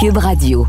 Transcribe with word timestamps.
Cube 0.00 0.18
Radio. 0.18 0.64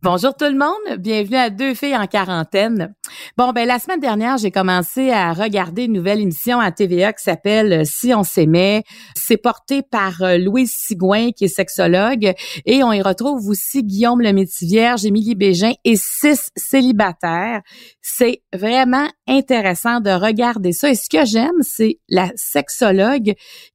Bonjour 0.00 0.32
tout 0.36 0.44
le 0.44 0.56
monde, 0.56 1.00
bienvenue 1.00 1.36
à 1.36 1.50
Deux 1.50 1.74
filles 1.74 1.96
en 1.96 2.06
quarantaine. 2.06 2.94
Bon, 3.36 3.52
ben 3.52 3.66
la 3.66 3.78
semaine 3.78 4.00
dernière, 4.00 4.38
j'ai 4.38 4.50
commencé 4.50 5.10
à 5.10 5.32
regarder 5.32 5.84
une 5.84 5.92
nouvelle 5.92 6.20
émission 6.20 6.60
à 6.60 6.70
TVA 6.70 7.12
qui 7.12 7.22
s'appelle 7.22 7.72
euh, 7.72 7.84
Si 7.84 8.14
on 8.14 8.22
s'aimait. 8.22 8.84
C'est 9.16 9.36
porté 9.36 9.82
par 9.82 10.22
euh, 10.22 10.38
Louise 10.38 10.72
Sigouin, 10.72 11.30
qui 11.32 11.44
est 11.44 11.48
sexologue, 11.48 12.32
et 12.66 12.82
on 12.84 12.92
y 12.92 13.02
retrouve 13.02 13.48
aussi 13.48 13.82
Guillaume 13.82 14.20
Lemaitre-Vierge, 14.20 15.04
Émilie 15.04 15.34
Bégin 15.34 15.72
et 15.84 15.96
six 15.96 16.50
célibataires. 16.56 17.62
C'est 18.02 18.42
vraiment 18.52 19.08
intéressant 19.26 20.00
de 20.00 20.10
regarder 20.10 20.72
ça. 20.72 20.90
Et 20.90 20.94
ce 20.94 21.08
que 21.08 21.24
j'aime, 21.24 21.62
c'est 21.62 21.98
la 22.08 22.30
sexologue 22.36 23.34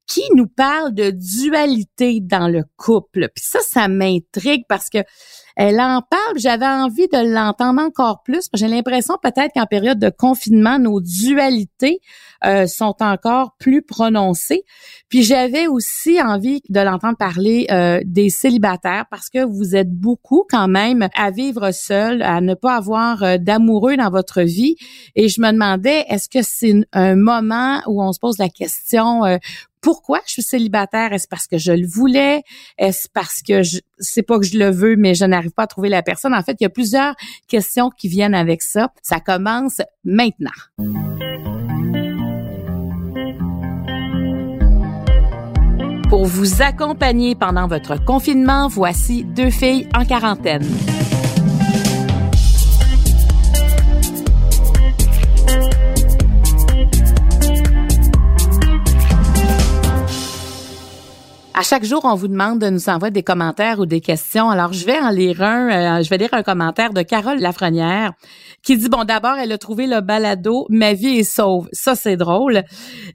qui 0.09 0.23
nous 0.35 0.47
parle 0.47 0.93
de 0.93 1.11
dualité 1.11 2.19
dans 2.19 2.47
le 2.47 2.63
couple. 2.77 3.29
Puis 3.35 3.45
ça, 3.45 3.59
ça 3.61 3.87
m'intrigue 3.87 4.63
parce 4.67 4.89
que 4.89 4.99
elle 5.61 5.81
en 5.81 6.01
parle, 6.01 6.37
j'avais 6.37 6.65
envie 6.65 7.09
de 7.09 7.33
l'entendre 7.33 7.81
encore 7.81 8.23
plus. 8.23 8.47
J'ai 8.53 8.69
l'impression 8.69 9.15
peut-être 9.21 9.51
qu'en 9.53 9.65
période 9.65 9.99
de 9.99 10.09
confinement, 10.09 10.79
nos 10.79 11.01
dualités 11.01 11.99
euh, 12.45 12.65
sont 12.65 12.95
encore 13.01 13.57
plus 13.59 13.81
prononcées. 13.81 14.63
Puis 15.09 15.23
j'avais 15.23 15.67
aussi 15.67 16.21
envie 16.21 16.61
de 16.69 16.79
l'entendre 16.79 17.17
parler 17.17 17.67
euh, 17.71 17.99
des 18.05 18.29
célibataires 18.29 19.07
parce 19.11 19.29
que 19.29 19.43
vous 19.43 19.75
êtes 19.75 19.91
beaucoup 19.91 20.45
quand 20.49 20.69
même 20.69 21.09
à 21.13 21.29
vivre 21.29 21.71
seul, 21.71 22.21
à 22.21 22.39
ne 22.39 22.53
pas 22.53 22.77
avoir 22.77 23.21
euh, 23.23 23.37
d'amoureux 23.37 23.97
dans 23.97 24.11
votre 24.11 24.41
vie. 24.43 24.77
Et 25.17 25.27
je 25.27 25.41
me 25.41 25.51
demandais, 25.51 26.05
est-ce 26.07 26.29
que 26.29 26.39
c'est 26.41 26.73
un 26.93 27.17
moment 27.17 27.81
où 27.85 28.01
on 28.01 28.13
se 28.13 28.19
pose 28.19 28.37
la 28.37 28.47
question 28.47 29.23
pourquoi 29.81 30.19
je 30.25 30.33
suis 30.33 30.43
célibataire? 30.43 31.13
Est-ce 31.13 31.27
parce 31.27 31.47
que 31.47 31.57
je 31.57 31.71
le 31.71 31.87
voulais? 31.87 32.41
Est-ce 32.77 33.07
parce 33.13 33.41
que 33.41 33.63
je 33.63 33.79
c'est 33.99 34.23
pas 34.23 34.39
que 34.39 34.45
je 34.45 34.57
le 34.57 34.69
veux, 34.69 34.95
mais 34.95 35.13
je 35.13 35.25
n'arrive 35.25 35.51
pas 35.51 35.63
à 35.63 35.67
trouver 35.67 35.89
la 35.89 36.01
personne? 36.01 36.33
En 36.33 36.41
fait, 36.41 36.57
il 36.59 36.63
y 36.63 36.67
a 36.67 36.69
plusieurs 36.69 37.15
questions 37.47 37.89
qui 37.89 38.07
viennent 38.07 38.35
avec 38.35 38.61
ça. 38.61 38.91
Ça 39.01 39.19
commence 39.19 39.81
maintenant. 40.03 40.49
Pour 46.09 46.25
vous 46.25 46.63
accompagner 46.63 47.35
pendant 47.35 47.67
votre 47.67 48.03
confinement, 48.03 48.67
voici 48.67 49.23
deux 49.23 49.51
filles 49.51 49.87
en 49.95 50.05
quarantaine. 50.05 50.65
À 61.59 61.61
chaque 61.61 61.83
jour, 61.83 62.05
on 62.05 62.15
vous 62.15 62.29
demande 62.29 62.59
de 62.59 62.69
nous 62.69 62.87
envoyer 62.87 63.11
des 63.11 63.21
commentaires 63.21 63.79
ou 63.79 63.85
des 63.85 63.99
questions. 63.99 64.49
Alors, 64.49 64.71
je 64.71 64.85
vais 64.85 64.97
en 64.97 65.09
lire 65.09 65.41
un. 65.41 65.97
Euh, 65.97 66.01
je 66.01 66.09
vais 66.09 66.17
lire 66.17 66.29
un 66.31 66.41
commentaire 66.41 66.93
de 66.93 67.01
Carole 67.01 67.37
Lafrenière 67.39 68.13
qui 68.63 68.77
dit, 68.77 68.87
bon, 68.87 69.03
d'abord, 69.03 69.35
elle 69.35 69.51
a 69.51 69.57
trouvé 69.57 69.85
le 69.85 69.99
balado 69.99 70.67
«Ma 70.69 70.93
vie 70.93 71.17
est 71.17 71.23
sauve». 71.25 71.67
Ça, 71.73 71.95
c'est 71.95 72.15
drôle. 72.15 72.63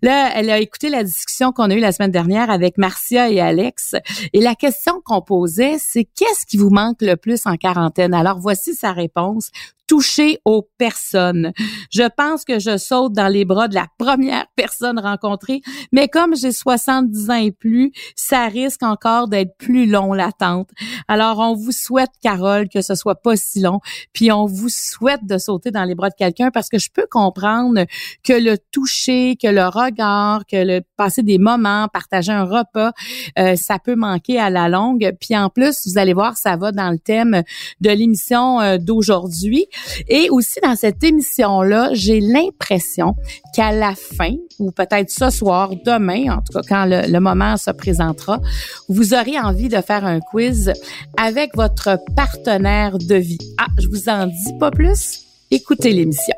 Là, 0.03 0.31
elle 0.35 0.51
a 0.51 0.59
écouté 0.59 0.91
la 0.91 1.05
discussion 1.05 1.53
qu'on 1.53 1.71
a 1.71 1.75
eue 1.75 1.81
la 1.81 1.93
semaine 1.93 2.11
dernière 2.11 2.51
avec 2.51 2.77
Marcia 2.77 3.31
et 3.31 3.41
Alex. 3.41 3.95
Et 4.35 4.43
la 4.43 4.55
question 4.55 5.01
qu'on 5.03 5.23
posait, 5.23 5.77
c'est 5.79 6.05
qu'est-ce 6.05 6.45
qui 6.45 6.59
vous 6.59 6.69
manque 6.69 7.01
le 7.01 7.17
plus 7.17 7.47
en 7.47 7.57
quarantaine? 7.57 8.13
Alors, 8.13 8.41
voici 8.41 8.75
sa 8.75 8.93
réponse 8.93 9.53
toucher 9.87 10.39
aux 10.45 10.69
personnes. 10.79 11.53
Je 11.91 12.09
pense 12.17 12.45
que 12.45 12.59
je 12.59 12.77
saute 12.77 13.13
dans 13.13 13.29
les 13.29 13.45
bras 13.45 13.69
de 13.69 13.75
la 13.75 13.87
première 13.99 14.47
personne 14.57 14.99
rencontrée, 14.99 15.61
mais 15.93 16.09
comme 16.09 16.37
j'ai 16.37 16.53
70 16.53 17.31
ans 17.31 17.35
et 17.35 17.53
plus, 17.53 17.93
ça 18.17 18.47
risque 18.47 18.83
encore 18.83 19.29
d'être 19.29 19.57
plus 19.59 19.87
long 19.87 20.13
l'attente. 20.13 20.71
Alors 21.09 21.39
on 21.39 21.55
vous 21.55 21.73
souhaite 21.73 22.11
Carole 22.23 22.69
que 22.69 22.81
ce 22.81 22.95
soit 22.95 23.17
pas 23.17 23.37
si 23.37 23.61
long, 23.61 23.81
puis 24.13 24.33
on 24.33 24.47
vous 24.47 24.69
souhaite 24.69 25.27
de 25.27 25.39
sauter 25.39 25.71
dans 25.71 25.85
les 25.85 25.95
bras 25.95 26.11
de 26.11 26.15
quelqu'un 26.17 26.51
parce 26.51 26.69
que 26.69 26.79
je 26.79 26.91
peux 26.93 27.07
comprendre 27.11 27.85
que 28.23 28.33
le 28.33 28.57
toucher, 28.73 29.37
que 29.41 29.49
le 29.49 29.67
regard, 29.67 30.47
que 30.47 30.57
le 30.57 30.81
passer 30.97 31.23
des 31.23 31.39
moments, 31.39 31.89
partager 31.89 32.33
un 32.33 32.45
repas, 32.45 32.93
euh, 33.39 33.57
ça 33.57 33.79
peut 33.79 33.97
manquer 33.97 34.39
à 34.39 34.51
la 34.51 34.69
longue. 34.69 35.13
Puis 35.21 35.37
en 35.37 35.49
plus, 35.49 35.87
vous 35.87 35.99
allez 35.99 36.15
voir, 36.15 36.37
ça 36.37 36.57
va 36.57 36.73
dans 36.73 36.91
le 36.91 36.99
thème 36.99 37.43
de 37.81 37.91
l'émission 37.91 38.61
euh, 38.61 38.79
d'aujourd'hui. 38.79 39.67
Et 40.09 40.29
aussi 40.31 40.61
dans 40.63 40.77
cette 40.77 41.03
émission-là, 41.03 41.91
j'ai 41.93 42.21
l'impression 42.21 43.15
qu'à 43.55 43.73
la 43.73 43.95
fin, 43.95 44.35
ou 44.59 44.71
peut-être 44.71 45.11
ce 45.11 45.31
soir, 45.31 45.71
demain, 45.85 46.37
en 46.37 46.43
tout 46.43 46.53
cas 46.53 46.63
quand 46.69 46.85
le, 46.87 47.19
moment 47.21 47.57
se 47.57 47.71
présentera, 47.71 48.41
vous 48.89 49.15
aurez 49.15 49.39
envie 49.39 49.69
de 49.69 49.81
faire 49.81 50.05
un 50.05 50.21
quiz 50.21 50.73
avec 51.17 51.55
votre 51.55 51.99
partenaire 52.15 52.99
de 52.99 53.15
vie. 53.15 53.39
Ah, 53.59 53.67
je 53.79 53.89
vous 53.89 54.09
en 54.09 54.27
dis 54.27 54.59
pas 54.59 54.71
plus? 54.71 55.21
Écoutez 55.51 55.93
l'émission. 55.93 56.35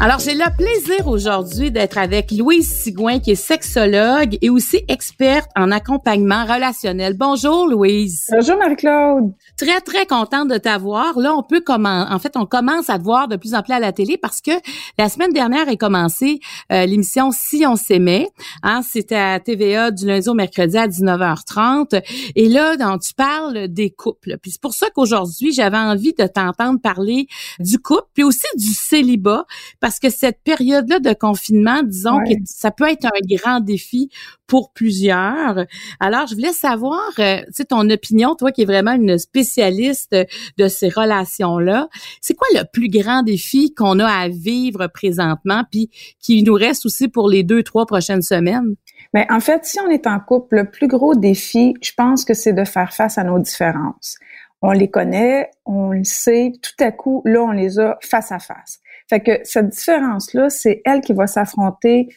Alors, 0.00 0.20
j'ai 0.20 0.34
le 0.34 0.44
plaisir 0.56 1.08
aujourd'hui 1.08 1.72
d'être 1.72 1.98
avec 1.98 2.30
Louise 2.30 2.72
Sigouin, 2.72 3.18
qui 3.18 3.32
est 3.32 3.34
sexologue 3.34 4.38
et 4.40 4.48
aussi 4.48 4.84
experte 4.86 5.50
en 5.56 5.72
accompagnement 5.72 6.44
relationnel. 6.44 7.16
Bonjour, 7.18 7.66
Louise. 7.66 8.26
Bonjour, 8.30 8.56
Marie-Claude. 8.58 9.32
Très, 9.56 9.80
très 9.80 10.06
contente 10.06 10.50
de 10.50 10.56
t'avoir. 10.56 11.18
Là, 11.18 11.34
on 11.34 11.42
peut 11.42 11.60
comment, 11.60 12.06
en 12.08 12.18
fait, 12.20 12.36
on 12.36 12.46
commence 12.46 12.88
à 12.90 12.98
te 13.00 13.02
voir 13.02 13.26
de 13.26 13.34
plus 13.34 13.56
en 13.56 13.62
plus 13.62 13.72
à 13.72 13.80
la 13.80 13.90
télé 13.90 14.16
parce 14.16 14.40
que 14.40 14.52
la 14.98 15.08
semaine 15.08 15.32
dernière 15.32 15.68
est 15.68 15.76
commencée 15.76 16.38
euh, 16.70 16.86
l'émission 16.86 17.32
Si 17.32 17.66
on 17.66 17.74
s'aimait. 17.74 18.28
Hein, 18.62 18.82
C'était 18.88 19.16
à 19.16 19.40
TVA 19.40 19.90
du 19.90 20.06
lundi 20.06 20.28
au 20.28 20.34
mercredi 20.34 20.78
à 20.78 20.86
19h30. 20.86 22.00
Et 22.36 22.48
là, 22.48 22.76
donc, 22.76 23.00
tu 23.00 23.14
parles 23.14 23.66
des 23.66 23.90
couples. 23.90 24.36
Puis 24.40 24.52
c'est 24.52 24.60
pour 24.60 24.74
ça 24.74 24.86
qu'aujourd'hui, 24.94 25.52
j'avais 25.52 25.76
envie 25.76 26.14
de 26.16 26.26
t'entendre 26.28 26.78
parler 26.80 27.26
du 27.58 27.80
couple, 27.80 28.06
puis 28.14 28.22
aussi 28.22 28.46
du 28.56 28.72
célibat 28.72 29.44
parce 29.87 29.87
que 29.98 30.10
cette 30.10 30.42
période-là 30.44 31.00
de 31.00 31.12
confinement, 31.12 31.82
disons 31.82 32.18
que 32.18 32.34
ça 32.44 32.70
peut 32.70 32.88
être 32.88 33.06
un 33.06 33.36
grand 33.36 33.60
défi 33.60 34.10
pour 34.46 34.72
plusieurs. 34.72 35.64
Alors, 36.00 36.26
je 36.26 36.34
voulais 36.34 36.52
savoir, 36.52 37.08
euh, 37.18 37.38
tu 37.38 37.52
sais, 37.52 37.64
ton 37.64 37.88
opinion, 37.90 38.34
toi 38.34 38.50
qui 38.50 38.62
es 38.62 38.64
vraiment 38.64 38.92
une 38.92 39.18
spécialiste 39.18 40.16
de 40.56 40.68
ces 40.68 40.88
relations-là, 40.88 41.88
c'est 42.20 42.34
quoi 42.34 42.48
le 42.54 42.64
plus 42.70 42.88
grand 42.88 43.22
défi 43.22 43.74
qu'on 43.74 43.98
a 43.98 44.06
à 44.06 44.28
vivre 44.28 44.86
présentement, 44.88 45.64
puis 45.70 45.90
qui 46.20 46.42
nous 46.42 46.54
reste 46.54 46.86
aussi 46.86 47.08
pour 47.08 47.28
les 47.28 47.42
deux, 47.42 47.62
trois 47.62 47.86
prochaines 47.86 48.22
semaines? 48.22 48.74
Ben, 49.14 49.24
en 49.30 49.40
fait, 49.40 49.64
si 49.64 49.78
on 49.80 49.88
est 49.88 50.06
en 50.06 50.20
couple, 50.20 50.56
le 50.56 50.70
plus 50.70 50.88
gros 50.88 51.14
défi, 51.14 51.74
je 51.82 51.92
pense 51.96 52.24
que 52.24 52.34
c'est 52.34 52.52
de 52.52 52.64
faire 52.64 52.92
face 52.92 53.18
à 53.18 53.24
nos 53.24 53.38
différences. 53.38 54.18
On 54.60 54.72
les 54.72 54.90
connaît, 54.90 55.50
on 55.66 55.92
le 55.92 56.04
sait, 56.04 56.52
tout 56.60 56.84
à 56.84 56.90
coup, 56.90 57.22
là, 57.24 57.42
on 57.42 57.52
les 57.52 57.78
a 57.78 57.96
face 58.02 58.32
à 58.32 58.38
face. 58.38 58.80
Fait 59.08 59.20
que 59.20 59.40
cette 59.44 59.70
différence-là, 59.70 60.50
c'est 60.50 60.82
elle 60.84 61.00
qui 61.00 61.12
va 61.12 61.26
s'affronter, 61.26 62.08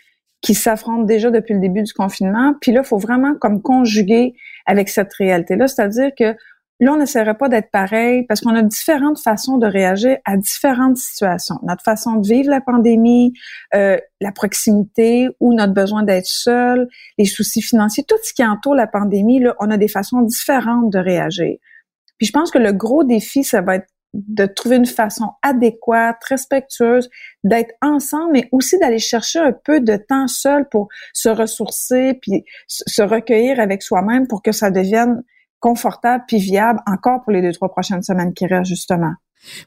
qui 0.42 0.56
s'affronte 0.56 1.06
déjà 1.06 1.30
depuis 1.30 1.54
le 1.54 1.60
début 1.60 1.84
du 1.84 1.94
confinement. 1.94 2.54
Puis 2.60 2.72
là, 2.72 2.82
il 2.84 2.88
faut 2.88 2.98
vraiment 2.98 3.36
comme 3.36 3.62
conjuguer 3.62 4.34
avec 4.66 4.90
cette 4.90 5.14
réalité-là. 5.14 5.68
C'est-à-dire 5.68 6.10
que 6.18 6.36
là, 6.82 6.94
on 6.94 6.98
n'essaierait 6.98 7.38
pas 7.38 7.48
d'être 7.48 7.70
pareil 7.72 8.26
parce 8.28 8.42
qu'on 8.42 8.56
a 8.56 8.64
différentes 8.64 9.20
façons 9.20 9.58
de 9.58 9.68
réagir 9.68 10.18
à 10.26 10.36
différentes 10.36 10.98
situations. 10.98 11.60
Notre 11.64 11.84
façon 11.84 12.16
de 12.16 12.28
vivre 12.28 12.50
la 12.50 12.60
pandémie, 12.60 13.34
euh, 13.76 13.98
la 14.20 14.32
proximité 14.32 15.30
ou 15.40 15.54
notre 15.54 15.74
besoin 15.74 16.04
d'être 16.04 16.26
seul, 16.26 16.90
les 17.18 17.26
soucis 17.26 17.62
financiers, 17.62 18.04
tout 18.04 18.16
ce 18.24 18.34
qui 18.34 18.44
entoure 18.44 18.76
la 18.76 18.88
pandémie, 18.88 19.40
là, 19.40 19.56
on 19.60 19.70
a 19.70 19.78
des 19.78 19.88
façons 19.88 20.22
différentes 20.22 20.92
de 20.92 21.00
réagir. 21.00 21.56
Puis 22.18 22.28
je 22.28 22.34
pense 22.34 22.52
que 22.52 22.60
le 22.60 22.74
gros 22.74 23.04
défi, 23.04 23.44
ça 23.44 23.62
va 23.62 23.76
être 23.76 23.88
de 24.14 24.46
trouver 24.46 24.76
une 24.76 24.86
façon 24.86 25.32
adéquate, 25.42 26.22
respectueuse, 26.28 27.10
d'être 27.44 27.74
ensemble, 27.82 28.34
mais 28.34 28.50
aussi 28.52 28.78
d'aller 28.80 29.00
chercher 29.00 29.40
un 29.40 29.54
peu 29.54 29.80
de 29.80 29.96
temps 29.96 30.28
seul 30.28 30.68
pour 30.70 30.90
se 31.14 31.30
ressourcer, 31.30 32.16
puis 32.22 32.44
se 32.68 33.02
recueillir 33.02 33.60
avec 33.60 33.82
soi-même 33.84 34.28
pour 34.28 34.42
que 34.42 34.52
ça 34.52 34.70
devienne 34.70 35.24
confortable 35.60 36.24
puis 36.28 36.40
viable 36.40 36.80
encore 36.88 37.22
pour 37.22 37.32
les 37.32 37.42
deux, 37.42 37.54
trois 37.54 37.70
prochaines 37.70 38.04
semaines 38.04 38.34
qui 38.34 38.48
restent, 38.48 38.66
justement. 38.66 39.14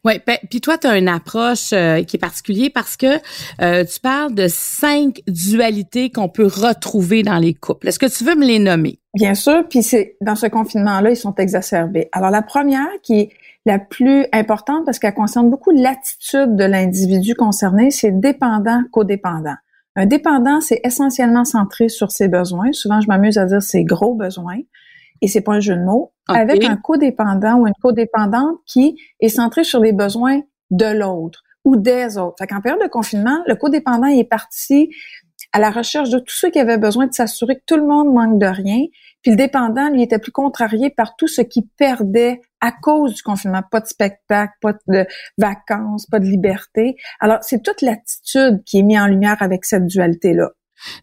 Oui, 0.04 0.14
puis 0.50 0.60
toi, 0.60 0.78
tu 0.78 0.86
as 0.86 0.96
une 0.96 1.08
approche 1.08 1.72
euh, 1.72 2.02
qui 2.04 2.16
est 2.16 2.20
particulière 2.20 2.70
parce 2.72 2.96
que 2.96 3.19
euh, 3.60 3.84
tu 3.84 4.00
parles 4.00 4.34
de 4.34 4.46
cinq 4.48 5.20
dualités 5.26 6.10
qu'on 6.10 6.28
peut 6.28 6.46
retrouver 6.46 7.22
dans 7.22 7.38
les 7.38 7.54
couples. 7.54 7.88
Est-ce 7.88 7.98
que 7.98 8.06
tu 8.06 8.24
veux 8.24 8.36
me 8.36 8.46
les 8.46 8.58
nommer? 8.58 9.00
Bien 9.14 9.34
sûr, 9.34 9.64
puis 9.69 9.82
c'est 9.82 10.16
dans 10.20 10.36
ce 10.36 10.46
confinement-là, 10.46 11.10
ils 11.10 11.16
sont 11.16 11.34
exacerbés. 11.36 12.08
Alors 12.12 12.30
la 12.30 12.42
première 12.42 12.88
qui 13.02 13.20
est 13.20 13.30
la 13.66 13.78
plus 13.78 14.26
importante 14.32 14.84
parce 14.84 14.99
qu'elle 14.99 15.14
concerne 15.14 15.50
beaucoup 15.50 15.70
l'attitude 15.70 16.56
de 16.56 16.64
l'individu 16.64 17.34
concerné, 17.34 17.90
c'est 17.90 18.12
dépendant 18.12 18.82
codépendant. 18.93 19.56
Un 19.96 20.06
dépendant, 20.06 20.61
c'est 20.61 20.81
essentiellement 20.84 21.44
centré 21.44 21.88
sur 21.88 22.11
ses 22.11 22.28
besoins. 22.28 22.72
Souvent, 22.72 23.00
je 23.00 23.06
m'amuse 23.06 23.38
à 23.38 23.46
dire 23.46 23.62
ses 23.62 23.84
gros 23.84 24.14
besoins. 24.14 24.58
Et 25.22 25.28
c'est 25.28 25.40
pas 25.40 25.55
un 25.55 25.61
jeu 25.61 25.76
de 25.76 25.84
mots. 25.84 26.12
Avec 26.28 26.64
un 26.64 26.76
codépendant 26.76 27.61
ou 27.61 27.66
une 27.66 27.75
codépendante 27.81 28.56
qui 28.66 28.99
est 29.20 29.28
centré 29.28 29.62
sur 29.62 29.81
les 29.81 29.93
besoins 29.93 30.40
de 30.70 30.87
l'autre 30.87 31.43
ou 31.64 31.76
des 31.76 32.19
autres. 32.19 32.37
Fait 32.38 32.46
qu'en 32.46 32.60
période 32.60 32.82
de 32.82 32.88
confinement, 32.88 33.43
le 33.46 33.55
codépendant 33.55 34.08
est 34.08 34.25
parti 34.25 34.90
à 35.52 35.60
la 35.60 35.70
recherche 35.70 36.10
de 36.10 36.19
tous 36.19 36.34
ceux 36.34 36.50
qui 36.50 36.58
avaient 36.58 36.78
besoin 36.78 37.06
de 37.06 37.14
s'assurer 37.14 37.56
que 37.56 37.62
tout 37.67 37.76
le 37.76 37.87
monde 37.87 38.12
manque 38.12 38.40
de 38.40 38.46
rien. 38.46 38.84
Puis 39.22 39.31
le 39.31 39.37
dépendant, 39.37 39.88
lui, 39.88 40.02
était 40.02 40.19
plus 40.19 40.32
contrarié 40.32 40.90
par 40.90 41.17
tout 41.17 41.28
ce 41.28 41.40
qui 41.40 41.62
perdait 41.78 42.40
à 42.64 42.72
cause 42.72 43.14
du 43.14 43.22
confinement. 43.22 43.62
Pas 43.70 43.81
de 43.81 43.87
spectacle, 43.87 44.55
pas 44.62 44.72
de 44.88 45.06
vacances, 45.37 46.06
pas 46.06 46.19
de 46.19 46.25
liberté. 46.25 46.96
Alors, 47.20 47.38
c'est 47.43 47.62
toute 47.62 47.82
l'attitude 47.82 48.62
qui 48.64 48.78
est 48.78 48.82
mise 48.82 48.99
en 48.99 49.06
lumière 49.06 49.37
avec 49.40 49.66
cette 49.66 49.87
dualité-là. 49.87 50.50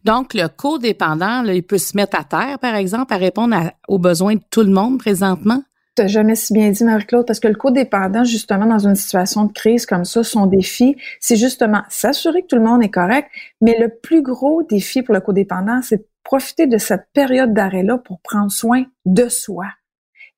Donc, 0.04 0.34
le 0.34 0.48
codépendant, 0.48 1.44
là, 1.44 1.54
il 1.54 1.63
peut 1.63 1.78
se 1.78 1.96
mettre 1.96 2.19
à 2.19 2.24
terre, 2.24 2.60
par 2.60 2.75
exemple, 2.75 3.13
à 3.13 3.18
répondre 3.18 3.56
aux 3.88 4.00
besoins 4.00 4.36
de 4.36 4.42
tout 4.50 4.63
le 4.63 4.72
monde 4.72 4.98
présentement? 4.98 5.63
T'as 5.96 6.08
jamais 6.08 6.36
si 6.36 6.54
bien 6.54 6.69
dit, 6.72 6.84
Marie-Claude, 6.84 7.28
parce 7.28 7.40
que 7.40 7.48
le 7.48 7.56
codépendant, 7.56 8.24
justement, 8.24 8.66
dans 8.66 8.88
une 8.88 8.96
situation 8.96 9.46
de 9.46 9.54
crise 9.54 9.86
comme 9.86 10.06
ça, 10.06 10.24
son 10.24 10.46
défi, 10.46 10.96
c'est 11.19 11.36
justement 11.36 11.84
s'assurer 11.90 12.42
que 12.42 12.48
tout 12.48 12.56
le 12.56 12.64
monde 12.64 12.81
est 12.84 12.90
correct, 12.90 13.30
mais 13.60 13.78
le 13.78 13.90
plus 13.90 14.24
gros 14.24 14.64
défi 14.64 15.04
pour 15.04 15.14
le 15.14 15.22
codépendant, 15.22 15.81
c'est 15.84 15.98
de 15.98 16.07
profiter 16.24 16.66
de 16.66 16.78
cette 16.78 17.07
période 17.14 17.54
d'arrêt-là 17.54 17.98
pour 17.98 18.19
prendre 18.22 18.52
soin 18.52 18.86
de 19.06 19.28
soi. 19.28 19.66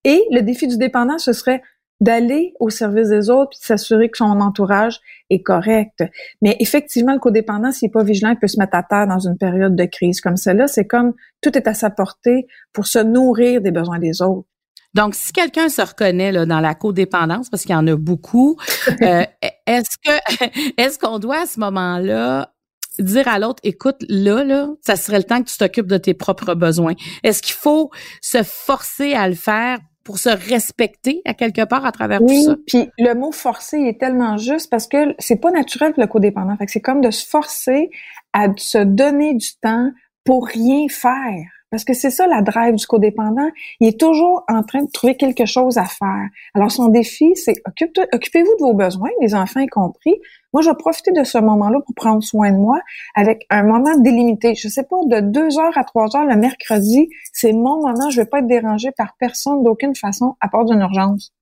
Et 0.03 0.23
le 0.31 0.41
défi 0.41 0.67
du 0.67 0.77
dépendant, 0.77 1.17
ce 1.17 1.33
serait 1.33 1.61
d'aller 2.01 2.53
au 2.59 2.69
service 2.69 3.09
des 3.09 3.29
autres 3.29 3.51
puis 3.51 3.59
de 3.59 3.65
s'assurer 3.65 4.09
que 4.09 4.17
son 4.17 4.41
entourage 4.41 4.99
est 5.29 5.41
correct. 5.41 6.03
Mais 6.41 6.57
effectivement, 6.59 7.13
le 7.13 7.19
codépendant, 7.19 7.71
s'il 7.71 7.87
n'est 7.87 7.91
pas 7.91 8.03
vigilant, 8.03 8.31
il 8.31 8.37
peut 8.37 8.47
se 8.47 8.59
mettre 8.59 8.75
à 8.75 8.83
terre 8.83 9.07
dans 9.07 9.19
une 9.19 9.37
période 9.37 9.75
de 9.75 9.85
crise 9.85 10.19
comme 10.19 10.35
celle-là. 10.35 10.67
C'est 10.67 10.85
comme 10.85 11.13
tout 11.41 11.57
est 11.57 11.67
à 11.67 11.73
sa 11.73 11.89
portée 11.89 12.47
pour 12.73 12.87
se 12.87 12.99
nourrir 12.99 13.61
des 13.61 13.71
besoins 13.71 13.99
des 13.99 14.21
autres. 14.21 14.47
Donc, 14.93 15.15
si 15.15 15.31
quelqu'un 15.33 15.69
se 15.69 15.81
reconnaît 15.81 16.31
là, 16.31 16.45
dans 16.45 16.59
la 16.59 16.75
codépendance, 16.75 17.49
parce 17.49 17.63
qu'il 17.63 17.71
y 17.71 17.75
en 17.75 17.87
a 17.87 17.95
beaucoup, 17.95 18.57
euh, 19.01 19.23
est-ce 19.65 19.97
que 20.03 20.73
est-ce 20.81 20.99
qu'on 20.99 21.19
doit 21.19 21.43
à 21.43 21.45
ce 21.45 21.59
moment-là 21.61 22.53
dire 22.99 23.27
à 23.27 23.39
l'autre, 23.39 23.59
écoute, 23.63 24.03
là, 24.07 24.43
là, 24.43 24.69
ça 24.81 24.95
serait 24.95 25.17
le 25.17 25.23
temps 25.23 25.41
que 25.41 25.49
tu 25.49 25.57
t'occupes 25.57 25.87
de 25.87 25.97
tes 25.97 26.13
propres 26.13 26.53
besoins. 26.53 26.93
Est-ce 27.23 27.41
qu'il 27.41 27.55
faut 27.55 27.89
se 28.21 28.43
forcer 28.43 29.13
à 29.13 29.27
le 29.27 29.33
faire 29.33 29.79
pour 30.03 30.17
se 30.17 30.29
respecter 30.29 31.21
à 31.25 31.33
quelque 31.33 31.63
part 31.65 31.85
à 31.85 31.91
travers 31.91 32.19
tout 32.19 32.43
ça? 32.43 32.55
Puis 32.67 32.89
le 32.97 33.13
mot 33.13 33.31
forcer 33.31 33.77
est 33.77 33.99
tellement 33.99 34.37
juste 34.37 34.69
parce 34.69 34.87
que 34.87 35.15
c'est 35.19 35.39
pas 35.39 35.51
naturel 35.51 35.93
pour 35.93 36.01
le 36.01 36.07
codépendant. 36.07 36.55
Fait 36.57 36.65
que 36.65 36.71
c'est 36.71 36.81
comme 36.81 37.01
de 37.01 37.11
se 37.11 37.25
forcer 37.25 37.89
à 38.33 38.47
se 38.57 38.79
donner 38.79 39.33
du 39.33 39.55
temps 39.61 39.89
pour 40.23 40.47
rien 40.47 40.87
faire. 40.89 41.45
Parce 41.73 41.85
que 41.85 41.95
c'est 41.95 42.11
ça 42.11 42.27
la 42.27 42.43
drive 42.43 42.75
du 42.75 42.85
codépendant. 42.85 43.49
Il 43.79 43.87
est 43.87 43.99
toujours 43.99 44.43
en 44.47 44.61
train 44.61 44.83
de 44.83 44.91
trouver 44.91 45.17
quelque 45.17 45.47
chose 45.47 45.79
à 45.79 45.85
faire. 45.85 46.27
Alors 46.53 46.69
son 46.69 46.89
défi, 46.89 47.31
c'est 47.33 47.55
occupez-vous 47.65 48.55
de 48.59 48.61
vos 48.61 48.75
besoins, 48.75 49.09
les 49.21 49.33
enfants 49.33 49.59
y 49.59 49.65
compris. 49.65 50.13
Moi, 50.53 50.61
je 50.61 50.69
vais 50.69 50.75
profiter 50.75 51.11
de 51.13 51.23
ce 51.23 51.39
moment-là 51.39 51.79
pour 51.83 51.95
prendre 51.95 52.21
soin 52.21 52.51
de 52.51 52.57
moi 52.57 52.79
avec 53.15 53.47
un 53.49 53.63
moment 53.63 53.97
délimité. 53.97 54.53
Je 54.53 54.67
sais 54.67 54.83
pas, 54.83 54.97
de 55.07 55.19
deux 55.21 55.57
heures 55.57 55.75
à 55.75 55.83
trois 55.83 56.15
heures 56.15 56.25
le 56.25 56.35
mercredi, 56.35 57.09
c'est 57.31 57.53
mon 57.53 57.81
moment. 57.81 58.11
Je 58.11 58.21
vais 58.21 58.27
pas 58.27 58.37
être 58.37 58.47
dérangée 58.47 58.91
par 58.95 59.15
personne 59.17 59.63
d'aucune 59.63 59.95
façon 59.95 60.35
à 60.41 60.49
part 60.49 60.65
d'une 60.65 60.81
urgence. 60.81 61.33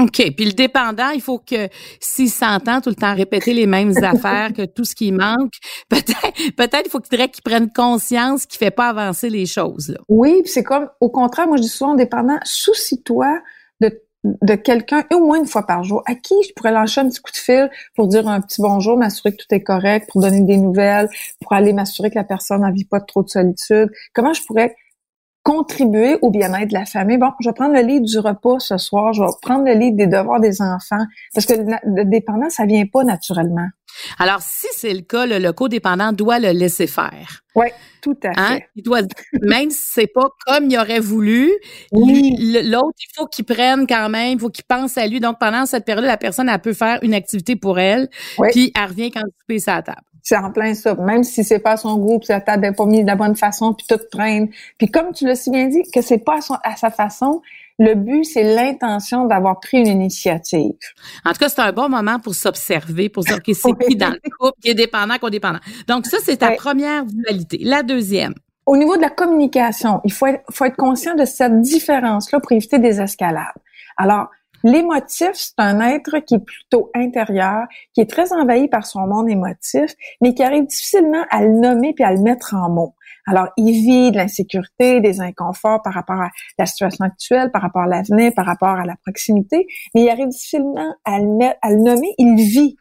OK. 0.00 0.32
Puis 0.36 0.44
le 0.44 0.52
dépendant, 0.52 1.10
il 1.10 1.20
faut 1.20 1.38
que 1.38 1.68
s'il 2.00 2.30
s'entend 2.30 2.80
tout 2.80 2.90
le 2.90 2.96
temps 2.96 3.14
répéter 3.14 3.54
les 3.54 3.66
mêmes 3.66 3.92
affaires, 4.02 4.52
que 4.52 4.64
tout 4.64 4.84
ce 4.84 4.94
qui 4.94 5.12
manque, 5.12 5.52
peut-être 5.88 6.54
peut-être 6.56 6.82
il 6.86 6.90
faut 6.90 7.00
qu'il 7.00 7.18
qu'il 7.30 7.42
prenne 7.42 7.70
conscience 7.72 8.46
qu'il 8.46 8.58
fait 8.58 8.70
pas 8.72 8.88
avancer 8.88 9.30
les 9.30 9.46
choses. 9.46 9.90
Là. 9.90 9.98
Oui, 10.08 10.42
puis 10.42 10.50
c'est 10.52 10.64
comme 10.64 10.88
au 11.00 11.10
contraire, 11.10 11.46
moi 11.46 11.56
je 11.56 11.62
dis 11.62 11.68
souvent 11.68 11.94
dépendant, 11.94 12.38
soucie-toi 12.44 13.40
de 13.80 14.00
de 14.24 14.54
quelqu'un 14.54 15.04
au 15.12 15.20
moins 15.20 15.38
une 15.38 15.46
fois 15.46 15.66
par 15.66 15.84
jour 15.84 16.02
à 16.06 16.14
qui 16.14 16.34
je 16.48 16.52
pourrais 16.54 16.72
lâcher 16.72 17.02
un 17.02 17.08
petit 17.08 17.20
coup 17.20 17.30
de 17.30 17.36
fil 17.36 17.70
pour 17.94 18.08
dire 18.08 18.26
un 18.26 18.40
petit 18.40 18.62
bonjour, 18.62 18.96
m'assurer 18.96 19.32
que 19.32 19.36
tout 19.36 19.54
est 19.54 19.62
correct, 19.62 20.08
pour 20.10 20.22
donner 20.22 20.40
des 20.40 20.56
nouvelles, 20.56 21.08
pour 21.42 21.52
aller 21.52 21.74
m'assurer 21.74 22.10
que 22.10 22.14
la 22.14 22.24
personne 22.24 22.62
n'a 22.62 22.70
vit 22.70 22.86
pas 22.86 23.00
trop 23.00 23.22
de 23.22 23.28
solitude? 23.28 23.90
Comment 24.14 24.32
je 24.32 24.42
pourrais 24.42 24.74
contribuer 25.44 26.16
au 26.22 26.30
bien-être 26.30 26.68
de 26.68 26.74
la 26.74 26.86
famille. 26.86 27.18
Bon, 27.18 27.30
je 27.40 27.48
vais 27.48 27.54
prendre 27.54 27.74
le 27.74 27.82
lit 27.82 28.00
du 28.00 28.18
repas 28.18 28.58
ce 28.58 28.78
soir, 28.78 29.12
je 29.12 29.22
vais 29.22 29.28
prendre 29.42 29.64
le 29.64 29.74
lit 29.74 29.92
des 29.92 30.06
devoirs 30.06 30.40
des 30.40 30.60
enfants, 30.60 31.04
parce 31.32 31.46
que 31.46 31.52
le 31.52 32.04
dépendant, 32.04 32.50
ça 32.50 32.64
vient 32.64 32.86
pas 32.86 33.04
naturellement. 33.04 33.68
Alors, 34.18 34.40
si 34.42 34.66
c'est 34.72 34.92
le 34.92 35.02
cas, 35.02 35.26
le, 35.26 35.52
codépendant 35.52 36.12
doit 36.12 36.40
le 36.40 36.50
laisser 36.50 36.86
faire. 36.86 37.42
Oui, 37.54 37.66
tout 38.02 38.16
à 38.24 38.30
hein? 38.36 38.56
fait. 38.56 38.68
Il 38.74 38.82
doit, 38.82 39.02
même 39.42 39.70
si 39.70 39.82
c'est 39.92 40.06
pas 40.06 40.28
comme 40.46 40.68
il 40.70 40.78
aurait 40.78 40.98
voulu, 40.98 41.52
l'autre, 41.92 42.98
il 42.98 43.14
faut 43.14 43.26
qu'il 43.26 43.44
prenne 43.44 43.86
quand 43.86 44.08
même, 44.08 44.32
il 44.32 44.40
faut 44.40 44.50
qu'il 44.50 44.64
pense 44.64 44.98
à 44.98 45.06
lui. 45.06 45.20
Donc, 45.20 45.38
pendant 45.38 45.66
cette 45.66 45.84
période, 45.84 46.06
la 46.06 46.16
personne, 46.16 46.48
elle 46.48 46.58
peut 46.58 46.72
faire 46.72 46.98
une 47.02 47.14
activité 47.14 47.54
pour 47.54 47.78
elle, 47.78 48.08
puis 48.50 48.72
elle 48.74 48.88
revient 48.88 49.10
quand 49.10 49.22
tu 49.22 49.44
payes 49.46 49.62
à 49.68 49.82
table. 49.82 50.00
C'est 50.24 50.38
en 50.38 50.50
plein 50.50 50.72
ça. 50.72 50.94
Même 50.94 51.22
si 51.22 51.44
c'est 51.44 51.58
pas 51.58 51.76
son 51.76 51.98
goût, 51.98 52.18
puis 52.18 52.28
la 52.30 52.40
table 52.40 52.62
n'est 52.62 52.72
pas 52.72 52.86
mise 52.86 53.02
de 53.02 53.06
la 53.06 53.14
bonne 53.14 53.36
façon, 53.36 53.74
puis 53.74 53.86
tout 53.86 54.00
traîne. 54.10 54.48
Puis 54.78 54.90
comme 54.90 55.12
tu 55.12 55.26
l'as 55.26 55.36
si 55.36 55.50
bien 55.50 55.68
dit, 55.68 55.82
que 55.94 56.00
c'est 56.00 56.18
pas 56.18 56.38
à, 56.62 56.76
sa 56.76 56.90
façon, 56.90 57.42
le 57.78 57.94
but, 57.94 58.24
c'est 58.24 58.56
l'intention 58.56 59.26
d'avoir 59.26 59.60
pris 59.60 59.78
une 59.78 59.86
initiative. 59.86 60.72
En 61.26 61.32
tout 61.32 61.38
cas, 61.38 61.50
c'est 61.50 61.60
un 61.60 61.72
bon 61.72 61.90
moment 61.90 62.18
pour 62.20 62.34
s'observer, 62.34 63.10
pour 63.10 63.24
dire, 63.24 63.36
OK, 63.36 63.54
c'est 63.54 63.86
qui 63.86 63.96
dans 63.96 64.10
le 64.10 64.30
couple 64.38 64.58
qui 64.62 64.70
est 64.70 64.74
dépendant, 64.74 65.16
dépendant. 65.30 65.60
Donc, 65.88 66.06
ça, 66.06 66.16
c'est 66.24 66.38
ta 66.38 66.52
première 66.52 67.04
dualité. 67.04 67.58
La 67.60 67.82
deuxième. 67.82 68.32
Au 68.64 68.78
niveau 68.78 68.96
de 68.96 69.02
la 69.02 69.10
communication, 69.10 70.00
il 70.04 70.12
faut 70.12 70.26
être, 70.26 70.42
faut 70.50 70.64
être 70.64 70.76
conscient 70.76 71.14
de 71.14 71.26
cette 71.26 71.60
différence-là 71.60 72.40
pour 72.40 72.52
éviter 72.52 72.78
des 72.78 72.98
escalades. 72.98 73.52
Alors, 73.98 74.30
L'émotif, 74.64 75.32
c'est 75.34 75.52
un 75.58 75.78
être 75.80 76.18
qui 76.20 76.36
est 76.36 76.44
plutôt 76.44 76.90
intérieur, 76.94 77.66
qui 77.92 78.00
est 78.00 78.10
très 78.10 78.32
envahi 78.32 78.66
par 78.68 78.86
son 78.86 79.06
monde 79.06 79.28
émotif, 79.28 79.92
mais 80.22 80.34
qui 80.34 80.42
arrive 80.42 80.66
difficilement 80.66 81.24
à 81.30 81.42
le 81.42 81.50
nommer 81.50 81.92
puis 81.92 82.02
à 82.02 82.12
le 82.12 82.20
mettre 82.20 82.54
en 82.54 82.70
mots. 82.70 82.94
Alors, 83.26 83.48
il 83.58 83.72
vit 83.72 84.10
de 84.10 84.16
l'insécurité, 84.16 85.00
des 85.00 85.20
inconforts 85.20 85.82
par 85.82 85.92
rapport 85.92 86.20
à 86.20 86.30
la 86.58 86.66
situation 86.66 87.04
actuelle, 87.04 87.50
par 87.50 87.60
rapport 87.60 87.82
à 87.82 87.86
l'avenir, 87.86 88.32
par 88.34 88.46
rapport 88.46 88.70
à 88.70 88.86
la 88.86 88.96
proximité, 89.02 89.66
mais 89.94 90.02
il 90.02 90.08
arrive 90.08 90.28
difficilement 90.28 90.94
à 91.04 91.18
le, 91.18 91.28
mettre, 91.36 91.58
à 91.62 91.70
le 91.70 91.76
nommer, 91.76 92.14
il 92.18 92.36
vit. 92.36 92.76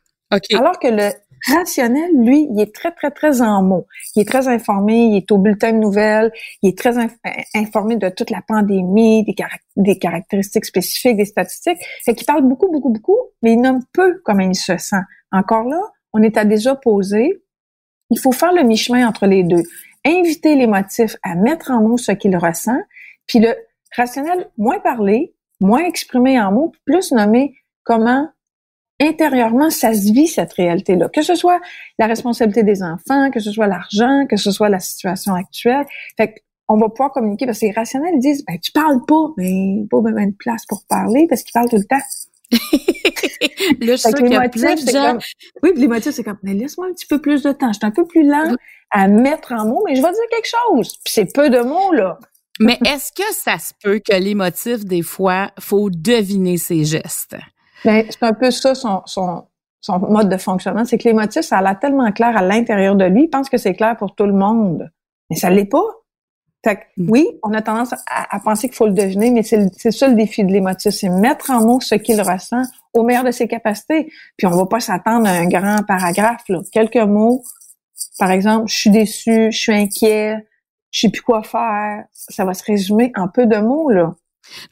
Alors 0.56 0.80
que 0.80 0.88
le 0.88 1.12
rationnel, 1.52 2.12
lui, 2.16 2.48
il 2.52 2.62
est 2.62 2.74
très, 2.74 2.92
très, 2.92 3.12
très 3.12 3.42
en 3.42 3.64
mots. 3.64 3.86
Il 4.16 4.22
est 4.22 4.28
très 4.28 4.48
informé, 4.48 5.06
il 5.06 5.18
est 5.18 5.32
au 5.32 5.38
bulletin 5.38 5.74
de 5.74 5.78
nouvelles, 5.78 6.32
il 6.62 6.70
est 6.70 6.78
très 6.78 6.96
informé 7.56 7.96
de 7.98 8.10
toute 8.10 8.30
la 8.30 8.42
pandémie, 8.42 9.24
des, 9.26 9.36
des 9.76 10.00
caractéristiques 10.00 10.66
spécifiques, 10.66 11.18
des 11.18 11.26
statistiques. 11.26 11.80
Fait 12.06 12.16
qu'il 12.16 12.26
parle 12.26 12.44
beaucoup, 12.44 12.72
beaucoup, 12.72 12.90
beaucoup, 12.90 13.18
mais 13.42 13.54
il 13.54 13.62
nomme 13.62 13.82
peu 13.94 14.22
comment 14.24 14.44
il 14.44 14.56
se 14.56 14.78
sent. 14.78 15.02
Encore 15.32 15.64
là, 15.64 15.80
on 16.14 16.22
est 16.22 16.38
à 16.38 16.46
des 16.46 16.68
opposés. 16.68 17.44
Il 18.10 18.20
faut 18.20 18.32
faire 18.32 18.54
le 18.54 18.64
mi-chemin 18.64 19.08
entre 19.08 19.26
les 19.26 19.44
deux. 19.44 19.64
Inviter 20.06 20.56
les 20.56 20.68
motifs 20.68 21.16
à 21.24 21.36
mettre 21.36 21.72
en 21.72 21.82
mots 21.82 21.98
ce 21.98 22.12
qu'il 22.12 22.36
ressent, 22.38 22.80
puis 23.28 23.40
le 23.40 23.56
rationnel, 23.96 24.50
moins 24.58 24.80
parler, 24.80 25.34
moins 25.62 25.84
exprimé 25.84 26.40
en 26.40 26.52
mots, 26.52 26.72
plus 26.86 27.12
nommer 27.12 27.56
comment 27.84 28.30
intérieurement, 29.02 29.70
ça 29.70 29.94
se 29.94 30.12
vit 30.14 30.28
cette 30.28 30.54
réalité-là. 30.54 31.10
Que 31.10 31.22
ce 31.22 31.36
soit 31.36 31.60
la 32.00 32.08
responsabilité 32.08 32.64
des 32.64 32.84
enfants, 32.84 33.32
que 33.32 33.40
ce 33.40 33.52
soit 33.52 33.68
l'argent, 33.68 34.26
que 34.30 34.38
ce 34.38 34.52
soit 34.52 34.70
la 34.70 34.80
situation 34.80 35.34
actuelle. 35.34 35.86
Fait 36.18 36.36
on 36.70 36.78
va 36.78 36.90
pouvoir 36.90 37.12
communiquer 37.12 37.46
parce 37.46 37.60
que 37.60 37.66
les 37.66 37.72
rationnels 37.72 38.20
disent, 38.20 38.44
ben, 38.46 38.58
tu 38.60 38.72
parles 38.72 39.04
pas, 39.06 39.34
mais 39.38 39.86
pas 39.90 40.02
même 40.02 40.32
de 40.32 40.36
place 40.38 40.66
pour 40.66 40.84
parler 40.88 41.28
parce 41.30 41.44
qu'ils 41.44 41.52
parlent 41.52 41.70
tout 41.70 41.78
le 41.78 41.84
temps. 41.84 41.98
là, 42.52 43.96
je 43.96 44.16
qu'il 44.16 44.32
y 44.32 44.36
a 44.36 44.50
plein 44.50 44.76
de 44.76 44.92
gens... 44.92 45.18
oui, 45.62 45.72
les 45.76 45.88
motifs, 45.88 46.14
c'est 46.14 46.24
comme, 46.24 46.38
mais 46.44 46.54
laisse-moi 46.54 46.88
un 46.88 46.94
petit 46.94 47.06
peu 47.06 47.20
plus 47.20 47.44
de 47.44 47.52
temps. 47.52 47.74
Je 47.74 47.80
suis 47.80 47.86
un 47.86 47.92
peu 47.92 48.06
plus 48.06 48.24
lent 48.24 48.56
à 48.92 49.08
mettre 49.08 49.52
en 49.52 49.68
mots, 49.68 49.84
mais 49.88 49.96
je 49.96 50.02
vais 50.02 50.12
dire 50.12 50.22
quelque 50.30 50.48
chose. 50.48 50.98
Puis 51.04 51.14
c'est 51.14 51.34
peu 51.34 51.50
de 51.50 51.60
mots, 51.60 51.92
là. 51.94 52.20
mais 52.60 52.78
est-ce 52.86 53.12
que 53.12 53.34
ça 53.34 53.58
se 53.58 53.74
peut 53.82 54.00
que 54.00 54.16
les 54.16 54.36
motifs, 54.36 54.86
des 54.86 55.02
fois, 55.02 55.52
faut 55.60 55.90
deviner 55.90 56.58
ses 56.58 56.86
gestes? 56.86 57.36
Ben, 57.86 58.06
c'est 58.10 58.24
un 58.24 58.34
peu 58.34 58.52
ça 58.52 58.76
son, 58.76 59.02
son, 59.06 59.44
son 59.82 60.00
mode 60.00 60.30
de 60.30 60.38
fonctionnement. 60.38 60.86
C'est 60.86 60.98
que 60.98 61.08
les 61.08 61.14
motifs, 61.14 61.44
ça 61.44 61.58
a 61.58 61.62
l'air 61.62 61.80
tellement 61.80 62.12
clair 62.12 62.36
à 62.36 62.42
l'intérieur 62.42 62.96
de 62.96 63.06
lui. 63.06 63.24
Il 63.24 63.30
pense 63.30 63.50
que 63.50 63.58
c'est 63.58 63.74
clair 63.74 63.98
pour 63.98 64.16
tout 64.16 64.26
le 64.26 64.34
monde. 64.34 64.90
Mais 65.30 65.36
ça 65.36 65.50
l'est 65.50 65.66
pas. 65.66 65.84
Fait 66.64 66.78
que, 66.78 66.82
mm. 66.98 67.10
oui, 67.10 67.28
on 67.44 67.54
a 67.54 67.62
tendance 67.62 67.94
à, 68.08 68.40
penser 68.40 68.70
qu'il 68.70 68.78
faut 68.78 68.88
le 68.88 68.94
deviner, 68.94 69.32
mais 69.32 69.44
c'est 69.44 69.92
ça 69.92 70.08
le 70.08 70.16
défi 70.16 70.44
de 70.44 70.52
l'émotif, 70.52 70.94
c'est 70.94 71.10
mettre 71.10 71.52
en 71.52 71.66
mots 71.66 71.82
ce 71.82 71.96
qu'il 71.96 72.22
ressent 72.22 72.64
au 72.94 73.04
meilleur 73.04 73.24
de 73.24 73.32
ses 73.32 73.48
capacités. 73.48 74.10
Puis 74.38 74.48
on 74.48 74.52
va 74.52 74.66
pas 74.66 74.80
s'attendre 74.80 75.28
à 75.28 75.32
un 75.32 75.48
grand 75.48 75.84
paragraphe. 75.86 76.44
Là. 76.48 76.62
Quelques 76.72 76.96
mots, 76.96 77.44
par 78.18 78.32
exemple, 78.32 78.68
je 78.70 78.76
suis 78.76 78.90
déçu, 78.90 79.52
je 79.52 79.58
suis 79.58 79.74
inquiet, 79.74 80.48
je 80.92 81.02
sais 81.02 81.10
plus 81.10 81.22
quoi 81.22 81.44
faire. 81.44 82.06
Ça 82.14 82.46
va 82.46 82.54
se 82.54 82.64
résumer 82.64 83.12
en 83.18 83.28
peu 83.28 83.46
de 83.46 83.58
mots 83.58 83.90
là. 83.90 84.14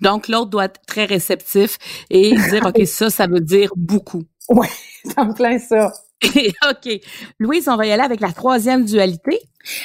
Donc, 0.01 0.27
l'autre 0.27 0.49
doit 0.49 0.65
être 0.65 0.81
très 0.85 1.05
réceptif 1.05 1.77
et 2.09 2.31
dire, 2.49 2.65
OK, 2.65 2.85
ça, 2.85 3.09
ça 3.09 3.27
veut 3.27 3.41
dire 3.41 3.71
beaucoup. 3.75 4.23
Oui, 4.49 4.67
c'est 5.05 5.17
en 5.17 5.31
plein 5.31 5.59
ça. 5.59 5.93
OK. 6.25 6.99
Louise, 7.39 7.69
on 7.69 7.77
va 7.77 7.85
y 7.85 7.91
aller 7.91 8.03
avec 8.03 8.19
la 8.19 8.33
troisième 8.33 8.83
dualité. 8.83 9.39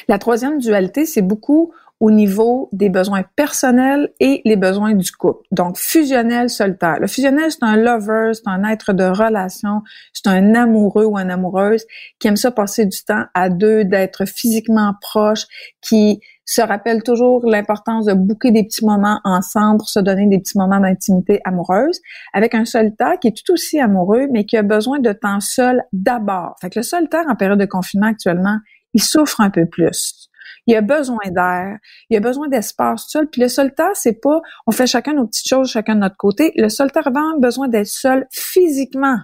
La 0.08 0.18
troisième 0.18 0.58
dualité, 0.58 1.06
c'est 1.06 1.22
beaucoup 1.22 1.72
au 2.00 2.10
niveau 2.10 2.68
des 2.72 2.90
besoins 2.90 3.24
personnels 3.36 4.12
et 4.20 4.42
les 4.44 4.56
besoins 4.56 4.94
du 4.94 5.10
couple. 5.12 5.46
Donc, 5.50 5.78
fusionnel, 5.78 6.50
solitaire. 6.50 6.98
Le 7.00 7.06
fusionnel, 7.06 7.50
c'est 7.50 7.62
un 7.62 7.76
lover, 7.76 8.32
c'est 8.34 8.46
un 8.46 8.64
être 8.64 8.92
de 8.92 9.04
relation, 9.04 9.82
c'est 10.12 10.26
un 10.26 10.54
amoureux 10.54 11.06
ou 11.06 11.16
une 11.18 11.30
amoureuse 11.30 11.84
qui 12.18 12.28
aime 12.28 12.36
ça 12.36 12.50
passer 12.50 12.84
du 12.84 13.02
temps 13.02 13.24
à 13.32 13.48
deux, 13.48 13.84
d'être 13.84 14.26
physiquement 14.26 14.92
proche, 15.00 15.46
qui 15.80 16.20
se 16.44 16.60
rappelle 16.60 17.02
toujours 17.02 17.44
l'importance 17.44 18.04
de 18.04 18.14
bouquer 18.14 18.52
des 18.52 18.62
petits 18.62 18.84
moments 18.84 19.20
ensemble 19.24 19.82
se 19.84 19.98
donner 19.98 20.26
des 20.28 20.38
petits 20.38 20.56
moments 20.56 20.78
d'intimité 20.78 21.40
amoureuse, 21.44 22.00
avec 22.32 22.54
un 22.54 22.64
solitaire 22.64 23.18
qui 23.20 23.28
est 23.28 23.36
tout 23.36 23.52
aussi 23.52 23.80
amoureux, 23.80 24.28
mais 24.30 24.44
qui 24.44 24.56
a 24.56 24.62
besoin 24.62 25.00
de 25.00 25.12
temps 25.12 25.40
seul 25.40 25.82
d'abord. 25.92 26.54
Fait 26.60 26.70
que 26.70 26.78
le 26.78 26.84
solitaire 26.84 27.24
en 27.28 27.34
période 27.34 27.58
de 27.58 27.64
confinement 27.64 28.06
actuellement, 28.06 28.58
il 28.94 29.02
souffre 29.02 29.40
un 29.40 29.50
peu 29.50 29.66
plus. 29.66 30.25
Il 30.66 30.74
a 30.76 30.80
besoin 30.80 31.18
d'air, 31.30 31.78
il 32.10 32.16
a 32.16 32.20
besoin 32.20 32.48
d'espace 32.48 33.06
seul. 33.08 33.28
Puis 33.28 33.40
le 33.42 33.48
solitaire, 33.48 33.94
c'est 33.94 34.20
pas 34.20 34.40
on 34.66 34.72
fait 34.72 34.86
chacun 34.86 35.14
nos 35.14 35.26
petites 35.26 35.48
choses, 35.48 35.70
chacun 35.70 35.94
de 35.94 36.00
notre 36.00 36.16
côté. 36.16 36.52
Le 36.56 36.68
solitaire 36.68 37.08
a 37.08 37.38
besoin 37.38 37.68
d'être 37.68 37.86
seul 37.86 38.26
physiquement. 38.32 39.18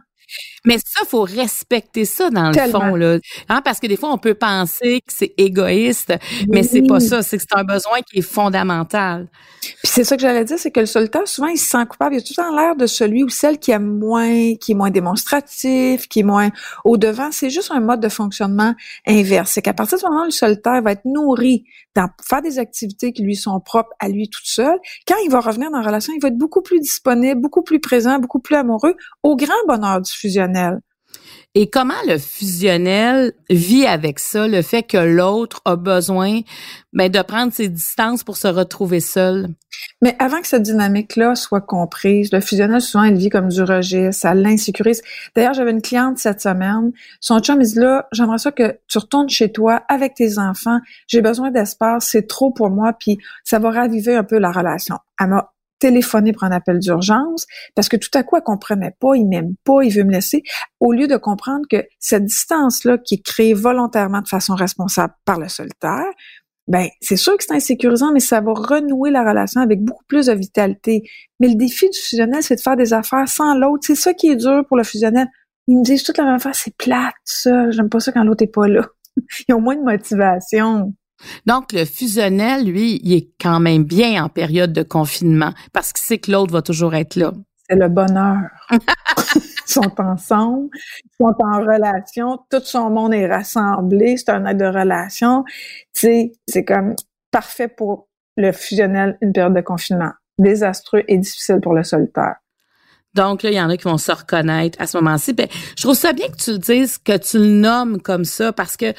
Mais 0.65 0.79
ça, 0.79 1.05
faut 1.07 1.23
respecter 1.23 2.05
ça 2.05 2.31
dans 2.31 2.51
le 2.51 2.71
fond, 2.71 2.95
là. 2.95 3.19
Hein, 3.49 3.61
parce 3.65 3.81
que 3.81 3.87
des 3.87 3.97
fois, 3.97 4.13
on 4.13 4.19
peut 4.19 4.35
penser 4.35 5.01
que 5.01 5.13
c'est 5.13 5.35
égoïste, 5.37 6.15
mais 6.49 6.63
c'est 6.63 6.83
pas 6.83 7.01
ça. 7.01 7.23
C'est 7.23 7.39
que 7.39 7.43
c'est 7.43 7.59
un 7.59 7.65
besoin 7.65 8.01
qui 8.03 8.19
est 8.19 8.23
fondamental. 8.23 9.29
Puis 9.61 9.75
c'est 9.85 10.05
ça 10.05 10.17
que 10.17 10.23
j'allais 10.23 10.45
dire, 10.45 10.59
c'est 10.59 10.71
que 10.71 10.81
le 10.81 10.87
solitaire, 10.87 11.27
souvent, 11.27 11.49
il 11.49 11.59
se 11.59 11.71
sent 11.71 11.85
coupable. 11.89 12.15
Il 12.15 12.19
a 12.19 12.23
tout 12.23 12.35
temps 12.35 12.55
l'air 12.55 12.77
de 12.77 12.87
celui 12.87 13.23
ou 13.25 13.29
celle 13.29 13.59
qui 13.59 13.71
aime 13.71 13.99
moins, 13.99 14.55
qui 14.57 14.73
est 14.73 14.75
moins 14.75 14.91
démonstratif, 14.91 16.09
qui 16.09 16.21
est 16.21 16.25
moins 16.25 16.51
au 16.85 16.97
devant. 16.97 17.31
C'est 17.33 17.51
juste 17.51 17.71
un 17.71 17.81
mode 17.81 18.01
de 18.01 18.09
fonctionnement 18.09 18.75
inverse. 19.07 19.53
C'est 19.53 19.63
qu'à 19.63 19.75
partir 19.75 19.99
du 19.99 20.05
moment 20.05 20.23
où 20.23 20.27
le 20.27 20.31
solitaire 20.31 20.83
va 20.83 20.93
être 20.93 21.05
nourri 21.05 21.65
dans 21.95 22.09
faire 22.27 22.43
des 22.43 22.59
activités 22.59 23.13
qui 23.13 23.23
lui 23.23 23.37
sont 23.37 23.61
propres 23.61 23.91
à 23.99 24.09
lui 24.09 24.29
tout 24.29 24.45
seul, 24.45 24.79
quand 25.07 25.17
il 25.25 25.31
va 25.31 25.41
revenir 25.41 25.71
dans 25.71 25.79
la 25.79 25.87
relation, 25.87 26.13
il 26.15 26.21
va 26.21 26.29
être 26.29 26.39
beaucoup 26.39 26.63
plus 26.63 26.81
disponible, 26.81 27.41
beaucoup 27.41 27.63
plus 27.63 27.81
présent, 27.81 28.19
beaucoup 28.19 28.39
plus 28.39 28.57
amoureux, 28.57 28.97
au 29.23 29.37
grand 29.37 29.53
bonheur 29.69 30.01
du 30.01 30.11
fusionnel. 30.23 30.81
Et 31.55 31.69
comment 31.69 31.93
le 32.09 32.17
fusionnel 32.17 33.33
vit 33.51 33.85
avec 33.85 34.19
ça, 34.19 34.49
le 34.49 34.63
fait 34.63 34.83
que 34.83 34.97
l'autre 34.97 35.61
a 35.67 35.77
besoin 35.77 36.41
ben, 36.95 37.11
de 37.11 37.21
prendre 37.21 37.53
ses 37.53 37.69
distances 37.69 38.25
pour 38.25 38.39
se 38.39 38.49
retrouver 38.49 39.01
seul? 39.01 39.49
Mais 40.01 40.17
avant 40.19 40.41
que 40.41 40.47
cette 40.47 40.63
dynamique-là 40.63 41.35
soit 41.35 41.61
comprise, 41.61 42.33
le 42.33 42.41
fusionnel, 42.41 42.81
souvent, 42.81 43.05
il 43.05 43.17
vit 43.17 43.29
comme 43.29 43.49
du 43.49 43.63
rejet, 43.63 44.13
ça 44.13 44.33
l'insécurise. 44.33 45.03
D'ailleurs, 45.37 45.53
j'avais 45.53 45.73
une 45.73 45.83
cliente 45.83 46.19
cette 46.19 46.41
semaine, 46.41 46.93
son 47.21 47.41
chum, 47.41 47.61
il 47.61 47.67
dit 47.67 47.79
là, 47.79 48.09
j'aimerais 48.13 48.39
ça 48.39 48.51
que 48.51 48.79
tu 48.89 48.97
retournes 48.97 49.29
chez 49.29 49.53
toi 49.53 49.83
avec 49.89 50.15
tes 50.15 50.39
enfants, 50.39 50.79
j'ai 51.07 51.21
besoin 51.21 51.51
d'espace, 51.51 52.09
c'est 52.11 52.27
trop 52.27 52.51
pour 52.51 52.71
moi, 52.71 52.95
puis 52.99 53.19
ça 53.45 53.59
va 53.59 53.71
raviver 53.71 54.15
un 54.15 54.25
peu 54.25 54.39
la 54.39 54.53
relation. 54.53 54.97
Elle 55.21 55.29
m'a 55.29 55.53
téléphoner 55.83 56.33
pour 56.33 56.45
un 56.45 56.53
appel 56.53 56.79
d'urgence 56.79 57.45
parce 57.75 57.89
que 57.89 57.97
tout 57.97 58.11
à 58.15 58.23
coup, 58.23 58.37
elle 58.37 58.43
comprenait 58.43 58.95
pas, 59.01 59.17
il 59.17 59.27
m'aime 59.27 59.55
pas, 59.65 59.83
il 59.83 59.93
veut 59.93 60.05
me 60.05 60.13
laisser, 60.13 60.45
au 60.79 60.93
lieu 60.93 61.09
de 61.09 61.17
comprendre 61.17 61.67
que 61.69 61.85
cette 61.99 62.25
distance-là 62.25 62.99
qui 62.99 63.17
est 63.17 63.23
créée 63.23 63.53
volontairement 63.53 64.21
de 64.21 64.29
façon 64.29 64.55
responsable 64.55 65.13
par 65.25 65.41
le 65.41 65.49
solitaire, 65.49 66.07
ben 66.69 66.87
c'est 67.01 67.17
sûr 67.17 67.37
que 67.37 67.43
c'est 67.43 67.55
insécurisant, 67.55 68.13
mais 68.13 68.21
ça 68.21 68.41
va 68.41 68.53
renouer 68.53 69.11
la 69.11 69.29
relation 69.29 69.61
avec 69.61 69.83
beaucoup 69.83 70.05
plus 70.07 70.27
de 70.27 70.33
vitalité. 70.33 71.03
Mais 71.41 71.49
le 71.49 71.57
défi 71.57 71.91
du 71.91 71.99
fusionnel, 71.99 72.45
c'est 72.45 72.55
de 72.55 72.61
faire 72.61 72.77
des 72.77 72.93
affaires 72.93 73.29
sans 73.29 73.57
l'autre. 73.57 73.83
C'est 73.85 73.97
ça 73.97 74.15
qui 74.15 74.29
est 74.29 74.37
dur 74.37 74.65
pour 74.69 74.77
le 74.77 74.85
fusionnel. 74.85 75.27
Ils 75.67 75.79
me 75.79 75.83
disent 75.83 76.05
toute 76.05 76.19
la 76.19 76.25
même 76.25 76.37
affaire, 76.37 76.55
c'est 76.55 76.77
plate, 76.77 77.15
ça. 77.25 77.73
J'aime 77.73 77.89
pas 77.89 77.99
ça 77.99 78.13
quand 78.13 78.23
l'autre 78.23 78.45
est 78.45 78.55
pas 78.55 78.69
là. 78.69 78.87
Ils 79.49 79.55
ont 79.55 79.61
moins 79.61 79.75
de 79.75 79.83
motivation. 79.83 80.95
Donc, 81.47 81.73
le 81.73 81.85
fusionnel, 81.85 82.65
lui, 82.65 83.01
il 83.03 83.15
est 83.15 83.29
quand 83.41 83.61
même 83.61 83.85
bien 83.85 84.25
en 84.25 84.29
période 84.29 84.73
de 84.73 84.83
confinement 84.83 85.53
parce 85.73 85.93
qu'il 85.93 86.05
sait 86.05 86.19
que 86.19 86.31
l'autre 86.31 86.53
va 86.53 86.63
toujours 86.63 86.95
être 86.95 87.17
là. 87.17 87.33
C'est 87.69 87.77
le 87.77 87.89
bonheur. 87.89 88.41
ils 88.71 89.43
sont 89.67 90.01
ensemble, 90.01 90.69
ils 91.05 91.17
sont 91.19 91.35
en 91.41 91.61
relation, 91.61 92.39
tout 92.51 92.61
son 92.65 92.91
monde 92.91 93.15
est 93.15 93.27
rassemblé, 93.27 94.17
c'est 94.17 94.31
un 94.31 94.45
acte 94.45 94.61
de 94.61 94.67
relation. 94.67 95.45
Tu 95.95 96.01
sais, 96.01 96.33
c'est 96.47 96.65
comme 96.65 96.95
parfait 97.31 97.69
pour 97.69 98.09
le 98.37 98.53
fusionnel, 98.53 99.17
une 99.21 99.33
période 99.33 99.55
de 99.55 99.61
confinement. 99.61 100.13
Désastreux 100.39 101.05
et 101.09 101.19
difficile 101.19 101.61
pour 101.63 101.75
le 101.75 101.85
solitaire. 101.85 102.37
Donc 103.15 103.43
là, 103.43 103.51
il 103.51 103.57
y 103.57 103.61
en 103.61 103.69
a 103.69 103.77
qui 103.77 103.85
vont 103.85 103.99
se 103.99 104.11
reconnaître 104.11 104.81
à 104.81 104.87
ce 104.87 104.97
moment-ci. 104.97 105.35
Ben, 105.35 105.47
je 105.77 105.83
trouve 105.83 105.95
ça 105.95 106.13
bien 106.13 106.29
que 106.29 106.37
tu 106.37 106.53
le 106.53 106.59
dises, 106.59 106.97
que 106.97 107.17
tu 107.19 107.39
le 107.39 107.47
nommes 107.47 108.01
comme 108.01 108.25
ça, 108.25 108.53
parce 108.53 108.77
que 108.77 108.95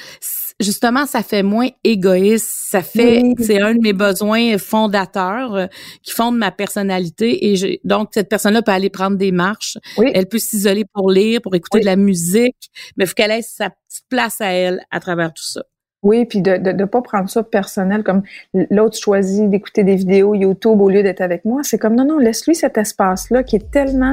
justement, 0.60 1.06
ça 1.06 1.22
fait 1.22 1.42
moins 1.42 1.68
égoïste. 1.82 2.48
Ça 2.70 2.82
fait, 2.82 3.22
c'est 3.38 3.60
un 3.60 3.74
de 3.74 3.80
mes 3.80 3.92
besoins 3.92 4.56
fondateurs 4.58 5.54
euh, 5.54 5.66
qui 6.02 6.12
fonde 6.12 6.36
ma 6.36 6.50
personnalité. 6.50 7.52
Et 7.52 7.80
donc, 7.84 8.10
cette 8.12 8.28
personne-là 8.28 8.62
peut 8.62 8.72
aller 8.72 8.90
prendre 8.90 9.16
des 9.16 9.32
marches. 9.32 9.78
Elle 10.14 10.26
peut 10.26 10.38
s'isoler 10.38 10.84
pour 10.92 11.10
lire, 11.10 11.40
pour 11.42 11.54
écouter 11.54 11.80
de 11.80 11.86
la 11.86 11.96
musique, 11.96 12.70
mais 12.96 13.04
il 13.04 13.06
faut 13.06 13.14
qu'elle 13.14 13.30
ait 13.32 13.42
sa 13.42 13.70
petite 13.70 14.06
place 14.08 14.40
à 14.40 14.52
elle 14.52 14.80
à 14.90 15.00
travers 15.00 15.32
tout 15.32 15.44
ça. 15.44 15.62
Oui, 16.04 16.26
puis 16.26 16.40
de 16.40 16.52
ne 16.52 16.58
de, 16.58 16.72
de 16.72 16.84
pas 16.84 17.02
prendre 17.02 17.28
ça 17.28 17.42
personnel 17.42 18.02
comme 18.02 18.22
l'autre 18.70 18.96
choisit 18.96 19.48
d'écouter 19.50 19.82
des 19.82 19.96
vidéos 19.96 20.34
YouTube 20.34 20.80
au 20.80 20.88
lieu 20.88 21.02
d'être 21.02 21.22
avec 21.22 21.44
moi. 21.44 21.62
C'est 21.64 21.78
comme 21.78 21.96
non, 21.96 22.04
non, 22.04 22.18
laisse-lui 22.18 22.54
cet 22.54 22.78
espace-là 22.78 23.42
qui 23.42 23.56
est 23.56 23.70
tellement 23.70 24.12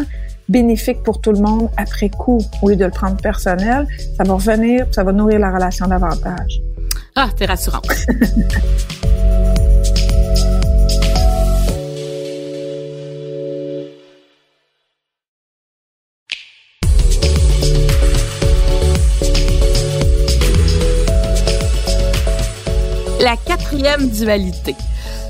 bénéfique 0.49 1.03
pour 1.03 1.21
tout 1.21 1.31
le 1.31 1.39
monde 1.39 1.69
après 1.77 2.09
coup, 2.09 2.39
au 2.61 2.69
lieu 2.69 2.75
de 2.77 2.85
le 2.85 2.91
prendre 2.91 3.17
personnel. 3.17 3.85
Ça 4.17 4.23
va 4.23 4.33
revenir, 4.33 4.87
ça 4.91 5.03
va 5.03 5.11
nourrir 5.11 5.39
la 5.39 5.51
relation 5.51 5.85
davantage. 5.87 6.61
Ah, 7.15 7.29
t'es 7.37 7.45
rassurant. 7.45 7.81
quatrième 24.01 24.09
dualité. 24.09 24.75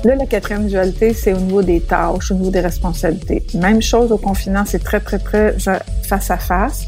Là, 0.04 0.14
la 0.14 0.26
quatrième 0.26 0.66
dualité, 0.66 1.12
c'est 1.14 1.32
au 1.32 1.38
niveau 1.38 1.62
des 1.62 1.80
tâches, 1.80 2.30
au 2.30 2.34
niveau 2.34 2.50
des 2.50 2.60
responsabilités. 2.60 3.44
Même 3.54 3.82
chose 3.82 4.12
au 4.12 4.18
confinement, 4.18 4.64
c'est 4.64 4.82
très, 4.82 5.00
très, 5.00 5.18
très 5.18 5.56
face 5.58 6.30
à 6.30 6.38
face. 6.38 6.86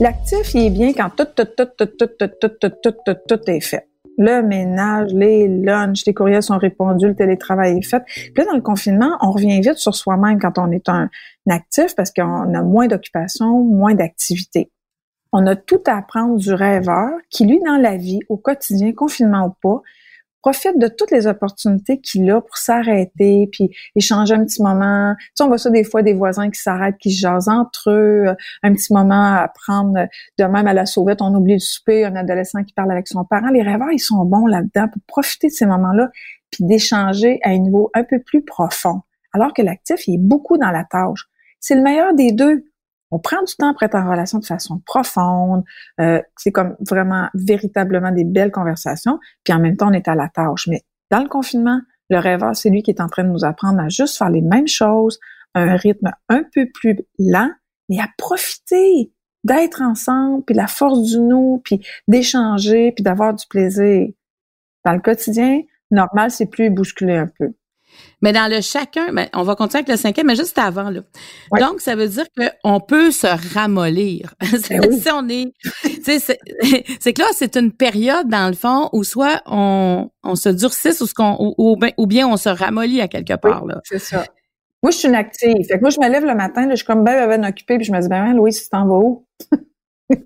L'actif, 0.00 0.54
il 0.54 0.66
est 0.66 0.70
bien 0.70 0.92
quand 0.92 1.10
tout, 1.10 1.26
tout, 1.34 1.44
tout, 1.56 1.66
tout, 1.76 1.86
tout, 1.86 2.06
tout, 2.18 2.28
tout, 2.40 2.48
tout, 2.60 2.72
tout, 2.82 2.94
tout, 3.04 3.16
tout 3.28 3.50
est 3.50 3.60
fait. 3.60 3.88
Le 4.18 4.42
ménage, 4.42 5.10
les 5.12 5.48
lunchs, 5.48 6.04
les 6.06 6.12
courriels 6.12 6.42
sont 6.42 6.58
répondus, 6.58 7.06
le 7.06 7.14
télétravail 7.14 7.78
est 7.78 7.82
fait. 7.82 8.02
Puis 8.06 8.32
là, 8.36 8.44
dans 8.44 8.56
le 8.56 8.62
confinement, 8.62 9.16
on 9.22 9.30
revient 9.30 9.60
vite 9.60 9.78
sur 9.78 9.94
soi-même 9.94 10.38
quand 10.38 10.58
on 10.58 10.70
est 10.70 10.88
un, 10.88 11.08
actif 11.48 11.96
parce 11.96 12.12
qu'on 12.12 12.54
a 12.54 12.62
moins 12.62 12.86
d'occupation, 12.86 13.64
moins 13.64 13.94
d'activité. 13.94 14.70
On 15.32 15.46
a 15.46 15.56
tout 15.56 15.80
à 15.86 15.96
apprendre 15.96 16.36
du 16.36 16.52
rêveur 16.52 17.08
qui, 17.30 17.46
lui, 17.46 17.58
dans 17.64 17.78
la 17.78 17.96
vie, 17.96 18.20
au 18.28 18.36
quotidien, 18.36 18.92
confinement 18.92 19.46
ou 19.46 19.54
pas, 19.62 19.82
profite 20.42 20.78
de 20.78 20.88
toutes 20.88 21.12
les 21.12 21.26
opportunités 21.26 22.00
qu'il 22.00 22.30
a 22.30 22.40
pour 22.40 22.56
s'arrêter, 22.56 23.48
puis 23.50 23.70
échanger 23.94 24.34
un 24.34 24.44
petit 24.44 24.60
moment. 24.60 25.14
Tu 25.18 25.24
sais, 25.36 25.44
on 25.44 25.48
voit 25.48 25.58
ça 25.58 25.70
des 25.70 25.84
fois, 25.84 26.02
des 26.02 26.14
voisins 26.14 26.50
qui 26.50 26.60
s'arrêtent, 26.60 26.98
qui 26.98 27.12
jasent 27.12 27.48
entre 27.48 27.90
eux, 27.90 28.24
euh, 28.26 28.34
un 28.62 28.74
petit 28.74 28.92
moment 28.92 29.34
à 29.34 29.48
prendre. 29.48 30.08
De 30.38 30.44
même, 30.44 30.66
à 30.66 30.74
la 30.74 30.84
sauvette, 30.84 31.22
on 31.22 31.34
oublie 31.34 31.54
le 31.54 31.60
souper, 31.60 32.04
un 32.04 32.16
adolescent 32.16 32.62
qui 32.64 32.72
parle 32.74 32.90
avec 32.90 33.08
son 33.08 33.24
parent. 33.24 33.48
Les 33.48 33.62
rêveurs, 33.62 33.92
ils 33.92 34.00
sont 34.00 34.24
bons 34.24 34.46
là-dedans 34.46 34.88
pour 34.88 35.02
profiter 35.06 35.46
de 35.46 35.52
ces 35.52 35.66
moments-là, 35.66 36.10
puis 36.50 36.64
d'échanger 36.64 37.38
à 37.44 37.50
un 37.50 37.58
niveau 37.58 37.90
un 37.94 38.04
peu 38.04 38.20
plus 38.20 38.44
profond. 38.44 39.02
Alors 39.32 39.54
que 39.54 39.62
l'actif, 39.62 40.06
il 40.08 40.14
est 40.14 40.18
beaucoup 40.18 40.58
dans 40.58 40.70
la 40.70 40.84
tâche. 40.84 41.28
C'est 41.60 41.76
le 41.76 41.82
meilleur 41.82 42.14
des 42.14 42.32
deux 42.32 42.64
on 43.12 43.18
prend 43.18 43.42
du 43.42 43.54
temps 43.54 43.72
pour 43.74 43.82
être 43.82 43.94
en 43.94 44.10
relation 44.10 44.38
de 44.38 44.44
façon 44.44 44.80
profonde. 44.84 45.62
Euh, 46.00 46.20
c'est 46.36 46.50
comme 46.50 46.76
vraiment 46.80 47.28
véritablement 47.34 48.10
des 48.10 48.24
belles 48.24 48.50
conversations. 48.50 49.20
Puis 49.44 49.52
en 49.52 49.60
même 49.60 49.76
temps, 49.76 49.90
on 49.90 49.92
est 49.92 50.08
à 50.08 50.14
la 50.14 50.28
tâche. 50.28 50.66
Mais 50.66 50.80
dans 51.10 51.22
le 51.22 51.28
confinement, 51.28 51.80
le 52.08 52.18
rêveur, 52.18 52.56
c'est 52.56 52.70
lui 52.70 52.82
qui 52.82 52.90
est 52.90 53.02
en 53.02 53.08
train 53.08 53.24
de 53.24 53.28
nous 53.28 53.44
apprendre 53.44 53.80
à 53.80 53.88
juste 53.88 54.16
faire 54.16 54.30
les 54.30 54.40
mêmes 54.40 54.66
choses, 54.66 55.20
un 55.54 55.76
rythme 55.76 56.10
un 56.30 56.42
peu 56.54 56.66
plus 56.72 56.98
lent, 57.18 57.50
mais 57.90 58.00
à 58.00 58.08
profiter 58.16 59.12
d'être 59.44 59.82
ensemble, 59.82 60.42
puis 60.44 60.54
la 60.54 60.66
force 60.66 61.02
du 61.02 61.18
nous, 61.18 61.60
puis 61.64 61.84
d'échanger, 62.08 62.92
puis 62.92 63.02
d'avoir 63.02 63.34
du 63.34 63.46
plaisir. 63.46 64.08
Dans 64.84 64.92
le 64.92 65.00
quotidien, 65.00 65.60
normal, 65.90 66.30
c'est 66.30 66.46
plus 66.46 66.70
bousculer 66.70 67.16
un 67.16 67.28
peu. 67.38 67.52
Mais 68.22 68.32
dans 68.32 68.50
le 68.50 68.60
chacun, 68.60 69.12
ben, 69.12 69.28
on 69.34 69.42
va 69.42 69.56
continuer 69.56 69.80
avec 69.80 69.88
le 69.88 69.96
cinquième, 69.96 70.28
mais 70.28 70.36
juste 70.36 70.56
avant. 70.56 70.90
Là. 70.90 71.00
Donc, 71.58 71.80
ça 71.80 71.96
veut 71.96 72.08
dire 72.08 72.24
qu'on 72.62 72.80
peut 72.80 73.10
se 73.10 73.26
ramollir. 73.54 74.34
Ben 74.70 74.92
si 74.92 75.10
on 75.10 75.28
est, 75.28 75.52
c'est 77.00 77.12
que 77.12 77.20
là, 77.20 77.28
c'est 77.34 77.56
une 77.56 77.72
période, 77.72 78.28
dans 78.28 78.48
le 78.48 78.54
fond, 78.54 78.88
où 78.92 79.02
soit 79.02 79.42
on, 79.46 80.10
on 80.22 80.34
se 80.34 80.48
durcisse 80.48 81.00
ou, 81.00 81.06
ce 81.06 81.14
qu'on, 81.14 81.36
ou, 81.58 81.76
ou, 81.96 82.06
bien 82.06 82.28
on 82.28 82.36
se 82.36 82.48
ramollit 82.48 83.00
à 83.00 83.08
quelque 83.08 83.34
part. 83.34 83.64
Oui, 83.64 83.72
c'est 83.84 83.98
ça. 83.98 84.24
Moi, 84.82 84.90
je 84.90 84.98
suis 84.98 85.08
une 85.08 85.14
active. 85.14 85.64
Fait 85.66 85.76
que 85.76 85.80
moi, 85.80 85.90
je 85.90 86.00
me 86.00 86.08
lève 86.08 86.24
le 86.24 86.34
matin, 86.34 86.62
là, 86.66 86.70
je 86.70 86.76
suis 86.76 86.86
comme 86.86 87.04
ben, 87.04 87.26
ben, 87.26 87.40
ben 87.40 87.48
occupée, 87.48 87.76
puis 87.76 87.84
je 87.84 87.92
me 87.92 88.00
dis, 88.00 88.08
ben, 88.08 88.34
Louis, 88.34 88.52
tu 88.52 88.68
t'en 88.68 88.86
vas 88.86 88.98
où? 88.98 89.26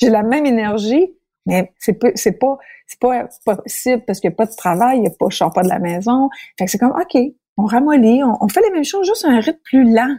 J'ai 0.00 0.10
la 0.10 0.22
même 0.22 0.46
énergie, 0.46 1.12
Mais 1.48 1.72
c'est 1.78 1.94
pas, 1.94 2.08
c'est 2.14 2.38
pas, 2.38 2.58
c'est 2.86 3.00
pas 3.00 3.26
possible 3.44 4.04
parce 4.06 4.20
qu'il 4.20 4.28
n'y 4.28 4.34
a 4.34 4.36
pas 4.36 4.46
de 4.46 4.54
travail, 4.54 4.98
il 4.98 5.04
y 5.04 5.06
a 5.06 5.10
pas, 5.10 5.26
je 5.30 5.36
sors 5.38 5.52
pas 5.52 5.62
de 5.62 5.68
la 5.68 5.78
maison. 5.78 6.28
Fait 6.58 6.66
que 6.66 6.70
c'est 6.70 6.78
comme, 6.78 6.92
OK, 6.92 7.18
on 7.56 7.64
ramollit, 7.64 8.22
on, 8.22 8.48
fait 8.48 8.60
les 8.60 8.70
mêmes 8.70 8.84
choses, 8.84 9.06
juste 9.06 9.24
à 9.24 9.28
un 9.28 9.40
rythme 9.40 9.58
plus 9.64 9.92
lent, 9.92 10.18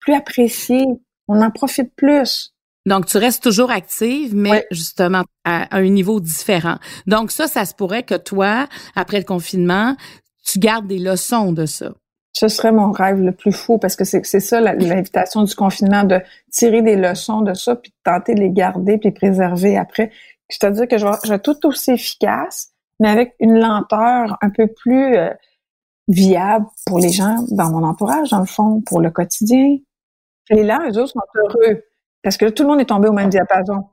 plus 0.00 0.14
apprécié. 0.14 0.84
On 1.28 1.40
en 1.40 1.50
profite 1.50 1.94
plus. 1.94 2.54
Donc, 2.86 3.06
tu 3.06 3.16
restes 3.16 3.42
toujours 3.42 3.70
active, 3.70 4.34
mais 4.34 4.66
justement 4.70 5.22
à, 5.44 5.74
un 5.74 5.88
niveau 5.88 6.20
différent. 6.20 6.76
Donc, 7.06 7.30
ça, 7.30 7.46
ça 7.46 7.64
se 7.64 7.74
pourrait 7.74 8.02
que 8.02 8.16
toi, 8.16 8.68
après 8.96 9.18
le 9.18 9.24
confinement, 9.24 9.96
tu 10.44 10.58
gardes 10.58 10.88
des 10.88 10.98
leçons 10.98 11.52
de 11.52 11.66
ça. 11.66 11.92
Ce 12.32 12.48
serait 12.48 12.72
mon 12.72 12.90
rêve 12.90 13.20
le 13.20 13.30
plus 13.30 13.52
fou 13.52 13.78
parce 13.78 13.94
que 13.94 14.04
c'est 14.04 14.24
ça 14.24 14.60
l'invitation 14.60 15.44
du 15.44 15.54
confinement, 15.54 16.02
de 16.02 16.20
tirer 16.50 16.82
des 16.82 16.96
leçons 16.96 17.42
de 17.42 17.54
ça, 17.54 17.76
puis 17.76 17.92
de 17.92 17.96
tenter 18.02 18.34
de 18.34 18.40
les 18.40 18.50
garder, 18.50 18.98
puis 18.98 19.10
les 19.10 19.14
préserver 19.14 19.78
après. 19.78 20.10
C'est-à-dire 20.48 20.86
que 20.88 20.98
je 20.98 21.06
vais, 21.28 21.38
tout 21.38 21.66
aussi 21.66 21.92
efficace, 21.92 22.72
mais 23.00 23.08
avec 23.08 23.34
une 23.40 23.58
lenteur 23.58 24.36
un 24.40 24.50
peu 24.50 24.66
plus 24.66 25.16
euh, 25.16 25.30
viable 26.08 26.66
pour 26.86 26.98
les 26.98 27.10
gens 27.10 27.44
dans 27.50 27.70
mon 27.70 27.82
entourage, 27.82 28.30
dans 28.30 28.40
le 28.40 28.46
fond, 28.46 28.82
pour 28.82 29.00
le 29.00 29.10
quotidien. 29.10 29.78
Et 30.50 30.62
là, 30.62 30.80
eux 30.88 30.98
autres 30.98 31.12
sont 31.12 31.20
heureux 31.36 31.82
parce 32.22 32.36
que 32.36 32.48
tout 32.48 32.62
le 32.62 32.70
monde 32.70 32.80
est 32.80 32.86
tombé 32.86 33.08
au 33.08 33.12
même 33.12 33.30
diapason. 33.30 33.84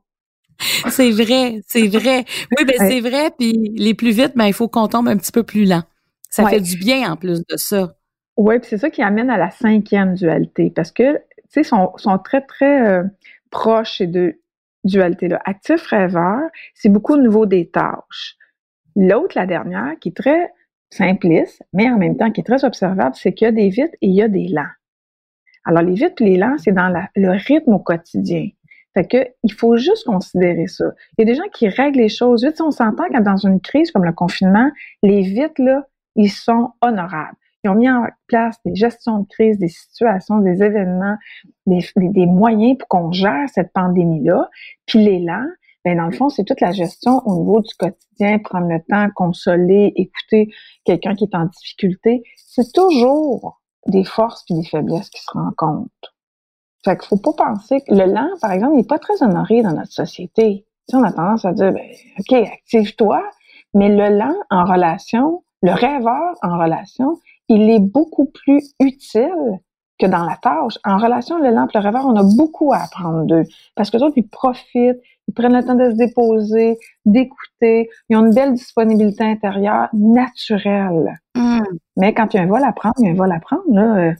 C'est 0.89 1.09
vrai, 1.09 1.61
c'est 1.65 1.87
vrai. 1.87 2.23
Oui, 2.55 2.65
ben 2.65 2.75
c'est 2.77 2.99
vrai. 2.99 3.31
Puis 3.31 3.73
les 3.75 3.95
plus 3.95 4.11
vite, 4.11 4.33
ben 4.35 4.45
il 4.45 4.53
faut 4.53 4.67
qu'on 4.67 4.87
tombe 4.87 5.07
un 5.07 5.17
petit 5.17 5.31
peu 5.31 5.41
plus 5.41 5.65
lent. 5.65 5.81
Ça 6.29 6.47
fait 6.47 6.59
du 6.59 6.77
bien 6.77 7.11
en 7.11 7.17
plus 7.17 7.39
de 7.39 7.57
ça. 7.57 7.95
Oui, 8.37 8.59
puis 8.59 8.69
c'est 8.69 8.77
ça 8.77 8.91
qui 8.91 9.01
amène 9.01 9.31
à 9.31 9.37
la 9.37 9.49
cinquième 9.49 10.13
dualité, 10.13 10.71
parce 10.73 10.91
que, 10.91 11.15
tu 11.15 11.21
sais, 11.49 11.63
sont, 11.63 11.91
sont 11.97 12.17
très, 12.19 12.41
très 12.41 12.87
euh, 12.87 13.03
proches 13.49 13.97
ces 13.97 14.07
deux 14.07 14.39
dualités-là. 14.83 15.39
Actif 15.45 15.85
rêveur, 15.87 16.41
c'est 16.73 16.89
beaucoup 16.89 17.13
au 17.13 17.21
niveau 17.21 17.45
des 17.45 17.69
tâches. 17.69 18.37
L'autre, 18.95 19.37
la 19.37 19.45
dernière, 19.45 19.97
qui 19.99 20.09
est 20.09 20.17
très 20.17 20.51
simpliste, 20.89 21.63
mais 21.73 21.89
en 21.89 21.97
même 21.97 22.17
temps 22.17 22.31
qui 22.31 22.41
est 22.41 22.45
très 22.45 22.65
observable, 22.65 23.15
c'est 23.15 23.33
qu'il 23.33 23.45
y 23.45 23.49
a 23.49 23.51
des 23.51 23.69
vite 23.69 23.93
et 24.01 24.07
il 24.07 24.13
y 24.13 24.21
a 24.21 24.27
des 24.27 24.47
lents. 24.47 24.63
Alors, 25.63 25.83
les 25.83 25.93
vite 25.93 26.19
et 26.19 26.25
les 26.25 26.37
lents, 26.37 26.55
c'est 26.57 26.71
dans 26.71 26.89
le 27.15 27.31
rythme 27.31 27.73
au 27.73 27.79
quotidien. 27.79 28.49
Fait 28.93 29.07
que, 29.07 29.25
il 29.43 29.53
faut 29.53 29.77
juste 29.77 30.05
considérer 30.05 30.67
ça. 30.67 30.85
Il 31.17 31.21
y 31.21 31.29
a 31.29 31.33
des 31.33 31.35
gens 31.35 31.49
qui 31.53 31.69
règlent 31.69 31.99
les 31.99 32.09
choses 32.09 32.43
vite. 32.43 32.59
on 32.59 32.71
s'entend 32.71 33.07
que 33.07 33.21
dans 33.21 33.37
une 33.37 33.61
crise 33.61 33.91
comme 33.91 34.03
le 34.03 34.11
confinement, 34.11 34.69
les 35.01 35.21
vite, 35.21 35.57
là, 35.59 35.87
ils 36.15 36.31
sont 36.31 36.71
honorables. 36.81 37.37
Ils 37.63 37.69
ont 37.69 37.75
mis 37.75 37.89
en 37.89 38.05
place 38.27 38.57
des 38.65 38.75
gestions 38.75 39.19
de 39.19 39.27
crise, 39.27 39.59
des 39.59 39.67
situations, 39.67 40.39
des 40.39 40.63
événements, 40.63 41.15
des, 41.67 42.25
moyens 42.25 42.77
pour 42.79 42.87
qu'on 42.87 43.11
gère 43.11 43.47
cette 43.53 43.71
pandémie-là. 43.73 44.49
Puis 44.87 44.99
l'élan, 44.99 45.45
ben 45.85 45.97
dans 45.97 46.05
le 46.05 46.11
fond, 46.11 46.29
c'est 46.29 46.43
toute 46.43 46.61
la 46.61 46.71
gestion 46.71 47.21
au 47.25 47.39
niveau 47.39 47.61
du 47.61 47.73
quotidien, 47.75 48.39
prendre 48.39 48.67
le 48.67 48.79
temps, 48.89 49.07
consoler, 49.15 49.93
écouter 49.95 50.51
quelqu'un 50.85 51.15
qui 51.15 51.25
est 51.25 51.35
en 51.35 51.45
difficulté. 51.45 52.23
C'est 52.35 52.71
toujours 52.73 53.61
des 53.87 54.03
forces 54.03 54.43
puis 54.45 54.55
des 54.55 54.65
faiblesses 54.65 55.09
qui 55.09 55.21
se 55.21 55.31
rencontrent. 55.31 56.15
Fait 56.83 56.97
qu'il 56.97 57.07
faut 57.07 57.17
pas 57.17 57.33
penser 57.33 57.81
que 57.81 57.93
le 57.93 58.05
lent, 58.05 58.29
par 58.41 58.51
exemple, 58.51 58.75
n'est 58.75 58.83
pas 58.83 58.99
très 58.99 59.21
honoré 59.21 59.61
dans 59.61 59.73
notre 59.73 59.91
société. 59.91 60.65
Tu 60.89 60.95
on 60.95 61.03
a 61.03 61.11
tendance 61.11 61.45
à 61.45 61.53
dire, 61.53 61.71
ben, 61.71 61.85
OK, 62.19 62.33
active-toi, 62.33 63.23
mais 63.73 63.89
le 63.89 64.17
lent 64.17 64.35
en 64.49 64.65
relation, 64.65 65.43
le 65.61 65.71
rêveur 65.71 66.35
en 66.41 66.57
relation, 66.57 67.19
il 67.49 67.69
est 67.69 67.79
beaucoup 67.79 68.25
plus 68.25 68.73
utile 68.79 69.59
que 69.99 70.07
dans 70.07 70.25
la 70.25 70.35
tâche. 70.37 70.77
En 70.83 70.97
relation, 70.97 71.37
le 71.37 71.51
lent 71.51 71.67
le 71.73 71.79
rêveur, 71.79 72.05
on 72.05 72.15
a 72.15 72.23
beaucoup 72.35 72.73
à 72.73 72.77
apprendre 72.77 73.25
d'eux. 73.25 73.43
Parce 73.75 73.91
que 73.91 73.97
autres, 73.97 74.17
ils 74.17 74.27
profitent, 74.27 74.99
ils 75.27 75.33
prennent 75.33 75.53
le 75.53 75.63
temps 75.63 75.75
de 75.75 75.91
se 75.91 75.95
déposer, 75.95 76.77
d'écouter. 77.05 77.89
Ils 78.09 78.17
ont 78.17 78.25
une 78.25 78.33
belle 78.33 78.53
disponibilité 78.53 79.23
intérieure 79.23 79.89
naturelle. 79.93 81.19
Hmm. 81.35 81.61
Mais 81.97 82.13
quand 82.13 82.33
il 82.33 82.37
y 82.37 82.39
a 82.39 82.43
un 82.43 82.47
vol 82.47 82.63
à 82.63 82.73
prendre, 82.73 82.95
il 82.99 83.05
y 83.05 83.09
a 83.09 83.11
un 83.11 83.15
vol 83.15 83.31
à 83.31 83.39
prendre, 83.39 83.63
là. 83.69 83.97
Euh, 83.97 84.13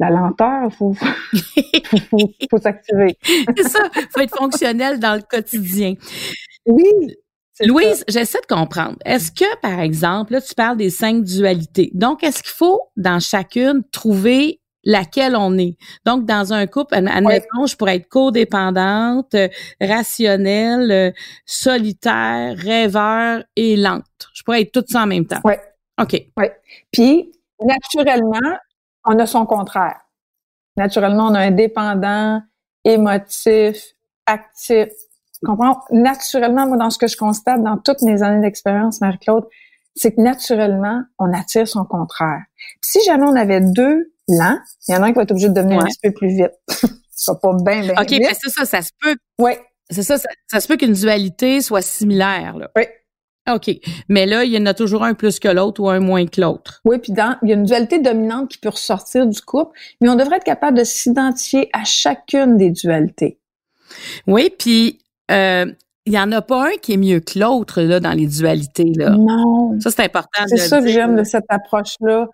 la 0.00 0.10
lenteur, 0.10 0.72
faut, 0.72 0.92
faut, 0.92 1.06
faut, 2.10 2.30
faut 2.50 2.58
s'activer. 2.58 3.16
C'est 3.56 3.68
ça, 3.68 3.78
faut 4.10 4.20
être 4.20 4.36
fonctionnel 4.36 4.98
dans 4.98 5.14
le 5.14 5.22
quotidien. 5.22 5.94
Oui, 6.66 6.84
Louise, 7.60 8.04
j'essaie 8.08 8.40
de 8.40 8.52
comprendre. 8.52 8.96
Est-ce 9.04 9.30
que, 9.30 9.56
par 9.60 9.78
exemple, 9.80 10.32
là, 10.32 10.40
tu 10.40 10.54
parles 10.54 10.76
des 10.76 10.90
cinq 10.90 11.22
dualités. 11.22 11.90
Donc, 11.94 12.24
est-ce 12.24 12.42
qu'il 12.42 12.52
faut, 12.52 12.80
dans 12.96 13.20
chacune, 13.20 13.84
trouver 13.92 14.60
laquelle 14.82 15.36
on 15.36 15.56
est? 15.56 15.76
Donc, 16.04 16.26
dans 16.26 16.52
un 16.52 16.66
couple, 16.66 16.94
admettons, 16.94 17.66
je 17.66 17.76
pourrais 17.76 17.96
être 17.96 18.08
codépendante, 18.08 19.36
rationnelle, 19.80 21.14
solitaire, 21.46 22.56
rêveur 22.56 23.44
et 23.54 23.76
lente. 23.76 24.04
Je 24.34 24.42
pourrais 24.42 24.62
être 24.62 24.72
tout 24.72 24.84
ça 24.88 25.02
en 25.02 25.06
même 25.06 25.26
temps. 25.26 25.40
Oui. 25.44 25.54
OK. 26.00 26.26
Oui. 26.36 26.46
Puis, 26.90 27.30
naturellement, 27.64 28.58
on 29.04 29.16
a 29.18 29.26
son 29.26 29.46
contraire. 29.46 30.00
Naturellement, 30.76 31.28
on 31.28 31.34
a 31.34 31.40
un 31.40 31.50
dépendant, 31.52 32.42
émotif, 32.84 33.94
actif, 34.26 34.88
comprends? 35.44 35.80
Naturellement, 35.90 36.66
moi, 36.66 36.76
dans 36.76 36.90
ce 36.90 36.98
que 36.98 37.06
je 37.06 37.16
constate 37.16 37.62
dans 37.62 37.78
toutes 37.78 38.02
mes 38.02 38.22
années 38.22 38.40
d'expérience, 38.40 39.00
Marie-Claude, 39.00 39.44
c'est 39.94 40.14
que 40.14 40.20
naturellement, 40.20 41.02
on 41.18 41.32
attire 41.32 41.68
son 41.68 41.84
contraire. 41.84 42.42
si 42.82 43.02
jamais 43.04 43.24
on 43.26 43.36
avait 43.36 43.60
deux 43.60 44.12
lents, 44.28 44.58
il 44.88 44.94
y 44.94 44.96
en 44.96 45.02
a 45.02 45.06
un 45.06 45.10
qui 45.10 45.16
va 45.16 45.22
être 45.22 45.30
obligé 45.30 45.48
de 45.48 45.54
devenir 45.54 45.80
un 45.80 45.86
petit 45.86 45.98
peu 46.02 46.12
plus 46.12 46.28
vite. 46.28 46.52
ça 47.10 47.34
pas 47.34 47.54
bien, 47.62 47.82
bien 47.82 47.92
OK, 47.92 48.10
mais 48.10 48.34
c'est 48.34 48.50
ça, 48.50 48.64
ça 48.64 48.82
se 48.82 48.90
peut. 49.00 49.14
Oui. 49.38 49.52
C'est 49.90 50.02
ça, 50.02 50.16
ça, 50.18 50.60
se 50.60 50.66
peut 50.66 50.76
qu'une 50.76 50.94
dualité 50.94 51.60
soit 51.60 51.82
similaire, 51.82 52.56
là. 52.56 52.70
Oui. 52.74 52.84
OK. 53.52 53.70
Mais 54.08 54.24
là, 54.24 54.44
il 54.44 54.52
y 54.52 54.56
en 54.56 54.64
a 54.64 54.72
toujours 54.72 55.04
un 55.04 55.12
plus 55.12 55.38
que 55.38 55.48
l'autre 55.48 55.82
ou 55.82 55.90
un 55.90 56.00
moins 56.00 56.26
que 56.26 56.40
l'autre. 56.40 56.80
Oui, 56.86 56.98
puis 56.98 57.12
dans, 57.12 57.36
il 57.42 57.50
y 57.50 57.52
a 57.52 57.56
une 57.56 57.64
dualité 57.64 57.98
dominante 57.98 58.48
qui 58.48 58.56
peut 58.56 58.70
ressortir 58.70 59.26
du 59.26 59.40
couple, 59.42 59.78
mais 60.00 60.08
on 60.08 60.14
devrait 60.14 60.36
être 60.36 60.44
capable 60.44 60.78
de 60.78 60.84
s'identifier 60.84 61.68
à 61.74 61.84
chacune 61.84 62.56
des 62.56 62.70
dualités. 62.70 63.38
Oui, 64.26 64.50
puis 64.58 65.03
euh, 65.30 65.66
il 66.06 66.12
y 66.12 66.18
en 66.18 66.30
a 66.32 66.42
pas 66.42 66.66
un 66.66 66.76
qui 66.82 66.94
est 66.94 66.98
mieux 66.98 67.20
que 67.20 67.38
l'autre 67.38 67.80
là 67.80 67.98
dans 68.00 68.12
les 68.12 68.26
dualités 68.26 68.92
là. 68.96 69.10
Non. 69.10 69.78
Ça 69.80 69.90
c'est 69.90 70.02
important. 70.02 70.42
C'est 70.46 70.58
ça 70.58 70.80
que 70.80 70.88
j'aime 70.88 71.16
de 71.16 71.24
cette 71.24 71.46
approche 71.48 71.96
là. 72.00 72.28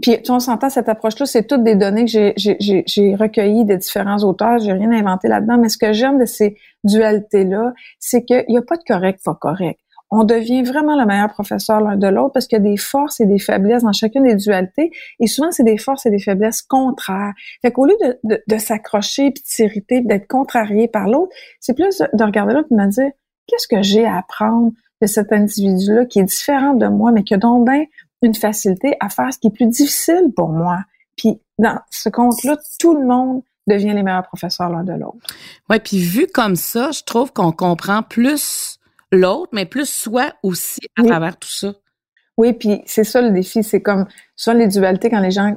Puis 0.00 0.20
tu 0.22 0.30
on 0.32 0.40
s'entend 0.40 0.70
cette 0.70 0.88
approche 0.88 1.18
là, 1.20 1.26
c'est 1.26 1.46
toutes 1.46 1.62
des 1.62 1.76
données 1.76 2.04
que 2.06 2.32
j'ai 2.36 3.14
recueillies 3.14 3.64
de 3.64 3.76
différents 3.76 4.18
auteurs. 4.24 4.58
J'ai 4.58 4.72
rien 4.72 4.90
inventé 4.90 5.28
là-dedans. 5.28 5.58
Mais 5.58 5.68
ce 5.68 5.78
que 5.78 5.92
j'aime 5.92 6.18
de 6.18 6.24
ces 6.24 6.56
dualités 6.82 7.44
là, 7.44 7.72
c'est 8.00 8.24
qu'il 8.24 8.44
y 8.48 8.56
a 8.56 8.62
pas 8.62 8.76
de 8.76 8.82
correct 8.86 9.20
pas 9.24 9.34
correct 9.34 9.78
on 10.14 10.24
devient 10.24 10.62
vraiment 10.62 10.94
le 10.94 11.06
meilleur 11.06 11.30
professeur 11.30 11.80
l'un 11.80 11.96
de 11.96 12.06
l'autre 12.06 12.34
parce 12.34 12.46
qu'il 12.46 12.58
y 12.58 12.60
a 12.60 12.62
des 12.62 12.76
forces 12.76 13.18
et 13.20 13.26
des 13.26 13.38
faiblesses 13.38 13.82
dans 13.82 13.92
chacune 13.92 14.24
des 14.24 14.36
dualités. 14.36 14.92
Et 15.18 15.26
souvent, 15.26 15.50
c'est 15.50 15.64
des 15.64 15.78
forces 15.78 16.04
et 16.04 16.10
des 16.10 16.18
faiblesses 16.18 16.60
contraires. 16.60 17.32
Fait 17.62 17.72
qu'au 17.72 17.86
lieu 17.86 17.96
de, 18.22 18.42
de, 18.46 18.58
s'accrocher, 18.58 19.30
puis 19.30 19.42
de 19.42 19.48
s'irriter, 19.48 20.02
d'être 20.02 20.28
contrarié 20.28 20.86
par 20.86 21.08
l'autre, 21.08 21.32
c'est 21.60 21.72
plus 21.72 22.02
de 22.12 22.24
regarder 22.24 22.52
l'autre 22.52 22.68
et 22.70 22.74
de 22.74 22.80
me 22.80 22.88
dire, 22.88 23.10
qu'est-ce 23.46 23.66
que 23.66 23.82
j'ai 23.82 24.04
à 24.04 24.18
apprendre 24.18 24.72
de 25.00 25.06
cet 25.06 25.32
individu-là 25.32 26.04
qui 26.04 26.20
est 26.20 26.24
différent 26.24 26.74
de 26.74 26.86
moi, 26.88 27.10
mais 27.10 27.24
qui 27.24 27.32
a 27.32 27.38
donc 27.38 27.66
bien 27.66 27.84
une 28.20 28.34
facilité 28.34 28.94
à 29.00 29.08
faire 29.08 29.32
ce 29.32 29.38
qui 29.38 29.46
est 29.46 29.50
plus 29.50 29.66
difficile 29.66 30.30
pour 30.36 30.50
moi? 30.50 30.80
Puis 31.16 31.40
dans 31.58 31.78
ce 31.90 32.10
compte-là, 32.10 32.58
tout 32.78 32.94
le 32.94 33.06
monde 33.06 33.42
devient 33.66 33.94
les 33.94 34.02
meilleurs 34.02 34.24
professeurs 34.24 34.68
l'un 34.68 34.84
de 34.84 34.92
l'autre. 34.92 35.16
Ouais, 35.70 35.80
puis 35.80 36.00
vu 36.00 36.26
comme 36.26 36.56
ça, 36.56 36.90
je 36.90 37.02
trouve 37.02 37.32
qu'on 37.32 37.52
comprend 37.52 38.02
plus 38.02 38.78
l'autre, 39.12 39.50
mais 39.52 39.66
plus 39.66 39.88
soi 39.88 40.32
aussi 40.42 40.80
à 40.98 41.04
travers 41.04 41.36
tout 41.36 41.50
ça. 41.50 41.74
Oui, 42.36 42.54
puis 42.54 42.82
c'est 42.86 43.04
ça 43.04 43.20
le 43.20 43.30
défi. 43.30 43.62
C'est 43.62 43.82
comme 43.82 44.06
souvent 44.34 44.56
les 44.56 44.68
dualités, 44.68 45.10
quand 45.10 45.20
les 45.20 45.30
gens 45.30 45.56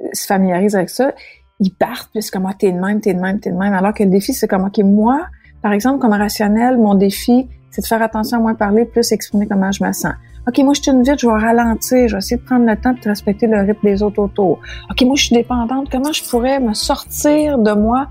euh, 0.00 0.08
se 0.12 0.26
familiarisent 0.26 0.74
avec 0.74 0.90
ça, 0.90 1.12
ils 1.60 1.72
partent, 1.72 2.10
puis 2.10 2.22
c'est 2.22 2.30
comme, 2.30 2.46
ah, 2.46 2.54
t'es 2.58 2.72
de 2.72 2.78
même, 2.78 3.00
t'es 3.00 3.14
de 3.14 3.20
même, 3.20 3.38
t'es 3.40 3.50
de 3.50 3.56
même. 3.56 3.74
Alors 3.74 3.94
que 3.94 4.02
le 4.02 4.10
défi, 4.10 4.32
c'est 4.32 4.48
comme, 4.48 4.64
OK, 4.64 4.78
moi, 4.78 5.26
par 5.62 5.72
exemple, 5.72 6.00
comme 6.00 6.12
rationnel, 6.12 6.78
mon 6.78 6.94
défi, 6.94 7.48
c'est 7.70 7.82
de 7.82 7.86
faire 7.86 8.02
attention 8.02 8.38
à 8.38 8.40
moins 8.40 8.54
parler, 8.54 8.84
plus 8.84 9.12
exprimer 9.12 9.46
comment 9.46 9.70
je 9.70 9.84
me 9.84 9.92
sens. 9.92 10.14
OK, 10.46 10.58
moi, 10.58 10.74
je 10.74 10.82
suis 10.82 10.90
une 10.90 11.02
vite, 11.02 11.18
je 11.18 11.26
vais 11.26 11.32
ralentir, 11.32 12.06
je 12.06 12.14
vais 12.14 12.18
essayer 12.18 12.36
de 12.36 12.42
prendre 12.42 12.66
le 12.66 12.76
temps 12.76 12.92
de 12.92 13.08
respecter 13.08 13.46
le 13.46 13.60
rythme 13.60 13.80
des 13.82 14.02
autres 14.02 14.20
autour. 14.20 14.58
OK, 14.90 15.02
moi, 15.02 15.16
je 15.16 15.24
suis 15.26 15.34
dépendante, 15.34 15.88
comment 15.90 16.12
je 16.12 16.22
pourrais 16.22 16.60
me 16.60 16.74
sortir 16.74 17.58
de 17.58 17.72
moi. 17.72 18.08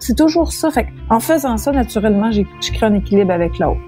C'est 0.00 0.16
toujours 0.16 0.52
ça. 0.52 0.70
Fait 0.70 0.88
en 1.08 1.20
faisant 1.20 1.56
ça, 1.56 1.70
naturellement, 1.70 2.32
je 2.32 2.42
crée 2.72 2.86
un 2.86 2.94
équilibre 2.94 3.32
avec 3.32 3.58
l'autre. 3.58 3.80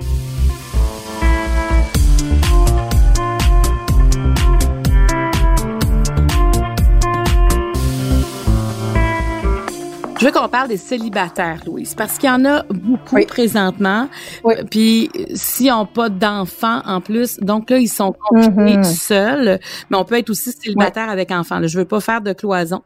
Je 10.18 10.24
veux 10.24 10.32
qu'on 10.32 10.48
parle 10.48 10.66
des 10.66 10.78
célibataires, 10.78 11.60
Louise, 11.64 11.94
parce 11.94 12.18
qu'il 12.18 12.28
y 12.28 12.32
en 12.32 12.44
a 12.44 12.64
beaucoup 12.64 13.24
présentement. 13.28 14.08
Oui. 14.42 14.54
Puis 14.68 15.10
s'ils 15.34 15.68
n'ont 15.68 15.86
pas 15.86 16.08
d'enfants 16.08 16.82
en 16.86 17.00
plus, 17.00 17.38
donc 17.38 17.70
là, 17.70 17.78
ils 17.78 17.88
sont 17.88 18.12
confinés 18.12 18.78
mm-hmm. 18.78 18.96
seuls, 18.96 19.60
mais 19.88 19.96
on 19.96 20.04
peut 20.04 20.18
être 20.18 20.30
aussi 20.30 20.50
célibataire 20.50 21.08
avec 21.08 21.30
enfants. 21.30 21.64
Je 21.64 21.78
veux 21.78 21.84
pas 21.84 22.00
faire 22.00 22.20
de 22.20 22.32
cloison. 22.32 22.82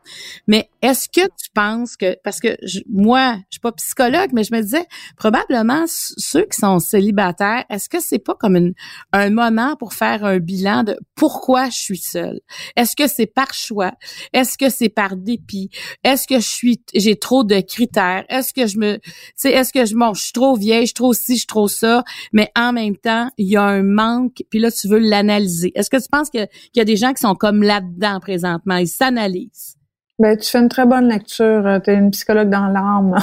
Mais 0.47 0.69
est-ce 0.83 1.09
que 1.09 1.27
tu 1.27 1.49
penses 1.55 1.97
que, 1.97 2.19
parce 2.23 2.39
que 2.39 2.55
moi, 2.93 3.37
je 3.49 3.55
suis 3.55 3.61
pas 3.61 3.73
psychologue, 3.73 4.29
mais 4.35 4.45
je 4.45 4.55
me 4.55 4.61
disais, 4.61 4.85
probablement 5.17 5.85
ceux 5.87 6.45
qui 6.45 6.59
sont 6.59 6.81
célibataires, 6.81 7.65
est-ce 7.71 7.89
que 7.89 8.01
c'est 8.01 8.19
pas 8.19 8.35
comme 8.35 8.57
une, 8.57 8.75
un 9.13 9.31
moment 9.31 9.77
pour 9.77 9.95
faire 9.95 10.27
un 10.27 10.39
bilan 10.39 10.83
de 10.83 10.99
pourquoi 11.15 11.71
je 11.71 11.79
suis 11.79 11.97
seule? 11.97 12.41
Est-ce 12.77 12.95
que 12.95 13.07
c'est 13.07 13.27
par 13.27 13.55
choix? 13.55 13.93
Est-ce 14.35 14.59
que 14.59 14.69
c'est 14.69 14.91
par 14.91 15.17
dépit? 15.17 15.71
Est-ce 16.05 16.27
que 16.27 16.37
je 16.37 16.49
suis, 16.49 16.83
j'ai 16.95 17.22
trop 17.23 17.45
de 17.45 17.61
critères? 17.61 18.25
Est-ce 18.29 18.53
que 18.53 18.67
je 18.67 18.79
me, 18.79 18.99
tu 19.41 19.49
est-ce 19.49 19.73
que 19.73 19.87
je, 19.87 19.95
bon, 19.95 20.13
je 20.13 20.25
suis 20.25 20.33
trop 20.33 20.57
vieille, 20.57 20.83
je 20.83 20.87
suis 20.87 20.95
trop 20.95 21.13
ci, 21.13 21.35
je 21.35 21.39
suis 21.39 21.47
trop 21.47 21.69
ça, 21.69 22.03
mais 22.33 22.51
en 22.57 22.73
même 22.73 22.97
temps, 22.97 23.29
il 23.39 23.49
y 23.49 23.57
a 23.57 23.63
un 23.63 23.83
manque, 23.83 24.43
puis 24.51 24.59
là, 24.59 24.71
tu 24.71 24.89
veux 24.89 24.99
l'analyser. 24.99 25.73
Est-ce 25.75 25.89
que 25.89 25.97
tu 25.97 26.09
penses 26.11 26.29
qu'il 26.29 26.49
y 26.75 26.81
a 26.81 26.85
des 26.85 26.97
gens 26.97 27.13
qui 27.13 27.21
sont 27.21 27.35
comme 27.35 27.63
là-dedans 27.63 28.19
présentement? 28.21 28.77
Ils 28.77 28.89
s'analysent. 28.89 29.77
Ben, 30.19 30.37
tu 30.37 30.49
fais 30.49 30.59
une 30.59 30.69
très 30.69 30.87
bonne 30.87 31.09
lecture. 31.09 31.67
Euh, 31.67 31.81
tu 31.81 31.91
es 31.91 31.95
une 31.95 32.11
psychologue 32.11 32.51
dans 32.51 32.67
l'âme, 32.67 33.17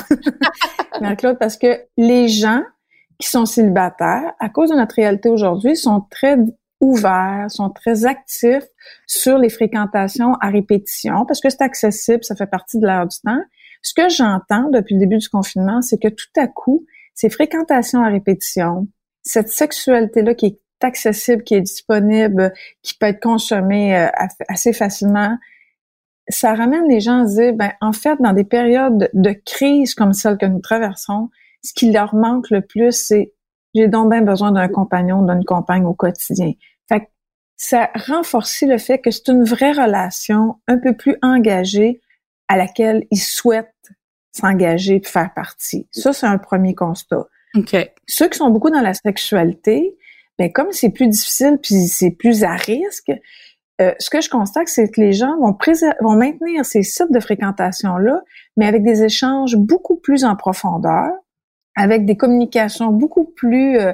Marie-Claude, 1.01 1.37
parce 1.37 1.57
que 1.57 1.79
les 1.97 2.27
gens 2.27 2.63
qui 3.19 3.29
sont 3.29 3.45
célibataires, 3.45 4.33
à 4.39 4.49
cause 4.49 4.69
de 4.69 4.75
notre 4.75 4.95
réalité 4.95 5.29
aujourd'hui, 5.29 5.75
sont 5.75 6.05
très 6.09 6.37
ouverts, 6.81 7.45
sont 7.49 7.69
très 7.69 8.05
actifs 8.05 8.67
sur 9.05 9.37
les 9.37 9.49
fréquentations 9.49 10.33
à 10.41 10.49
répétition 10.49 11.25
parce 11.25 11.41
que 11.41 11.49
c'est 11.49 11.61
accessible, 11.61 12.23
ça 12.23 12.35
fait 12.35 12.47
partie 12.47 12.79
de 12.79 12.85
l'heure 12.85 13.07
du 13.07 13.17
temps. 13.23 13.41
Ce 13.81 13.93
que 13.93 14.09
j'entends 14.09 14.69
depuis 14.69 14.95
le 14.95 14.99
début 14.99 15.17
du 15.17 15.29
confinement, 15.29 15.81
c'est 15.81 15.97
que 15.97 16.09
tout 16.09 16.27
à 16.37 16.47
coup, 16.47 16.85
ces 17.13 17.29
fréquentations 17.29 18.03
à 18.03 18.09
répétition, 18.09 18.87
cette 19.23 19.49
sexualité-là 19.49 20.33
qui 20.35 20.45
est 20.47 20.59
accessible, 20.81 21.43
qui 21.43 21.55
est 21.55 21.61
disponible, 21.61 22.53
qui 22.81 22.93
peut 22.95 23.07
être 23.07 23.21
consommée 23.21 23.97
euh, 23.97 24.07
assez 24.47 24.73
facilement, 24.73 25.37
ça 26.29 26.53
ramène 26.53 26.87
les 26.87 26.99
gens 26.99 27.23
à 27.23 27.27
se 27.27 27.35
dire, 27.35 27.53
ben, 27.53 27.71
en 27.81 27.91
fait, 27.91 28.17
dans 28.19 28.33
des 28.33 28.43
périodes 28.43 29.09
de 29.13 29.31
crise 29.45 29.95
comme 29.95 30.13
celle 30.13 30.37
que 30.37 30.45
nous 30.45 30.59
traversons, 30.59 31.29
ce 31.63 31.73
qui 31.73 31.91
leur 31.91 32.15
manque 32.15 32.49
le 32.51 32.61
plus, 32.61 32.91
c'est 32.91 33.33
j'ai 33.75 33.87
donc 33.87 34.09
bien 34.09 34.21
besoin 34.21 34.51
d'un 34.51 34.67
compagnon, 34.67 35.21
d'une 35.23 35.45
compagne 35.45 35.85
au 35.85 35.93
quotidien. 35.93 36.53
Fait 36.87 37.01
que 37.01 37.05
ça 37.55 37.89
renforce 38.07 38.61
le 38.61 38.77
fait 38.77 38.99
que 38.99 39.11
c'est 39.11 39.27
une 39.27 39.43
vraie 39.43 39.73
relation 39.73 40.55
un 40.67 40.77
peu 40.77 40.95
plus 40.95 41.17
engagée 41.21 42.01
à 42.49 42.57
laquelle 42.57 43.05
ils 43.11 43.21
souhaitent 43.21 43.73
s'engager 44.31 44.95
et 44.95 45.07
faire 45.07 45.33
partie. 45.33 45.87
Ça, 45.91 46.11
c'est 46.11 46.25
un 46.25 46.37
premier 46.37 46.75
constat. 46.75 47.27
Okay. 47.55 47.91
Ceux 48.07 48.27
qui 48.27 48.37
sont 48.37 48.49
beaucoup 48.49 48.69
dans 48.69 48.81
la 48.81 48.93
sexualité, 48.93 49.97
ben 50.37 50.51
comme 50.51 50.71
c'est 50.71 50.89
plus 50.89 51.07
difficile 51.07 51.57
puis 51.61 51.87
c'est 51.87 52.11
plus 52.11 52.43
à 52.43 52.55
risque, 52.55 53.11
euh, 53.81 53.93
ce 53.97 54.09
que 54.09 54.21
je 54.21 54.29
constate, 54.29 54.67
c'est 54.67 54.89
que 54.91 54.99
les 54.99 55.13
gens 55.13 55.37
vont, 55.39 55.57
vont 56.01 56.15
maintenir 56.15 56.65
ces 56.65 56.83
sites 56.83 57.11
de 57.11 57.19
fréquentation-là, 57.19 58.21
mais 58.57 58.65
avec 58.65 58.83
des 58.83 59.03
échanges 59.03 59.55
beaucoup 59.55 59.95
plus 59.95 60.25
en 60.25 60.35
profondeur, 60.35 61.11
avec 61.75 62.05
des 62.05 62.17
communications 62.17 62.91
beaucoup 62.91 63.25
plus 63.25 63.77
euh, 63.77 63.93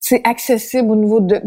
c'est 0.00 0.20
accessible 0.24 0.90
au 0.90 0.96
niveau 0.96 1.20
de, 1.20 1.40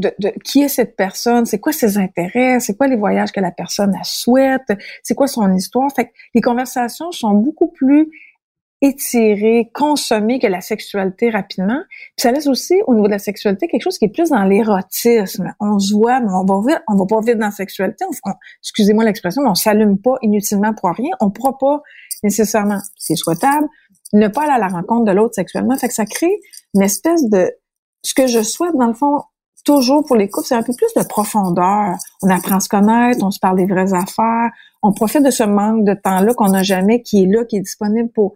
qui 0.44 0.62
est 0.62 0.68
cette 0.68 0.96
personne, 0.96 1.46
c'est 1.46 1.60
quoi 1.60 1.72
ses 1.72 1.98
intérêts, 1.98 2.60
c'est 2.60 2.76
quoi 2.76 2.88
les 2.88 2.98
voyages 2.98 3.32
que 3.32 3.40
la 3.40 3.52
personne 3.52 3.94
souhaite, 4.04 4.72
c'est 5.04 5.16
quoi 5.16 5.28
son 5.28 5.54
histoire. 5.54 5.90
Fait 5.96 6.06
que 6.06 6.12
les 6.36 6.42
conversations 6.42 7.12
sont 7.12 7.32
beaucoup 7.32 7.70
plus 7.70 8.10
étirer, 8.82 9.70
consommer 9.74 10.40
que 10.40 10.48
la 10.48 10.60
sexualité 10.60 11.30
rapidement. 11.30 11.82
Puis 11.90 12.24
ça 12.24 12.32
laisse 12.32 12.48
aussi 12.48 12.76
au 12.88 12.96
niveau 12.96 13.06
de 13.06 13.12
la 13.12 13.20
sexualité 13.20 13.68
quelque 13.68 13.84
chose 13.84 14.00
qui 14.00 14.06
est 14.06 14.14
plus 14.14 14.30
dans 14.30 14.44
l'érotisme. 14.44 15.54
On 15.60 15.78
se 15.78 15.94
voit, 15.94 16.20
mais 16.20 16.32
on 16.32 16.44
va 16.44 16.62
vite, 16.68 16.84
on 16.88 16.96
va 16.96 17.06
pas 17.06 17.22
vite 17.22 17.38
dans 17.38 17.46
la 17.46 17.52
sexualité. 17.52 18.06
excusez-moi 18.64 19.04
l'expression, 19.04 19.44
mais 19.44 19.50
on 19.50 19.56
s'allume 19.56 20.00
pas 20.00 20.16
inutilement 20.24 20.74
pour 20.74 20.90
rien. 20.92 21.12
On 21.20 21.30
pourra 21.30 21.58
pas 21.60 21.82
nécessairement, 22.24 22.80
c'est 22.98 23.16
souhaitable, 23.16 23.68
ne 24.14 24.28
pas 24.28 24.44
aller 24.44 24.54
à 24.54 24.60
la 24.60 24.68
rencontre 24.68 25.06
de 25.06 25.12
l'autre 25.12 25.36
sexuellement. 25.36 25.78
Fait 25.78 25.88
que 25.88 25.94
ça 25.94 26.06
crée 26.06 26.40
une 26.74 26.82
espèce 26.82 27.30
de, 27.30 27.52
ce 28.04 28.14
que 28.14 28.28
je 28.28 28.42
souhaite 28.42 28.76
dans 28.76 28.88
le 28.88 28.94
fond, 28.94 29.22
toujours 29.64 30.04
pour 30.06 30.16
les 30.16 30.30
couples, 30.30 30.48
c'est 30.48 30.56
un 30.56 30.64
peu 30.64 30.74
plus 30.74 30.94
de 30.96 31.04
profondeur. 31.08 31.96
On 32.24 32.30
apprend 32.30 32.56
à 32.56 32.60
se 32.60 32.70
connaître, 32.70 33.24
on 33.24 33.32
se 33.32 33.40
parle 33.40 33.58
des 33.58 33.68
vraies 33.68 33.94
affaires, 33.94 34.50
on 34.82 34.92
profite 34.92 35.24
de 35.24 35.32
ce 35.32 35.44
manque 35.44 35.86
de 35.86 35.94
temps-là 35.94 36.34
qu'on 36.34 36.50
n'a 36.50 36.64
jamais, 36.64 37.02
qui 37.04 37.24
est 37.24 37.28
là, 37.28 37.46
qui 37.46 37.58
est 37.58 37.62
disponible 37.62 38.10
pour 38.12 38.34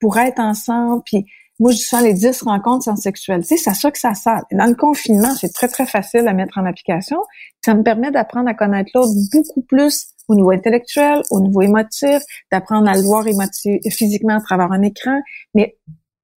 pour 0.00 0.18
être 0.18 0.40
ensemble. 0.40 1.02
Puis 1.04 1.26
moi, 1.58 1.70
je 1.70 1.78
dis 1.78 2.04
les 2.04 2.12
10 2.12 2.42
rencontres 2.42 2.84
sans 2.84 2.96
sexualité, 2.96 3.56
c'est 3.56 3.74
ça 3.74 3.90
que 3.90 3.98
ça 3.98 4.14
sert. 4.14 4.42
Dans 4.52 4.66
le 4.66 4.74
confinement, 4.74 5.34
c'est 5.34 5.52
très, 5.52 5.68
très 5.68 5.86
facile 5.86 6.28
à 6.28 6.34
mettre 6.34 6.58
en 6.58 6.66
application. 6.66 7.18
Ça 7.64 7.74
me 7.74 7.82
permet 7.82 8.10
d'apprendre 8.10 8.48
à 8.48 8.54
connaître 8.54 8.90
l'autre 8.94 9.12
beaucoup 9.32 9.62
plus 9.62 10.08
au 10.28 10.34
niveau 10.34 10.50
intellectuel, 10.50 11.22
au 11.30 11.40
niveau 11.40 11.62
émotif, 11.62 12.20
d'apprendre 12.52 12.88
à 12.88 12.94
le 12.94 13.02
voir 13.02 13.24
physiquement 13.90 14.36
à 14.36 14.40
travers 14.40 14.70
un 14.72 14.82
écran, 14.82 15.18
mais 15.54 15.78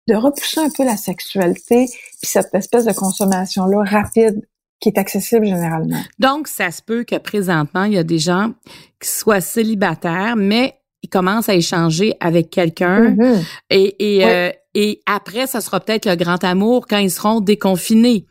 de 0.08 0.14
repousser 0.14 0.60
un 0.60 0.70
peu 0.76 0.84
la 0.84 0.96
sexualité, 0.96 1.86
puis 1.86 2.30
cette 2.30 2.52
espèce 2.54 2.84
de 2.84 2.92
consommation-là 2.92 3.84
rapide 3.84 4.40
qui 4.80 4.88
est 4.88 4.98
accessible 4.98 5.46
généralement. 5.46 6.00
Donc, 6.18 6.48
ça 6.48 6.70
se 6.70 6.82
peut 6.82 7.04
que 7.04 7.16
présentement, 7.16 7.84
il 7.84 7.94
y 7.94 7.98
a 7.98 8.04
des 8.04 8.18
gens 8.18 8.52
qui 9.00 9.08
soient 9.08 9.40
célibataires, 9.40 10.36
mais 10.36 10.74
il 11.02 11.08
commence 11.08 11.48
à 11.48 11.54
échanger 11.54 12.14
avec 12.20 12.50
quelqu'un 12.50 13.10
mm-hmm. 13.10 13.44
et 13.70 14.16
et, 14.16 14.24
euh, 14.24 14.50
et 14.74 15.00
après 15.06 15.46
ça 15.46 15.60
sera 15.60 15.78
peut-être 15.78 16.06
le 16.06 16.16
grand 16.16 16.42
amour 16.42 16.86
quand 16.88 16.98
ils 16.98 17.10
seront 17.10 17.40
déconfinés. 17.40 18.26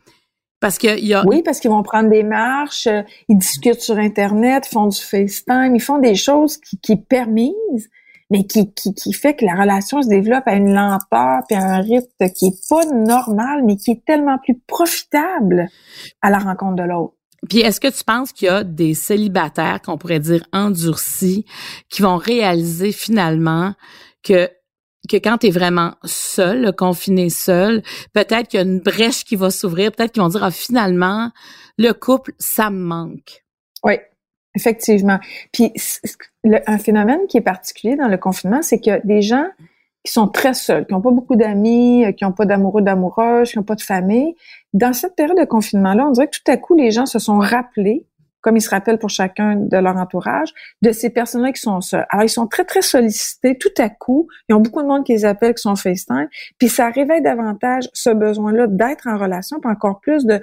Parce 0.60 0.76
que 0.76 0.98
y 0.98 1.14
a... 1.14 1.24
Oui, 1.26 1.42
parce 1.42 1.60
qu'ils 1.60 1.70
vont 1.70 1.82
prendre 1.82 2.10
des 2.10 2.24
marches, 2.24 2.88
euh, 2.88 3.02
ils 3.28 3.38
discutent 3.38 3.80
sur 3.80 3.96
Internet, 3.96 4.66
font 4.66 4.88
du 4.88 5.00
FaceTime, 5.00 5.74
ils 5.74 5.80
font 5.80 5.98
des 5.98 6.16
choses 6.16 6.58
qui, 6.58 6.78
qui 6.80 6.96
permisent, 6.96 7.88
mais 8.30 8.46
qui, 8.46 8.72
qui, 8.74 8.94
qui 8.94 9.12
fait 9.12 9.34
que 9.34 9.44
la 9.44 9.54
relation 9.54 10.02
se 10.02 10.08
développe 10.08 10.46
à 10.46 10.54
une 10.54 10.72
lenteur 10.72 11.42
puis 11.48 11.56
à 11.56 11.62
un 11.62 11.80
rythme 11.80 12.30
qui 12.34 12.46
est 12.46 12.68
pas 12.68 12.84
normal, 12.84 13.62
mais 13.64 13.76
qui 13.76 13.92
est 13.92 14.04
tellement 14.04 14.38
plus 14.38 14.58
profitable 14.66 15.68
à 16.20 16.30
la 16.30 16.38
rencontre 16.38 16.76
de 16.76 16.88
l'autre. 16.88 17.14
Puis 17.48 17.60
est-ce 17.60 17.80
que 17.80 17.88
tu 17.88 18.04
penses 18.04 18.32
qu'il 18.32 18.46
y 18.46 18.50
a 18.50 18.64
des 18.64 18.94
célibataires 18.94 19.80
qu'on 19.80 19.96
pourrait 19.96 20.20
dire 20.20 20.44
endurcis 20.52 21.44
qui 21.88 22.02
vont 22.02 22.16
réaliser 22.16 22.92
finalement 22.92 23.74
que 24.22 24.50
que 25.08 25.16
quand 25.16 25.38
tu 25.38 25.46
es 25.46 25.50
vraiment 25.50 25.94
seul, 26.04 26.74
confiné 26.74 27.30
seul, 27.30 27.82
peut-être 28.12 28.48
qu'il 28.48 28.58
y 28.58 28.62
a 28.62 28.66
une 28.66 28.80
brèche 28.80 29.24
qui 29.24 29.36
va 29.36 29.50
s'ouvrir, 29.50 29.90
peut-être 29.92 30.12
qu'ils 30.12 30.22
vont 30.22 30.28
dire 30.28 30.44
ah, 30.44 30.50
finalement 30.50 31.30
le 31.78 31.92
couple 31.92 32.32
ça 32.38 32.68
me 32.68 32.78
manque? 32.78 33.44
Oui, 33.84 33.94
effectivement. 34.54 35.18
Puis 35.52 35.72
un 36.66 36.78
phénomène 36.78 37.20
qui 37.28 37.36
est 37.36 37.42
particulier 37.42 37.96
dans 37.96 38.08
le 38.08 38.16
confinement, 38.16 38.62
c'est 38.62 38.80
que 38.80 39.04
des 39.06 39.22
gens 39.22 39.46
qui 40.04 40.12
sont 40.12 40.28
très 40.28 40.54
seuls, 40.54 40.86
qui 40.86 40.92
n'ont 40.92 41.00
pas 41.00 41.10
beaucoup 41.10 41.36
d'amis, 41.36 42.04
qui 42.16 42.24
n'ont 42.24 42.32
pas 42.32 42.46
d'amoureux, 42.46 42.82
d'amoureuses, 42.82 43.50
qui 43.50 43.58
n'ont 43.58 43.64
pas 43.64 43.74
de 43.74 43.82
famille. 43.82 44.34
Dans 44.72 44.92
cette 44.92 45.16
période 45.16 45.38
de 45.38 45.44
confinement-là, 45.44 46.06
on 46.06 46.12
dirait 46.12 46.28
que 46.28 46.36
tout 46.36 46.50
à 46.50 46.56
coup, 46.56 46.76
les 46.76 46.90
gens 46.90 47.06
se 47.06 47.18
sont 47.18 47.38
rappelés, 47.38 48.06
comme 48.40 48.56
ils 48.56 48.62
se 48.62 48.70
rappellent 48.70 48.98
pour 48.98 49.10
chacun 49.10 49.56
de 49.56 49.76
leur 49.76 49.96
entourage, 49.96 50.54
de 50.82 50.92
ces 50.92 51.10
personnes-là 51.10 51.52
qui 51.52 51.60
sont 51.60 51.80
seules. 51.80 52.06
Alors, 52.10 52.24
ils 52.24 52.30
sont 52.30 52.46
très, 52.46 52.64
très 52.64 52.82
sollicités 52.82 53.58
tout 53.58 53.74
à 53.78 53.88
coup. 53.88 54.28
Ils 54.48 54.54
ont 54.54 54.60
beaucoup 54.60 54.80
de 54.80 54.86
monde 54.86 55.04
qui 55.04 55.12
les 55.12 55.24
appelle, 55.24 55.54
qui 55.54 55.62
sont 55.62 55.74
FaceTime. 55.74 56.28
Puis 56.58 56.68
ça 56.68 56.88
réveille 56.90 57.20
davantage 57.20 57.88
ce 57.92 58.10
besoin-là 58.10 58.68
d'être 58.68 59.08
en 59.08 59.18
relation, 59.18 59.58
puis 59.60 59.70
encore 59.70 60.00
plus 60.00 60.24
de... 60.24 60.40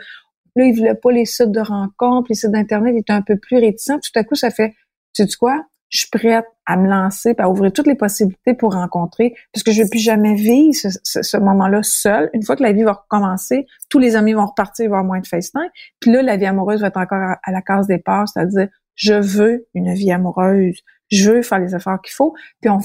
Là, 0.57 0.63
ils 0.63 0.75
voulaient 0.75 0.95
pas 0.95 1.11
les 1.11 1.25
sites 1.25 1.51
de 1.51 1.59
rencontres, 1.59 2.27
les 2.29 2.35
sites 2.35 2.51
d'Internet 2.51 2.95
étaient 2.95 3.13
un 3.13 3.21
peu 3.21 3.37
plus 3.37 3.57
réticents. 3.57 3.99
Tout 3.99 4.19
à 4.19 4.23
coup, 4.23 4.35
ça 4.35 4.51
fait, 4.51 4.73
tu 5.13 5.25
sais 5.27 5.37
quoi? 5.37 5.65
Je 5.89 5.99
suis 5.99 6.09
prête 6.09 6.45
à 6.65 6.77
me 6.77 6.89
lancer, 6.89 7.35
à 7.37 7.49
ouvrir 7.49 7.71
toutes 7.71 7.87
les 7.87 7.95
possibilités 7.95 8.53
pour 8.53 8.73
rencontrer, 8.73 9.35
parce 9.53 9.63
que 9.63 9.71
je 9.71 9.79
ne 9.79 9.83
vais 9.83 9.89
plus 9.89 9.99
jamais 9.99 10.33
vivre 10.35 10.73
ce, 10.73 11.37
moment-là 11.37 11.81
seul. 11.83 12.29
Une 12.33 12.43
fois 12.43 12.55
que 12.55 12.63
la 12.63 12.71
vie 12.71 12.83
va 12.83 12.93
recommencer, 12.93 13.65
tous 13.89 13.99
les 13.99 14.15
amis 14.15 14.33
vont 14.33 14.45
repartir, 14.45 14.85
il 14.85 14.89
moins 14.89 15.19
de 15.19 15.27
FaceTime. 15.27 15.69
Puis 15.99 16.11
là, 16.11 16.21
la 16.21 16.37
vie 16.37 16.45
amoureuse 16.45 16.81
va 16.81 16.87
être 16.87 16.97
encore 16.97 17.35
à, 17.43 17.51
la 17.51 17.61
case 17.61 17.87
départ, 17.87 18.27
c'est-à-dire, 18.27 18.67
je 18.95 19.13
veux 19.13 19.67
une 19.73 19.93
vie 19.93 20.11
amoureuse, 20.11 20.79
je 21.11 21.31
veux 21.31 21.41
faire 21.41 21.59
les 21.59 21.75
efforts 21.75 22.01
qu'il 22.01 22.13
faut, 22.13 22.33
puis 22.61 22.69
on, 22.69 22.79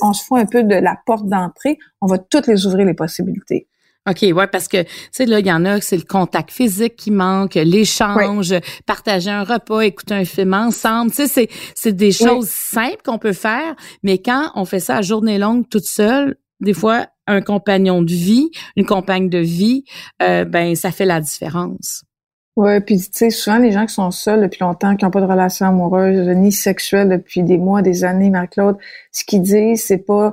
on, 0.00 0.12
se 0.12 0.24
fout 0.24 0.38
un 0.38 0.46
peu 0.46 0.62
de 0.62 0.74
la 0.74 0.96
porte 1.06 1.26
d'entrée, 1.26 1.78
on 2.00 2.06
va 2.06 2.18
toutes 2.18 2.46
les 2.46 2.66
ouvrir 2.66 2.86
les 2.86 2.94
possibilités. 2.94 3.68
OK, 4.08 4.22
ouais, 4.22 4.46
parce 4.46 4.66
que, 4.66 4.82
tu 4.82 4.88
sais, 5.12 5.26
là, 5.26 5.40
il 5.40 5.46
y 5.46 5.52
en 5.52 5.64
a, 5.66 5.80
c'est 5.80 5.96
le 5.96 6.04
contact 6.04 6.50
physique 6.50 6.96
qui 6.96 7.10
manque, 7.10 7.54
l'échange, 7.54 8.54
partager 8.86 9.30
un 9.30 9.44
repas, 9.44 9.82
écouter 9.82 10.14
un 10.14 10.24
film 10.24 10.54
ensemble. 10.54 11.10
Tu 11.10 11.26
sais, 11.28 11.48
c'est, 11.74 11.92
des 11.92 12.10
choses 12.10 12.48
simples 12.48 13.02
qu'on 13.04 13.18
peut 13.18 13.34
faire, 13.34 13.76
mais 14.02 14.18
quand 14.18 14.52
on 14.54 14.64
fait 14.64 14.80
ça 14.80 14.96
à 14.96 15.02
journée 15.02 15.36
longue 15.38 15.68
toute 15.68 15.84
seule, 15.84 16.36
des 16.60 16.72
fois, 16.72 17.08
un 17.26 17.42
compagnon 17.42 18.02
de 18.02 18.12
vie, 18.12 18.50
une 18.76 18.86
compagne 18.86 19.28
de 19.28 19.38
vie, 19.38 19.84
euh, 20.22 20.44
ben, 20.44 20.74
ça 20.74 20.92
fait 20.92 21.04
la 21.04 21.20
différence. 21.20 22.04
Ouais, 22.56 22.80
puis 22.80 22.98
tu 22.98 23.08
sais, 23.12 23.30
souvent 23.30 23.58
les 23.58 23.70
gens 23.70 23.86
qui 23.86 23.94
sont 23.94 24.10
seuls 24.10 24.42
depuis 24.42 24.60
longtemps, 24.60 24.96
qui 24.96 25.04
n'ont 25.04 25.10
pas 25.10 25.20
de 25.20 25.26
relation 25.26 25.66
amoureuse 25.66 26.28
ni 26.36 26.52
sexuelle 26.52 27.08
depuis 27.08 27.42
des 27.42 27.58
mois, 27.58 27.80
des 27.82 28.04
années, 28.04 28.30
Marie-Claude, 28.30 28.76
ce 29.12 29.24
qu'ils 29.24 29.42
disent, 29.42 29.84
c'est 29.84 30.04
pas 30.04 30.32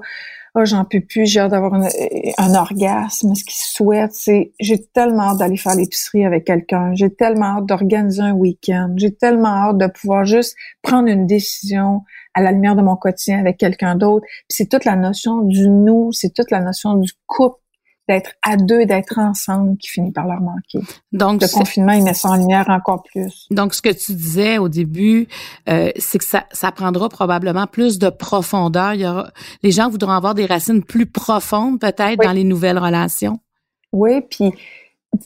oh, 0.58 0.65
j'en 0.65 0.86
peux 0.86 1.02
plus, 1.02 1.26
j'ai 1.26 1.39
hâte 1.39 1.52
d'avoir 1.52 1.74
un, 1.76 2.56
orgasme. 2.56 3.36
Ce 3.36 3.43
qu'ils 3.43 3.54
souhaitent, 3.54 4.13
c'est 4.13 4.54
j'ai 4.60 4.84
tellement 4.84 5.30
hâte 5.32 5.38
d'aller 5.38 5.58
faire 5.58 5.76
l'épicerie 5.76 6.26
avec 6.26 6.46
quelqu'un, 6.46 6.93
j'ai 6.96 7.13
tellement 7.13 7.58
hâte 7.58 7.65
d'organiser 7.65 8.22
un 8.22 8.34
week-end, 8.34 8.93
j'ai 8.98 9.13
tellement 9.13 9.70
hâte 9.70 9.78
de 9.78 9.88
pouvoir 9.88 10.26
juste 10.26 10.56
prendre 10.82 11.10
une 11.10 11.28
décision 11.28 12.02
à 12.34 12.41
la 12.41 12.52
lumière 12.52 12.76
de 12.76 12.82
mon 12.82 12.96
quotidien 12.96 13.39
avec 13.39 13.58
quelqu'un 13.58 13.96
d'autre. 13.96 14.26
C'est 14.50 14.70
toute 14.70 14.86
la 14.86 14.96
notion 14.96 15.41
du 15.41 15.70
nous, 15.70 16.12
c'est 16.12 16.34
toute 16.34 16.52
la 16.52 16.60
notion 16.60 16.96
du 16.96 17.12
couple 17.28 17.60
d'être 18.08 18.32
à 18.41 18.56
deux, 18.56 18.86
d'être 18.86 19.20
ensemble 19.20 19.78
qui 19.78 19.89
finit 19.89 20.12
par 20.12 20.28
leur 20.28 20.39
manquer. 20.39 20.80
Donc 21.12 21.41
le 21.41 21.48
confinement, 21.48 21.93
il 21.93 22.04
met 22.04 22.13
ça 22.13 22.30
en 22.30 22.38
lumière 22.38 22.65
encore 22.70 23.04
plus. 23.04 23.48
Donc 23.52 23.74
ce 23.74 23.82
que 23.82 23.89
tu 23.89 24.13
disais 24.13 24.58
au 24.58 24.70
début, 24.70 25.28
euh, 25.70 25.91
c'est 25.98 26.17
que 26.17 26.26
ça, 26.26 26.46
ça 26.52 26.72
prendra 26.72 27.10
probablement 27.10 27.67
plus 27.67 28.00
de 28.00 28.10
profondeur. 28.10 28.93
Il 28.93 29.02
y 29.02 29.08
aura, 29.08 29.30
les 29.63 29.72
gens 29.72 29.89
voudront 29.89 30.12
avoir 30.12 30.36
des 30.36 30.46
racines 30.46 30.84
plus 30.84 31.06
profondes 31.06 31.80
peut-être 31.80 32.22
dans 32.24 32.32
les 32.32 32.43
nouvelles 32.43 32.80
relations. 32.80 33.39
Oui, 33.91 34.22
puis 34.22 34.54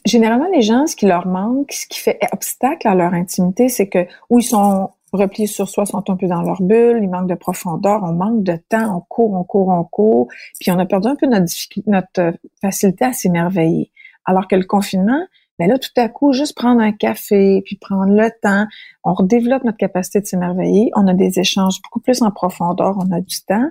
généralement 0.05 0.47
les 0.53 0.61
gens, 0.61 0.87
ce 0.87 0.95
qui 0.95 1.05
leur 1.05 1.27
manque, 1.27 1.71
ce 1.71 1.85
qui 1.87 1.99
fait 1.99 2.19
obstacle 2.31 2.87
à 2.87 2.95
leur 2.95 3.13
intimité, 3.13 3.69
c'est 3.69 3.87
que 3.87 4.05
où 4.29 4.39
ils 4.39 4.43
sont 4.43 4.89
repliés 5.17 5.47
sur 5.47 5.67
soi, 5.69 5.85
sont 5.85 6.09
un 6.09 6.15
peu 6.15 6.27
dans 6.27 6.41
leur 6.41 6.61
bulle, 6.61 6.99
il 7.01 7.09
manque 7.09 7.29
de 7.29 7.35
profondeur, 7.35 8.01
on 8.03 8.13
manque 8.13 8.43
de 8.43 8.57
temps, 8.69 8.95
on 8.95 9.01
court, 9.01 9.33
on 9.33 9.43
court, 9.43 9.67
on 9.69 9.83
court, 9.83 10.27
puis 10.59 10.71
on 10.71 10.79
a 10.79 10.85
perdu 10.85 11.07
un 11.07 11.15
peu 11.15 11.27
notre, 11.27 11.51
notre 11.87 12.21
euh, 12.21 12.31
facilité 12.61 13.05
à 13.05 13.13
s'émerveiller. 13.13 13.91
Alors 14.25 14.47
que 14.47 14.55
le 14.55 14.63
confinement, 14.63 15.25
ben 15.59 15.67
là, 15.67 15.77
tout 15.77 15.91
à 15.97 16.07
coup, 16.09 16.31
juste 16.31 16.55
prendre 16.55 16.81
un 16.81 16.91
café, 16.91 17.61
puis 17.65 17.77
prendre 17.77 18.13
le 18.13 18.29
temps, 18.41 18.65
on 19.03 19.13
redéveloppe 19.13 19.63
notre 19.63 19.77
capacité 19.77 20.21
de 20.21 20.25
s'émerveiller, 20.25 20.91
on 20.95 21.07
a 21.07 21.13
des 21.13 21.39
échanges 21.39 21.81
beaucoup 21.81 21.99
plus 21.99 22.21
en 22.21 22.31
profondeur, 22.31 22.95
on 22.97 23.11
a 23.11 23.19
du 23.19 23.41
temps, 23.45 23.69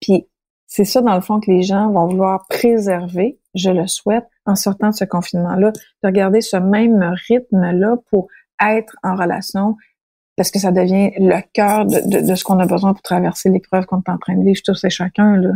puis 0.00 0.26
c'est 0.66 0.84
ça, 0.84 1.00
dans 1.02 1.14
le 1.16 1.20
fond, 1.20 1.40
que 1.40 1.50
les 1.50 1.62
gens 1.62 1.90
vont 1.90 2.06
vouloir 2.06 2.46
préserver, 2.48 3.38
je 3.54 3.70
le 3.70 3.88
souhaite, 3.88 4.26
en 4.46 4.54
sortant 4.54 4.90
de 4.90 4.94
ce 4.94 5.04
confinement-là, 5.04 5.72
de 5.72 6.06
regarder 6.06 6.40
ce 6.40 6.56
même 6.56 7.02
rythme-là 7.28 7.96
pour 8.10 8.28
être 8.64 8.94
en 9.02 9.16
relation 9.16 9.76
parce 10.36 10.50
que 10.50 10.58
ça 10.58 10.72
devient 10.72 11.10
le 11.18 11.40
cœur 11.52 11.84
de, 11.84 12.26
de, 12.26 12.34
ce 12.34 12.44
qu'on 12.44 12.58
a 12.58 12.66
besoin 12.66 12.92
pour 12.92 13.02
traverser 13.02 13.50
l'épreuve 13.50 13.86
qu'on 13.86 13.98
est 13.98 14.10
en 14.10 14.18
train 14.18 14.36
de 14.36 14.44
vivre 14.44 14.60
tous 14.64 14.84
et 14.84 14.90
chacun. 14.90 15.36
Là. 15.36 15.50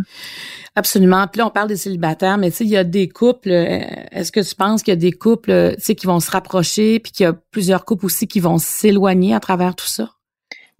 Absolument. 0.77 1.27
Puis 1.27 1.39
là, 1.39 1.47
on 1.47 1.51
parle 1.51 1.69
des 1.69 1.77
célibataires, 1.77 2.37
mais 2.37 2.51
tu 2.51 2.59
sais, 2.59 2.65
il 2.65 2.71
y 2.71 2.77
a 2.77 2.85
des 2.85 3.09
couples. 3.09 3.51
Euh, 3.51 3.81
est-ce 4.11 4.33
que 4.33 4.41
tu 4.41 4.55
penses 4.55 4.83
qu'il 4.83 4.93
y 4.93 4.97
a 4.97 5.01
des 5.01 5.13
couples, 5.13 5.51
euh, 5.51 5.75
tu 5.77 5.83
sais, 5.83 5.95
qui 5.95 6.07
vont 6.07 6.21
se 6.21 6.31
rapprocher, 6.31 6.99
puis 6.99 7.13
qu'il 7.13 7.25
y 7.25 7.27
a 7.27 7.33
plusieurs 7.33 7.85
couples 7.85 8.07
aussi 8.07 8.27
qui 8.27 8.41
vont 8.41 8.59
s'éloigner 8.59 9.35
à 9.35 9.41
travers 9.41 9.75
tout 9.75 9.87
ça? 9.87 10.11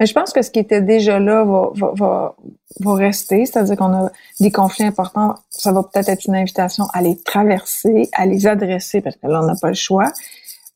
Mais 0.01 0.07
je 0.07 0.13
pense 0.13 0.33
que 0.33 0.43
ce 0.43 0.51
qui 0.51 0.59
était 0.59 0.83
déjà 0.83 1.21
là 1.21 1.45
va, 1.45 1.71
va, 1.75 1.93
va, 1.95 2.37
va 2.81 2.95
rester, 2.95 3.47
c'est-à-dire 3.47 3.77
qu'on 3.77 3.95
a 3.95 4.11
des 4.41 4.51
conflits 4.51 4.85
importants. 4.85 5.37
Ça 5.51 5.73
va 5.73 5.85
peut-être 5.85 6.09
être 6.09 6.27
une 6.27 6.35
invitation 6.35 6.87
à 6.93 7.01
les 7.01 7.17
traverser, 7.17 8.09
à 8.13 8.27
les 8.27 8.49
adresser, 8.49 9.01
parce 9.01 9.17
que 9.17 9.29
là, 9.29 9.41
on 9.43 9.47
n'a 9.47 9.55
pas 9.61 9.69
le 9.69 9.75
choix. 9.75 10.11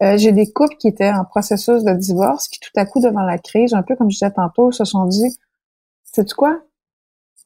Euh, 0.03 0.17
j'ai 0.17 0.33
des 0.33 0.51
couples 0.53 0.77
qui 0.77 0.89
étaient 0.89 1.11
en 1.11 1.25
processus 1.25 1.83
de 1.83 1.93
divorce, 1.93 2.49
qui 2.49 2.61
tout 2.61 2.71
à 2.77 2.87
coup, 2.87 3.01
devant 3.01 3.23
la 3.23 3.39
crise, 3.39 3.75
un 3.75 3.83
peu 3.83 3.97
comme 3.97 4.11
je 4.11 4.17
disais 4.17 4.31
tantôt, 4.31 4.71
se 4.71 4.85
sont 4.85 5.07
dit, 5.07 5.37
sais-tu 6.05 6.35
quoi? 6.35 6.61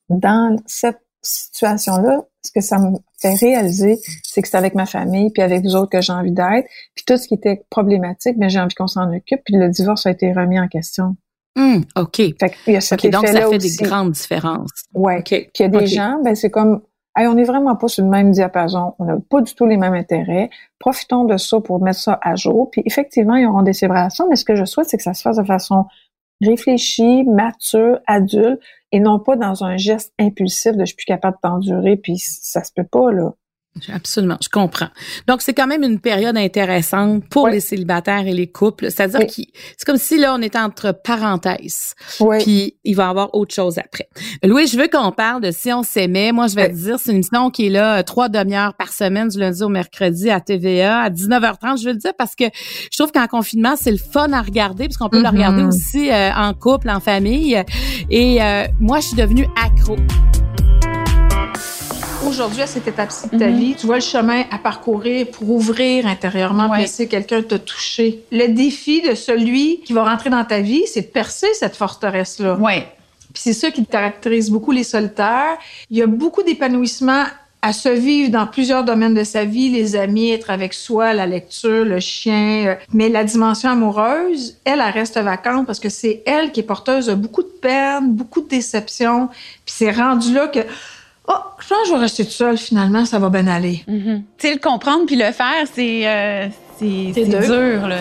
Dans 0.09 0.57
cette 0.67 1.01
situation-là, 1.23 2.23
ce 2.43 2.51
que 2.51 2.61
ça 2.61 2.79
me 2.79 2.99
fait 3.21 3.35
réaliser, 3.35 3.99
c'est 4.23 4.43
que 4.43 4.49
c'est 4.49 4.57
avec 4.57 4.75
ma 4.75 4.87
famille, 4.87 5.31
puis 5.31 5.43
avec 5.43 5.63
vous 5.63 5.77
autres 5.77 5.91
que 5.91 6.01
j'ai 6.01 6.13
envie 6.13 6.33
d'être, 6.33 6.69
puis 6.95 7.05
tout 7.07 7.17
ce 7.17 7.27
qui 7.27 7.35
était 7.35 7.65
problématique, 7.71 8.37
mais 8.37 8.51
j'ai 8.51 8.61
envie 8.61 8.75
qu'on 8.75 8.89
s'en 8.89 9.09
occupe, 9.15 9.43
puis 9.45 9.57
le 9.57 9.69
divorce 9.69 10.07
a 10.07 10.11
été 10.11 10.33
remis 10.33 10.61
en 10.61 10.69
question. 10.69 11.17
Hum, 11.57 11.85
OK. 11.97 12.17
Fait 12.17 12.53
il 12.67 12.73
y 12.73 12.77
a 12.77 12.81
cet 12.81 13.07
donc 13.07 13.27
ça 13.27 13.49
fait 13.49 13.59
des 13.59 13.77
grandes 13.77 14.13
différences. 14.13 14.71
Ouais. 14.95 15.23
Puis 15.23 15.51
il 15.59 15.63
y 15.63 15.65
a 15.65 15.69
des 15.69 15.87
gens, 15.87 16.21
ben 16.25 16.35
c'est 16.35 16.51
comme 16.51 16.83
On 17.17 17.35
n'est 17.35 17.45
vraiment 17.45 17.77
pas 17.77 17.89
sur 17.89 18.05
le 18.05 18.11
même 18.11 18.31
diapason, 18.31 18.95
on 18.99 19.05
n'a 19.05 19.17
pas 19.29 19.43
du 19.43 19.55
tout 19.55 19.67
les 19.67 19.77
mêmes 19.77 19.95
intérêts. 19.95 20.49
Profitons 20.79 21.25
de 21.25 21.37
ça 21.37 21.61
pour 21.61 21.83
mettre 21.83 21.99
ça 21.99 22.19
à 22.23 22.37
jour. 22.37 22.71
Puis 22.71 22.83
effectivement, 22.87 23.37
ils 23.37 23.47
auront 23.47 23.63
des 23.63 23.75
célébrations, 23.75 24.27
mais 24.29 24.37
ce 24.37 24.45
que 24.45 24.55
je 24.55 24.65
souhaite, 24.65 24.89
c'est 24.89 24.97
que 24.97 25.03
ça 25.03 25.15
se 25.15 25.23
fasse 25.23 25.37
de 25.37 25.45
façon 25.45 25.85
réfléchie, 26.41 27.25
mature, 27.25 28.01
adulte, 28.07 28.61
et 28.91 29.01
non 29.01 29.19
pas 29.19 29.37
dans 29.37 29.65
un 29.65 29.77
geste 29.77 30.13
impulsif 30.19 30.73
de 30.73 30.81
je 30.81 30.87
suis 30.87 30.97
plus 30.97 31.07
capable 31.07 31.39
d'endurer, 31.43 31.97
puis 31.97 32.19
ça 32.19 32.65
se 32.65 32.73
peut 32.75 32.85
pas, 32.85 33.13
là. 33.13 33.33
Absolument, 33.93 34.37
je 34.43 34.49
comprends. 34.51 34.89
Donc 35.27 35.41
c'est 35.41 35.55
quand 35.55 35.67
même 35.67 35.83
une 35.83 35.99
période 35.99 36.37
intéressante 36.37 37.25
pour 37.31 37.49
les 37.49 37.61
célibataires 37.61 38.27
et 38.27 38.35
les 38.35 38.47
couples. 38.47 38.91
C'est-à-dire 38.91 39.21
que 39.21 39.33
c'est 39.33 39.85
comme 39.87 39.97
si 39.97 40.19
là 40.19 40.35
on 40.35 40.43
était 40.43 40.59
entre 40.59 40.93
parenthèses. 40.93 41.95
Puis 42.41 42.77
il 42.85 42.95
va 42.95 43.07
y 43.07 43.09
avoir 43.09 43.35
autre 43.35 43.55
chose 43.55 43.79
après. 43.79 44.09
Louis, 44.45 44.67
je 44.67 44.77
veux 44.77 44.89
qu'on 44.89 45.11
parle 45.11 45.41
de 45.41 45.51
si 45.51 45.73
on 45.73 45.83
s'aimait. 45.83 46.33
Moi, 46.33 46.49
je 46.49 46.55
vais 46.55 46.69
te 46.69 46.75
dire, 46.75 46.99
c'est 46.99 47.11
une 47.11 47.17
émission 47.17 47.51
qui 47.51 47.67
est 47.67 47.71
là 47.71 47.99
euh, 47.99 48.03
trois 48.03 48.29
demi-heures 48.29 48.75
par 48.75 48.93
semaine 48.93 49.29
du 49.29 49.39
lundi 49.39 49.63
au 49.63 49.69
mercredi 49.69 50.29
à 50.29 50.41
TVA 50.41 51.01
à 51.01 51.11
19h30. 51.11 51.81
Je 51.81 51.87
veux 51.87 51.93
le 51.93 51.99
dire 51.99 52.13
parce 52.17 52.35
que 52.35 52.45
je 52.91 52.99
trouve 52.99 53.11
qu'en 53.11 53.27
confinement 53.27 53.75
c'est 53.77 53.91
le 53.91 53.99
fun 53.99 54.33
à 54.33 54.43
regarder 54.43 54.85
puisqu'on 54.85 55.09
peut 55.09 55.23
le 55.23 55.29
regarder 55.29 55.63
mm-hmm. 55.63 55.69
aussi 55.69 56.11
euh, 56.11 56.31
en 56.35 56.53
couple, 56.53 56.91
en 56.91 57.01
famille. 57.01 57.63
Et 58.11 58.43
euh, 58.43 58.67
moi, 58.81 59.01
je 59.01 59.09
suis 59.09 59.17
devenue 59.17 59.47
accro 59.57 59.97
aujourd'hui, 62.27 62.63
à 62.63 62.67
cette 62.67 62.87
étape-ci 62.87 63.29
de 63.31 63.39
ta 63.39 63.49
mhm. 63.49 63.57
vie, 63.57 63.75
tu 63.75 63.87
vois 63.87 63.97
le 63.97 64.03
chemin 64.03 64.45
à 64.51 64.59
parcourir 64.59 65.27
pour 65.29 65.51
ouvrir 65.51 66.07
intérieurement, 66.07 66.71
ouais. 66.71 66.81
laisser 66.81 67.09
quelqu'un 67.09 67.43
te 67.43 67.55
toucher. 67.55 68.21
Le 68.31 68.49
défi 68.49 69.03
de 69.03 69.15
celui 69.15 69.81
qui 69.81 69.93
va 69.93 70.05
rentrer 70.05 70.31
dans 70.31 70.45
ta 70.45 70.61
vie, 70.61 70.83
c'est 70.87 71.03
de 71.03 71.07
percer 71.07 71.49
cette 71.55 71.77
forteresse-là. 71.77 72.57
Oui. 72.61 72.81
Puis 73.33 73.43
c'est 73.45 73.53
ça 73.53 73.71
qui 73.71 73.85
caractérise 73.87 74.51
beaucoup 74.51 74.73
les 74.73 74.85
solitaires. 74.85 75.57
Il 75.91 75.97
y 75.97 76.03
a 76.03 76.07
beaucoup 76.07 76.43
d'épanouissement 76.43 77.25
à 77.65 77.73
se 77.73 77.89
vivre 77.89 78.31
dans 78.31 78.47
plusieurs 78.49 78.83
domaines 78.83 79.15
de 79.15 79.23
sa 79.23 79.45
vie, 79.45 79.71
les 79.71 79.95
amis, 79.95 80.33
être 80.33 80.51
avec 80.51 80.75
soi, 80.75 81.15
la 81.15 81.27
lecture, 81.27 81.85
le 81.85 82.01
chien. 82.01 82.67
Euh, 82.67 82.75
mais 82.93 83.09
la 83.09 83.23
dimension 83.23 83.71
amoureuse, 83.71 84.59
elle, 84.65 84.83
elle 84.85 84.93
reste 84.93 85.17
vacante 85.17 85.65
parce 85.65 85.79
que 85.79 85.89
c'est 85.89 86.25
elle 86.27 86.51
qui 86.51 86.61
est 86.61 86.65
porteuse 86.65 87.07
de 87.07 87.15
beaucoup 87.15 87.45
de 87.45 87.53
peine, 87.63 88.13
beaucoup 88.13 88.41
de 88.41 88.49
déceptions. 88.49 89.29
Puis 89.65 89.75
c'est 89.77 89.93
rendu 89.93 90.35
là 90.35 90.49
que 90.49 90.61
Oh, 91.35 91.39
je 91.61 91.69
pense 91.69 91.83
que 91.83 91.89
je 91.89 91.93
vais 91.93 92.01
rester 92.01 92.25
toute 92.25 92.33
seule, 92.33 92.59
finalement, 92.59 93.05
ça 93.05 93.19
va 93.19 93.29
bien 93.29 93.47
aller. 93.47 93.85
Mm-hmm. 93.89 94.23
Tu 94.39 94.49
sais, 94.49 94.55
le 94.55 94.61
comprendre 94.61 95.07
puis 95.07 95.17
le 95.17 95.33
faire, 95.33 95.67
c'est 95.73 96.07
euh, 96.07 96.49
dur. 96.81 97.89
là. 97.89 97.99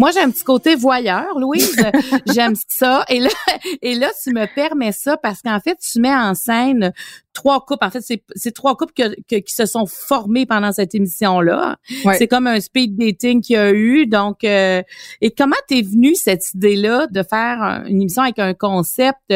Moi, 0.00 0.12
j'ai 0.12 0.20
un 0.20 0.30
petit 0.30 0.44
côté 0.44 0.76
voyeur, 0.76 1.38
Louise. 1.38 1.76
J'aime 2.34 2.54
ça. 2.68 3.04
Et 3.10 3.20
là, 3.20 3.28
et 3.82 3.94
là, 3.94 4.10
tu 4.24 4.30
me 4.30 4.46
permets 4.54 4.92
ça 4.92 5.18
parce 5.18 5.42
qu'en 5.42 5.60
fait, 5.60 5.76
tu 5.76 6.00
mets 6.00 6.14
en 6.14 6.34
scène 6.34 6.94
trois 7.34 7.66
couples. 7.66 7.84
En 7.84 7.90
fait, 7.90 8.02
c'est 8.34 8.52
trois 8.52 8.78
couples 8.78 8.94
qui 8.94 9.54
se 9.54 9.66
sont 9.66 9.84
formés 9.84 10.46
pendant 10.46 10.72
cette 10.72 10.94
émission-là. 10.94 11.76
C'est 12.16 12.28
comme 12.28 12.46
un 12.46 12.60
speed 12.60 12.96
dating 12.96 13.42
qu'il 13.42 13.56
y 13.56 13.58
a 13.58 13.72
eu. 13.72 14.06
Donc, 14.06 14.42
euh, 14.42 14.82
et 15.20 15.32
comment 15.32 15.56
t'es 15.68 15.82
venue 15.82 16.14
cette 16.14 16.54
idée-là 16.54 17.06
de 17.10 17.22
faire 17.22 17.84
une 17.86 18.00
émission 18.00 18.22
avec 18.22 18.38
un 18.38 18.54
concept 18.54 19.34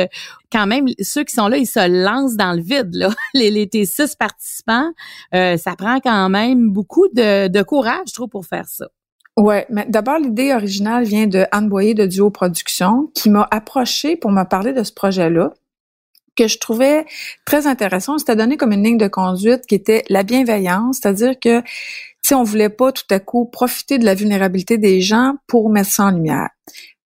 quand 0.51 0.67
même, 0.67 0.87
ceux 0.99 1.25
qui 1.25 1.35
sont 1.35 1.49
là, 1.49 1.59
ils 1.59 1.67
se 1.67 1.87
lancent 1.87 2.37
dans 2.37 2.55
le 2.55 2.63
vide. 2.63 2.95
Là. 2.95 3.11
Les, 3.35 3.51
les 3.51 3.69
tes 3.69 3.85
six 3.85 4.17
participants, 4.17 4.93
euh, 5.35 5.59
ça 5.59 5.77
prend 5.77 6.01
quand 6.01 6.31
même 6.31 6.71
beaucoup 6.71 7.09
de, 7.09 7.49
de 7.49 7.63
courage, 7.63 8.07
je 8.09 8.15
trouve, 8.15 8.31
pour 8.31 8.47
faire 8.47 8.67
ça. 8.67 8.87
Ouais, 9.37 9.67
mais 9.69 9.85
d'abord 9.89 10.19
l'idée 10.19 10.53
originale 10.53 11.05
vient 11.05 11.27
de 11.27 11.45
Anne 11.51 11.69
Boyer 11.69 11.95
de 11.95 12.07
Duo 12.07 12.31
Production 12.31 13.11
qui 13.15 13.31
m'a 13.31 13.47
approché 13.51 14.17
pour 14.17 14.31
me 14.31 14.45
parler 14.45 14.73
de 14.73 14.85
ce 14.85 14.93
projet-là 14.93 15.53
que 16.37 16.49
je 16.49 16.59
trouvais 16.59 17.05
très 17.45 17.67
intéressant. 17.67 18.19
C'était 18.19 18.37
donné 18.37 18.57
comme 18.57 18.73
une 18.73 18.85
ligne 18.85 18.99
de 18.99 19.09
conduite 19.09 19.67
qui 19.67 19.75
était 19.75 20.05
la 20.09 20.23
bienveillance, 20.23 20.99
c'est-à-dire 21.01 21.39
que 21.41 21.63
si 22.23 22.35
on 22.35 22.43
voulait 22.43 22.71
pas 22.71 22.93
tout 22.93 23.05
à 23.11 23.21
coup 23.21 23.45
profiter 23.45 23.99
de 23.99 24.05
la 24.05 24.15
vulnérabilité 24.15 24.79
des 24.79 25.01
gens 25.01 25.35
pour 25.47 25.69
mettre 25.69 25.91
ça 25.91 26.05
en 26.05 26.11
lumière. 26.13 26.49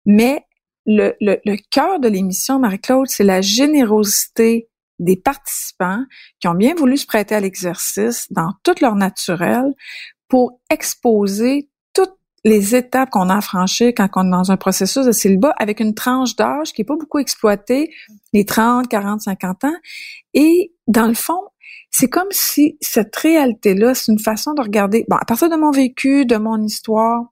Mais 0.05 0.45
le, 0.85 1.15
le, 1.21 1.39
le 1.45 1.57
cœur 1.69 1.99
de 1.99 2.07
l'émission, 2.07 2.59
Marie-Claude, 2.59 3.07
c'est 3.09 3.23
la 3.23 3.41
générosité 3.41 4.69
des 4.99 5.17
participants 5.17 6.03
qui 6.39 6.47
ont 6.47 6.53
bien 6.53 6.75
voulu 6.75 6.97
se 6.97 7.05
prêter 7.05 7.35
à 7.35 7.39
l'exercice 7.39 8.27
dans 8.31 8.53
toute 8.63 8.81
leur 8.81 8.95
naturel 8.95 9.73
pour 10.27 10.61
exposer 10.69 11.70
les 12.43 12.75
étapes 12.75 13.09
qu'on 13.11 13.29
a 13.29 13.37
à 13.37 13.41
franchir 13.41 13.91
quand 13.95 14.07
on 14.15 14.27
est 14.27 14.31
dans 14.31 14.51
un 14.51 14.57
processus 14.57 15.05
de 15.05 15.11
célibat 15.11 15.53
avec 15.57 15.79
une 15.79 15.93
tranche 15.93 16.35
d'âge 16.35 16.73
qui 16.73 16.81
est 16.81 16.85
pas 16.85 16.95
beaucoup 16.95 17.19
exploitée, 17.19 17.93
les 18.33 18.45
30, 18.45 18.87
40, 18.87 19.21
50 19.21 19.63
ans. 19.65 19.75
Et 20.33 20.73
dans 20.87 21.07
le 21.07 21.13
fond, 21.13 21.41
c'est 21.91 22.09
comme 22.09 22.31
si 22.31 22.77
cette 22.81 23.15
réalité-là, 23.15 23.93
c'est 23.93 24.11
une 24.11 24.19
façon 24.19 24.53
de 24.53 24.61
regarder, 24.61 25.05
bon, 25.07 25.17
à 25.17 25.25
partir 25.25 25.49
de 25.49 25.55
mon 25.55 25.71
vécu, 25.71 26.25
de 26.25 26.37
mon 26.37 26.61
histoire, 26.61 27.25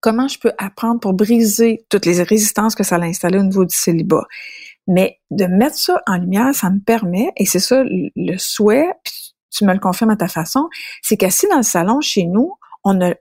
comment 0.00 0.28
je 0.28 0.38
peux 0.38 0.52
apprendre 0.58 1.00
pour 1.00 1.14
briser 1.14 1.84
toutes 1.88 2.06
les 2.06 2.22
résistances 2.22 2.74
que 2.74 2.84
ça 2.84 2.96
a 2.96 3.02
installées 3.02 3.38
au 3.38 3.44
niveau 3.44 3.64
du 3.64 3.74
célibat. 3.74 4.26
Mais 4.86 5.18
de 5.30 5.46
mettre 5.46 5.76
ça 5.76 6.00
en 6.06 6.16
lumière, 6.16 6.54
ça 6.54 6.70
me 6.70 6.78
permet, 6.78 7.30
et 7.36 7.44
c'est 7.44 7.58
ça 7.58 7.82
le 7.84 8.38
souhait, 8.38 8.88
tu 9.50 9.64
me 9.64 9.72
le 9.72 9.80
confirmes 9.80 10.10
à 10.10 10.16
ta 10.16 10.28
façon, 10.28 10.68
c'est 11.02 11.16
qu'assis 11.16 11.48
dans 11.48 11.56
le 11.56 11.62
salon 11.62 12.00
chez 12.00 12.24
nous, 12.24 12.52
on 12.84 13.00
a 13.00 13.14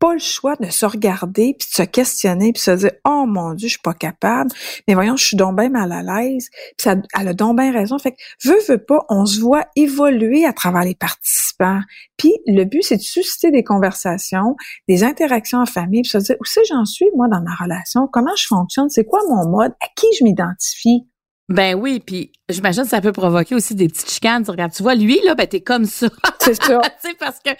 pas 0.00 0.14
le 0.14 0.18
choix 0.18 0.56
de 0.56 0.70
se 0.70 0.86
regarder 0.86 1.54
puis 1.56 1.68
de 1.68 1.74
se 1.74 1.82
questionner 1.82 2.52
puis 2.52 2.62
se 2.62 2.70
dire 2.72 2.90
oh 3.04 3.24
mon 3.26 3.54
dieu 3.54 3.68
je 3.68 3.74
suis 3.74 3.82
pas 3.82 3.94
capable. 3.94 4.50
Mais 4.88 4.94
voyons 4.94 5.16
je 5.16 5.24
suis 5.24 5.36
donc 5.36 5.56
bien 5.56 5.68
mal 5.68 5.92
à 5.92 6.02
l'aise. 6.02 6.48
Puis 6.50 6.84
ça 6.84 6.96
elle 7.16 7.28
a 7.28 7.34
donc 7.34 7.58
bien 7.58 7.72
raison. 7.72 7.98
Fait 7.98 8.12
que 8.12 8.16
veut 8.44 8.60
veut 8.68 8.82
pas 8.82 9.04
on 9.08 9.26
se 9.26 9.40
voit 9.40 9.66
évoluer 9.76 10.44
à 10.44 10.52
travers 10.52 10.82
les 10.82 10.96
participants. 10.96 11.80
Puis 12.16 12.32
le 12.46 12.64
but 12.64 12.82
c'est 12.82 12.96
de 12.96 13.02
susciter 13.02 13.50
des 13.52 13.62
conversations 13.62 14.56
des 14.88 15.04
interactions 15.04 15.58
en 15.58 15.66
famille 15.66 16.02
puis 16.02 16.10
se 16.10 16.18
dire 16.18 16.36
où 16.40 16.44
c'est 16.44 16.64
j'en 16.64 16.84
suis 16.84 17.06
moi 17.14 17.28
dans 17.28 17.42
ma 17.42 17.54
relation? 17.54 18.08
Comment 18.10 18.34
je 18.36 18.46
fonctionne? 18.46 18.88
C'est 18.88 19.04
quoi 19.04 19.20
mon 19.28 19.48
mode? 19.48 19.72
À 19.80 19.86
qui 19.94 20.06
je 20.18 20.24
m'identifie? 20.24 21.06
Ben 21.50 21.74
oui, 21.74 21.98
puis 21.98 22.30
j'imagine 22.48 22.84
que 22.84 22.88
ça 22.88 23.00
peut 23.00 23.10
provoquer 23.10 23.56
aussi 23.56 23.74
des 23.74 23.88
petites 23.88 24.08
chicanes. 24.08 24.44
Tu 24.44 24.52
regardes, 24.52 24.72
tu 24.72 24.84
vois, 24.84 24.94
lui, 24.94 25.20
là, 25.24 25.34
ben 25.34 25.48
t'es 25.48 25.60
comme 25.60 25.84
ça. 25.84 26.06
C'est 26.38 26.54
ça. 26.54 26.80
parce 27.18 27.40
que, 27.40 27.50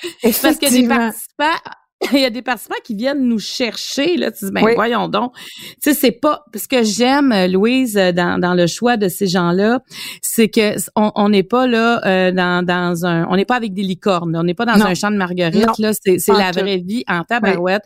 parce 0.42 0.59
que 0.59 0.70
des 0.70 0.87
participants 0.87 1.59
il 2.12 2.20
y 2.20 2.24
a 2.24 2.30
des 2.30 2.40
participants 2.40 2.80
qui 2.82 2.94
viennent 2.94 3.28
nous 3.28 3.38
chercher 3.38 4.16
là. 4.16 4.30
Tu 4.30 4.46
dis 4.46 4.50
ben 4.50 4.64
voyons 4.74 5.08
donc. 5.08 5.34
Tu 5.82 5.90
sais 5.90 5.94
c'est 5.94 6.12
pas 6.12 6.44
parce 6.50 6.66
que 6.66 6.82
j'aime 6.82 7.30
euh, 7.30 7.46
Louise 7.46 7.98
euh, 7.98 8.12
dans, 8.12 8.40
dans 8.40 8.54
le 8.54 8.66
choix 8.66 8.96
de 8.96 9.08
ces 9.08 9.26
gens-là 9.26 9.80
c'est 10.22 10.48
que 10.48 10.76
on 10.96 11.28
n'est 11.28 11.42
pas 11.42 11.66
là 11.66 12.00
euh, 12.06 12.32
dans, 12.32 12.64
dans 12.64 13.04
un 13.04 13.26
on 13.28 13.36
n'est 13.36 13.44
pas 13.44 13.56
avec 13.56 13.74
des 13.74 13.82
licornes 13.82 14.34
on 14.34 14.44
n'est 14.44 14.54
pas 14.54 14.64
dans 14.64 14.82
un 14.82 14.94
champ 14.94 15.10
de 15.10 15.16
marguerite 15.16 15.78
là. 15.78 15.92
C'est 15.92 16.18
c'est 16.18 16.32
la 16.32 16.52
vraie 16.52 16.78
vie 16.78 17.04
en 17.06 17.22
tabarouette. 17.24 17.82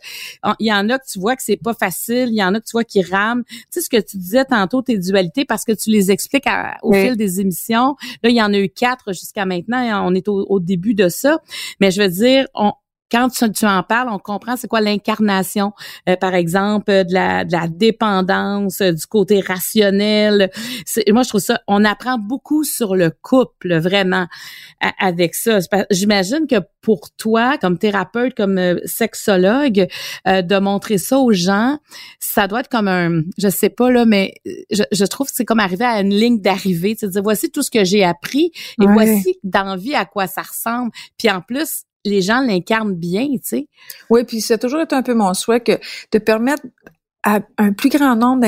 Il 0.59 0.67
y 0.67 0.73
en 0.73 0.89
a 0.89 0.97
que 0.97 1.05
tu 1.11 1.19
vois 1.19 1.35
que 1.35 1.43
c'est 1.43 1.57
pas 1.57 1.73
facile 1.73 2.29
il 2.29 2.35
y 2.35 2.43
en 2.43 2.53
a 2.53 2.59
que 2.61 2.65
tu 2.65 2.71
vois 2.71 2.85
qui 2.85 3.01
rament. 3.01 3.43
Tu 3.45 3.65
sais 3.69 3.81
ce 3.81 3.89
que 3.89 4.01
tu 4.01 4.17
disais 4.17 4.45
tantôt 4.45 4.81
tes 4.81 4.97
dualités 4.97 5.43
parce 5.43 5.65
que 5.65 5.73
tu 5.73 5.89
les 5.89 6.11
expliques 6.11 6.45
au 6.83 6.93
fil 6.93 7.17
des 7.17 7.41
émissions. 7.41 7.97
Là 8.23 8.29
il 8.29 8.35
y 8.35 8.41
en 8.41 8.53
a 8.53 8.57
eu 8.57 8.69
quatre 8.69 9.11
jusqu'à 9.11 9.45
maintenant 9.45 10.07
on 10.07 10.15
est 10.15 10.29
au, 10.29 10.45
au 10.47 10.61
début 10.61 10.93
de 10.93 11.09
ça. 11.09 11.39
Mais 11.81 11.91
je 11.91 12.01
veux 12.01 12.09
dire 12.09 12.47
on 12.53 12.71
quand 13.11 13.29
tu, 13.29 13.65
en 13.65 13.83
parles, 13.83 14.09
on 14.09 14.19
comprend 14.19 14.57
c'est 14.57 14.67
quoi 14.67 14.81
l'incarnation, 14.81 15.73
euh, 16.09 16.15
par 16.15 16.33
exemple, 16.33 16.91
de 16.91 17.13
la, 17.13 17.45
de 17.45 17.51
la 17.51 17.67
dépendance, 17.67 18.81
euh, 18.81 18.91
du 18.91 19.05
côté 19.05 19.41
rationnel. 19.41 20.49
Moi, 21.09 21.23
je 21.23 21.29
trouve 21.29 21.41
ça, 21.41 21.61
on 21.67 21.85
apprend 21.85 22.17
beaucoup 22.17 22.63
sur 22.63 22.95
le 22.95 23.11
couple, 23.11 23.77
vraiment, 23.77 24.27
avec 24.99 25.35
ça. 25.35 25.59
J'imagine 25.91 26.47
que 26.47 26.55
pour 26.81 27.11
toi, 27.17 27.57
comme 27.59 27.77
thérapeute, 27.77 28.35
comme 28.35 28.57
euh, 28.57 28.79
sexologue, 28.85 29.87
de 30.25 30.59
montrer 30.59 30.97
ça 30.97 31.19
aux 31.19 31.33
gens, 31.33 31.79
ça 32.19 32.47
doit 32.47 32.61
être 32.61 32.69
comme 32.69 32.87
un, 32.87 33.21
je 33.37 33.49
sais 33.49 33.69
pas 33.69 33.91
là, 33.91 34.05
mais 34.05 34.33
je, 34.71 34.83
je 34.91 35.05
trouve 35.05 35.27
que 35.27 35.33
c'est 35.35 35.45
comme 35.45 35.59
arriver 35.59 35.85
à 35.85 36.01
une 36.01 36.13
ligne 36.13 36.41
d'arrivée. 36.41 36.95
Tu 36.95 37.07
dire, 37.07 37.21
voici 37.23 37.51
tout 37.51 37.61
ce 37.61 37.71
que 37.71 37.83
j'ai 37.83 38.03
appris 38.03 38.51
et 38.81 38.85
voici 38.85 39.39
d'envie 39.43 39.95
à 39.95 40.05
quoi 40.05 40.27
ça 40.27 40.41
ressemble. 40.41 40.91
Puis 41.17 41.29
en 41.29 41.41
plus, 41.41 41.83
les 42.05 42.21
gens 42.21 42.41
l'incarnent 42.41 42.95
bien, 42.95 43.27
tu 43.27 43.39
sais. 43.43 43.67
Oui, 44.09 44.23
puis 44.23 44.41
c'est 44.41 44.57
toujours 44.57 44.81
été 44.81 44.95
un 44.95 45.03
peu 45.03 45.13
mon 45.13 45.33
souhait 45.33 45.59
que 45.59 45.73
de 46.11 46.19
permettre 46.19 46.63
à 47.25 47.39
un 47.57 47.73
plus 47.73 47.89
grand 47.89 48.15
nombre 48.15 48.45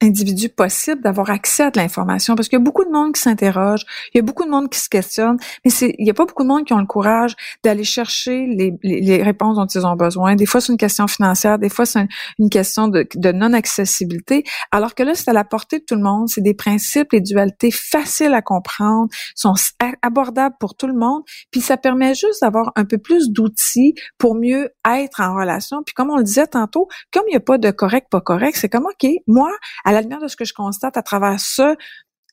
d'individus 0.00 0.48
possible 0.48 1.02
d'avoir 1.02 1.30
accès 1.30 1.64
à 1.64 1.70
de 1.70 1.80
l'information 1.80 2.36
parce 2.36 2.48
qu'il 2.48 2.58
y 2.58 2.62
a 2.62 2.64
beaucoup 2.64 2.84
de 2.84 2.90
monde 2.90 3.12
qui 3.12 3.20
s'interroge, 3.20 3.84
il 4.14 4.18
y 4.18 4.20
a 4.20 4.22
beaucoup 4.22 4.44
de 4.44 4.50
monde 4.50 4.70
qui 4.70 4.78
se 4.78 4.88
questionne, 4.88 5.36
mais 5.64 5.70
c'est 5.70 5.96
il 5.98 6.06
y 6.06 6.10
a 6.10 6.14
pas 6.14 6.24
beaucoup 6.24 6.44
de 6.44 6.48
monde 6.48 6.64
qui 6.64 6.72
ont 6.72 6.78
le 6.78 6.86
courage 6.86 7.34
d'aller 7.64 7.82
chercher 7.82 8.46
les, 8.46 8.72
les, 8.84 9.22
réponses 9.22 9.56
dont 9.56 9.66
ils 9.66 9.84
ont 9.84 9.96
besoin. 9.96 10.36
Des 10.36 10.46
fois 10.46 10.60
c'est 10.60 10.70
une 10.70 10.78
question 10.78 11.08
financière, 11.08 11.58
des 11.58 11.68
fois 11.68 11.86
c'est 11.86 12.06
une, 12.38 12.50
question 12.50 12.86
de, 12.86 13.04
de 13.16 13.32
non-accessibilité, 13.32 14.44
alors 14.70 14.94
que 14.94 15.02
là 15.02 15.16
c'est 15.16 15.28
à 15.28 15.32
la 15.32 15.44
portée 15.44 15.80
de 15.80 15.84
tout 15.84 15.96
le 15.96 16.02
monde, 16.02 16.28
c'est 16.28 16.40
des 16.40 16.54
principes, 16.54 17.12
les 17.12 17.20
dualités 17.20 17.72
faciles 17.72 18.32
à 18.32 18.42
comprendre, 18.42 19.08
sont 19.34 19.54
abordables 20.02 20.54
pour 20.60 20.76
tout 20.76 20.86
le 20.86 20.94
monde, 20.94 21.22
puis 21.50 21.60
ça 21.60 21.76
permet 21.76 22.14
juste 22.14 22.42
d'avoir 22.42 22.70
un 22.76 22.84
peu 22.84 22.98
plus 22.98 23.30
d'outils 23.30 23.94
pour 24.18 24.36
mieux 24.36 24.70
être 24.88 25.20
en 25.20 25.34
relation. 25.34 25.82
Puis 25.84 25.94
comme 25.94 26.10
on 26.10 26.16
le 26.16 26.22
disait 26.22 26.46
tantôt, 26.46 26.86
comme 27.12 27.24
il 27.26 27.32
n'y 27.32 27.36
a 27.36 27.40
pas 27.40 27.58
de 27.58 27.70
correct 27.72 28.03
pas 28.10 28.20
correct, 28.20 28.56
c'est 28.56 28.68
comme, 28.68 28.86
OK, 28.86 29.08
moi, 29.26 29.50
à 29.84 29.92
la 29.92 30.00
lumière 30.00 30.20
de 30.20 30.28
ce 30.28 30.36
que 30.36 30.44
je 30.44 30.54
constate 30.54 30.96
à 30.96 31.02
travers 31.02 31.38
ce, 31.40 31.76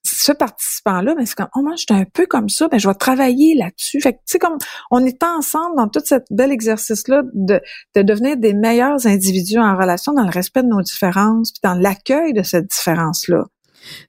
ce 0.04 0.32
participant-là, 0.32 1.14
mais 1.16 1.22
ben, 1.22 1.26
c'est 1.26 1.36
comme, 1.36 1.50
oh, 1.56 1.62
moi, 1.62 1.74
je 1.76 1.86
suis 1.88 2.02
un 2.02 2.06
peu 2.06 2.26
comme 2.26 2.50
ça, 2.50 2.68
ben, 2.68 2.80
je 2.80 2.88
vais 2.88 2.96
travailler 2.96 3.56
là-dessus. 3.56 4.02
Fait 4.02 4.14
que, 4.14 4.18
tu 4.18 4.24
sais, 4.34 4.40
comme, 4.40 4.58
on 4.90 5.06
est 5.06 5.24
ensemble 5.24 5.76
dans 5.78 5.88
tout 5.88 6.02
ce 6.04 6.16
bel 6.32 6.52
exercice-là 6.52 7.24
de, 7.34 7.62
de 7.96 8.02
devenir 8.02 8.38
des 8.38 8.54
meilleurs 8.54 9.06
individus 9.06 9.60
en 9.60 9.76
relation 9.76 10.14
dans 10.14 10.24
le 10.24 10.32
respect 10.32 10.64
de 10.64 10.70
nos 10.70 10.82
différences, 10.82 11.52
puis 11.52 11.62
dans 11.64 11.76
l'accueil 11.76 12.34
de 12.34 12.44
cette 12.44 12.68
différence-là. 12.68 13.46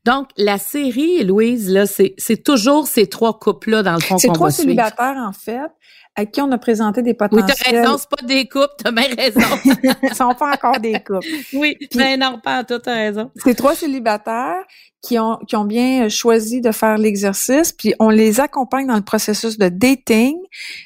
Donc, 0.05 0.29
la 0.37 0.59
série, 0.59 1.25
Louise, 1.25 1.71
là, 1.71 1.87
c'est, 1.87 2.15
toujours 2.45 2.87
ces 2.87 3.07
trois 3.07 3.39
couples-là, 3.39 3.83
dans 3.83 3.95
le 3.95 4.01
fond, 4.01 4.19
C'est 4.19 4.29
trois 4.29 4.51
célibataires, 4.51 5.17
en 5.17 5.33
fait, 5.33 5.71
à 6.15 6.27
qui 6.27 6.41
on 6.43 6.51
a 6.53 6.59
présenté 6.59 7.03
des 7.03 7.15
potentiels. 7.15 7.47
Oui, 7.49 7.55
t'as 7.57 7.71
raison, 7.71 7.97
c'est 7.99 8.11
pas 8.11 8.27
des 8.27 8.47
couples, 8.47 8.75
t'as 8.79 8.91
bien 8.91 9.09
raison. 9.17 9.41
Ce 10.11 10.15
sont 10.15 10.35
pas 10.35 10.53
encore 10.53 10.79
des 10.79 11.01
couples. 11.01 11.27
Oui, 11.55 11.77
mais 11.95 12.17
non, 12.17 12.39
pas 12.43 12.65
tout, 12.65 12.79
t'as 12.79 12.95
raison. 12.95 13.31
C'est 13.37 13.55
trois 13.55 13.75
célibataires 13.75 14.63
qui 15.01 15.19
ont, 15.19 15.39
qui 15.49 15.57
ont 15.57 15.65
bien 15.65 16.09
choisi 16.09 16.61
de 16.61 16.71
faire 16.71 16.99
l'exercice, 16.99 17.73
puis 17.73 17.95
on 17.99 18.11
les 18.11 18.41
accompagne 18.41 18.87
dans 18.87 18.97
le 18.97 19.03
processus 19.03 19.57
de 19.57 19.69
dating, 19.69 20.37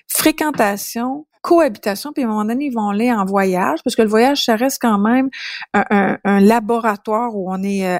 fréquentation, 0.06 1.26
cohabitation, 1.42 2.12
puis 2.12 2.22
à 2.22 2.26
un 2.26 2.30
moment 2.30 2.44
donné, 2.44 2.66
ils 2.66 2.74
vont 2.74 2.88
aller 2.88 3.12
en 3.12 3.24
voyage, 3.24 3.80
parce 3.84 3.96
que 3.96 4.02
le 4.02 4.08
voyage, 4.08 4.44
ça 4.44 4.56
reste 4.56 4.78
quand 4.80 4.98
même 4.98 5.28
un, 5.74 6.18
un, 6.24 6.40
laboratoire 6.40 7.36
où 7.36 7.52
on 7.52 7.62
est 7.62 7.86
euh, 7.86 7.98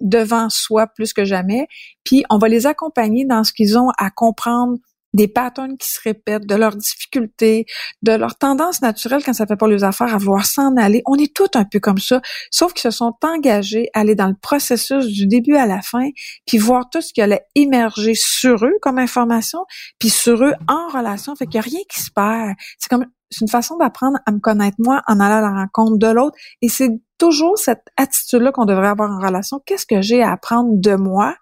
devant 0.00 0.50
soi 0.50 0.86
plus 0.88 1.12
que 1.12 1.24
jamais, 1.24 1.68
puis 2.04 2.24
on 2.28 2.38
va 2.38 2.48
les 2.48 2.66
accompagner 2.66 3.24
dans 3.24 3.44
ce 3.44 3.52
qu'ils 3.52 3.78
ont 3.78 3.90
à 3.98 4.10
comprendre 4.10 4.76
des 5.16 5.28
patterns 5.28 5.76
qui 5.76 5.90
se 5.90 5.98
répètent, 6.02 6.46
de 6.46 6.54
leurs 6.54 6.76
difficultés, 6.76 7.66
de 8.02 8.12
leurs 8.12 8.36
tendances 8.36 8.82
naturelles 8.82 9.24
quand 9.24 9.32
ça 9.32 9.46
fait 9.46 9.56
pas 9.56 9.66
les 9.66 9.82
affaires 9.82 10.14
à 10.14 10.18
vouloir 10.18 10.44
s'en 10.44 10.76
aller. 10.76 11.02
On 11.06 11.16
est 11.16 11.34
tous 11.34 11.48
un 11.54 11.64
peu 11.64 11.80
comme 11.80 11.98
ça, 11.98 12.20
sauf 12.50 12.72
qu'ils 12.72 12.92
se 12.92 12.98
sont 12.98 13.14
engagés 13.22 13.88
à 13.94 14.00
aller 14.00 14.14
dans 14.14 14.28
le 14.28 14.36
processus 14.40 15.06
du 15.06 15.26
début 15.26 15.56
à 15.56 15.66
la 15.66 15.80
fin, 15.80 16.08
puis 16.46 16.58
voir 16.58 16.88
tout 16.90 17.00
ce 17.00 17.12
qui 17.12 17.22
allait 17.22 17.46
émerger 17.54 18.14
sur 18.14 18.64
eux 18.64 18.76
comme 18.82 18.98
information, 18.98 19.60
puis 19.98 20.10
sur 20.10 20.44
eux 20.44 20.52
en 20.68 20.88
relation. 20.88 21.34
Fait 21.34 21.46
qu'il 21.46 21.60
n'y 21.60 21.66
a 21.66 21.70
rien 21.70 21.80
qui 21.88 22.00
se 22.00 22.10
perd. 22.10 22.54
C'est 22.78 22.88
comme 22.88 23.06
c'est 23.30 23.40
une 23.40 23.50
façon 23.50 23.76
d'apprendre 23.76 24.18
à 24.24 24.30
me 24.30 24.38
connaître 24.38 24.76
moi 24.78 25.02
en 25.08 25.18
allant 25.18 25.38
à 25.38 25.40
la 25.40 25.50
rencontre 25.50 25.98
de 25.98 26.06
l'autre. 26.06 26.36
Et 26.62 26.68
c'est 26.68 26.90
toujours 27.18 27.58
cette 27.58 27.82
attitude-là 27.96 28.52
qu'on 28.52 28.66
devrait 28.66 28.88
avoir 28.88 29.10
en 29.10 29.18
relation. 29.18 29.60
Qu'est-ce 29.66 29.86
que 29.86 30.00
j'ai 30.00 30.22
à 30.22 30.32
apprendre 30.32 30.70
de 30.74 30.94
moi? 30.94 31.34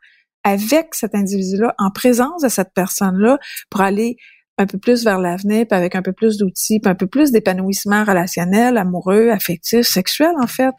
Avec 0.44 0.94
cet 0.94 1.14
individu-là, 1.14 1.74
en 1.78 1.90
présence 1.90 2.42
de 2.42 2.48
cette 2.48 2.72
personne-là, 2.74 3.38
pour 3.70 3.80
aller 3.80 4.16
un 4.56 4.66
peu 4.66 4.78
plus 4.78 5.04
vers 5.04 5.18
l'avenir, 5.18 5.66
puis 5.68 5.76
avec 5.76 5.96
un 5.96 6.02
peu 6.02 6.12
plus 6.12 6.36
d'outils, 6.36 6.78
puis 6.78 6.90
un 6.90 6.94
peu 6.94 7.06
plus 7.06 7.32
d'épanouissement 7.32 8.04
relationnel, 8.04 8.78
amoureux, 8.78 9.30
affectif, 9.30 9.82
sexuel, 9.82 10.32
en 10.40 10.46
fait. 10.46 10.72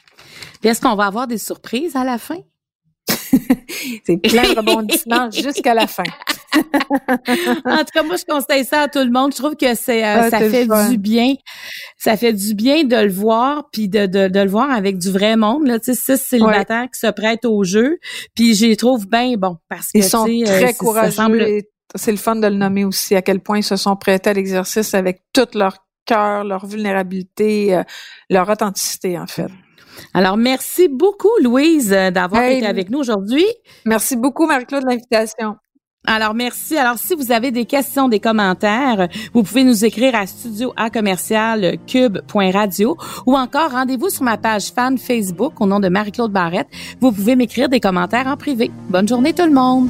Puis 0.62 0.70
est-ce 0.70 0.80
qu'on 0.80 0.96
va 0.96 1.08
avoir 1.08 1.28
des 1.28 1.38
surprises 1.38 1.96
à 1.96 2.04
la 2.04 2.18
fin? 2.18 2.40
c'est 3.08 4.18
plein 4.18 4.44
de 4.54 4.58
rebondissements 4.58 5.30
jusqu'à 5.32 5.74
la 5.74 5.88
fin. 5.88 6.04
en 7.66 7.78
tout 7.78 7.92
cas, 7.94 8.04
moi, 8.04 8.16
je 8.16 8.26
conseille 8.26 8.66
ça 8.66 8.82
à 8.82 8.88
tout 8.88 9.00
le 9.00 9.12
monde. 9.12 9.32
Je 9.32 9.38
trouve 9.38 9.56
que 9.56 9.74
c'est 9.76 10.04
euh, 10.04 10.22
ah, 10.22 10.30
ça 10.30 10.40
fait 10.40 10.68
du 10.90 10.98
bien. 10.98 11.36
Ça 11.98 12.18
fait 12.18 12.34
du 12.34 12.54
bien 12.54 12.84
de 12.84 12.96
le 12.96 13.12
voir, 13.12 13.70
puis 13.72 13.90
de, 13.90 14.06
de, 14.06 14.28
de 14.28 14.40
le 14.40 14.50
voir 14.50 14.72
avec 14.72 14.98
du 14.98 15.12
vrai 15.12 15.36
monde. 15.36 15.68
Là, 15.68 15.80
tu 15.80 15.94
sais, 15.94 16.18
six 16.18 16.22
célibataires 16.22 16.88
qui 16.94 17.00
se 17.00 17.12
prêtent 17.12 17.46
au 17.46 17.64
jeu. 17.64 17.98
Puis 18.36 18.56
j'y 18.56 18.76
trouve 18.78 19.08
bien 19.08 19.36
bon 19.38 19.58
parce 19.70 19.88
que 19.88 20.00
ils 20.00 20.04
sont 20.04 20.28
euh, 20.28 20.44
très 20.44 20.74
courageux. 20.74 21.62
C'est 21.96 22.12
le 22.12 22.18
fun 22.18 22.36
de 22.36 22.48
le 22.48 22.56
nommer 22.56 22.84
aussi 22.84 23.16
à 23.16 23.22
quel 23.22 23.40
point 23.40 23.60
ils 23.60 23.64
se 23.64 23.78
sont 23.78 23.96
prêtés 23.96 24.30
à 24.30 24.34
l'exercice 24.34 24.94
avec 24.94 25.22
tout 25.32 25.48
leur 25.54 25.78
cœur, 26.06 26.44
leur 26.44 26.66
vulnérabilité, 26.66 27.76
euh, 27.76 27.84
leur 28.30 28.50
authenticité 28.50 29.18
en 29.18 29.28
fait. 29.28 29.50
Alors, 30.14 30.36
merci 30.36 30.90
beaucoup, 30.90 31.32
Louise, 31.42 31.90
d'avoir 31.90 32.44
été 32.44 32.66
avec 32.66 32.90
nous 32.90 33.00
aujourd'hui. 33.00 33.46
Merci 33.86 34.18
beaucoup, 34.18 34.46
Marie-Claude, 34.46 34.84
de 34.84 34.90
l'invitation. 34.90 35.56
Alors, 36.08 36.34
merci. 36.34 36.78
Alors, 36.78 36.98
si 36.98 37.16
vous 37.16 37.32
avez 37.32 37.52
des 37.52 37.66
questions, 37.66 38.08
des 38.10 38.20
commentaires, 38.20 39.08
vous 39.34 39.44
pouvez 39.44 39.64
nous 39.64 39.86
écrire 39.86 40.16
à 40.16 40.28
studio 40.28 40.74
cube.radio 41.88 42.98
ou 43.26 43.36
encore 43.36 43.72
rendez-vous 43.72 44.10
sur 44.10 44.24
ma 44.24 44.38
page 44.38 44.72
fan 44.72 44.98
Facebook 44.98 45.60
au 45.60 45.66
nom 45.66 45.80
de 45.80 45.90
Marie-Claude 45.90 46.32
Barrette. 46.32 46.68
Vous 47.02 47.12
pouvez 47.12 47.36
m'écrire 47.36 47.70
des 47.70 47.80
commentaires 47.80 48.28
en 48.28 48.38
privé. 48.38 48.72
Bonne 48.90 49.08
journée 49.08 49.34
tout 49.34 49.46
le 49.46 49.54
monde. 49.54 49.90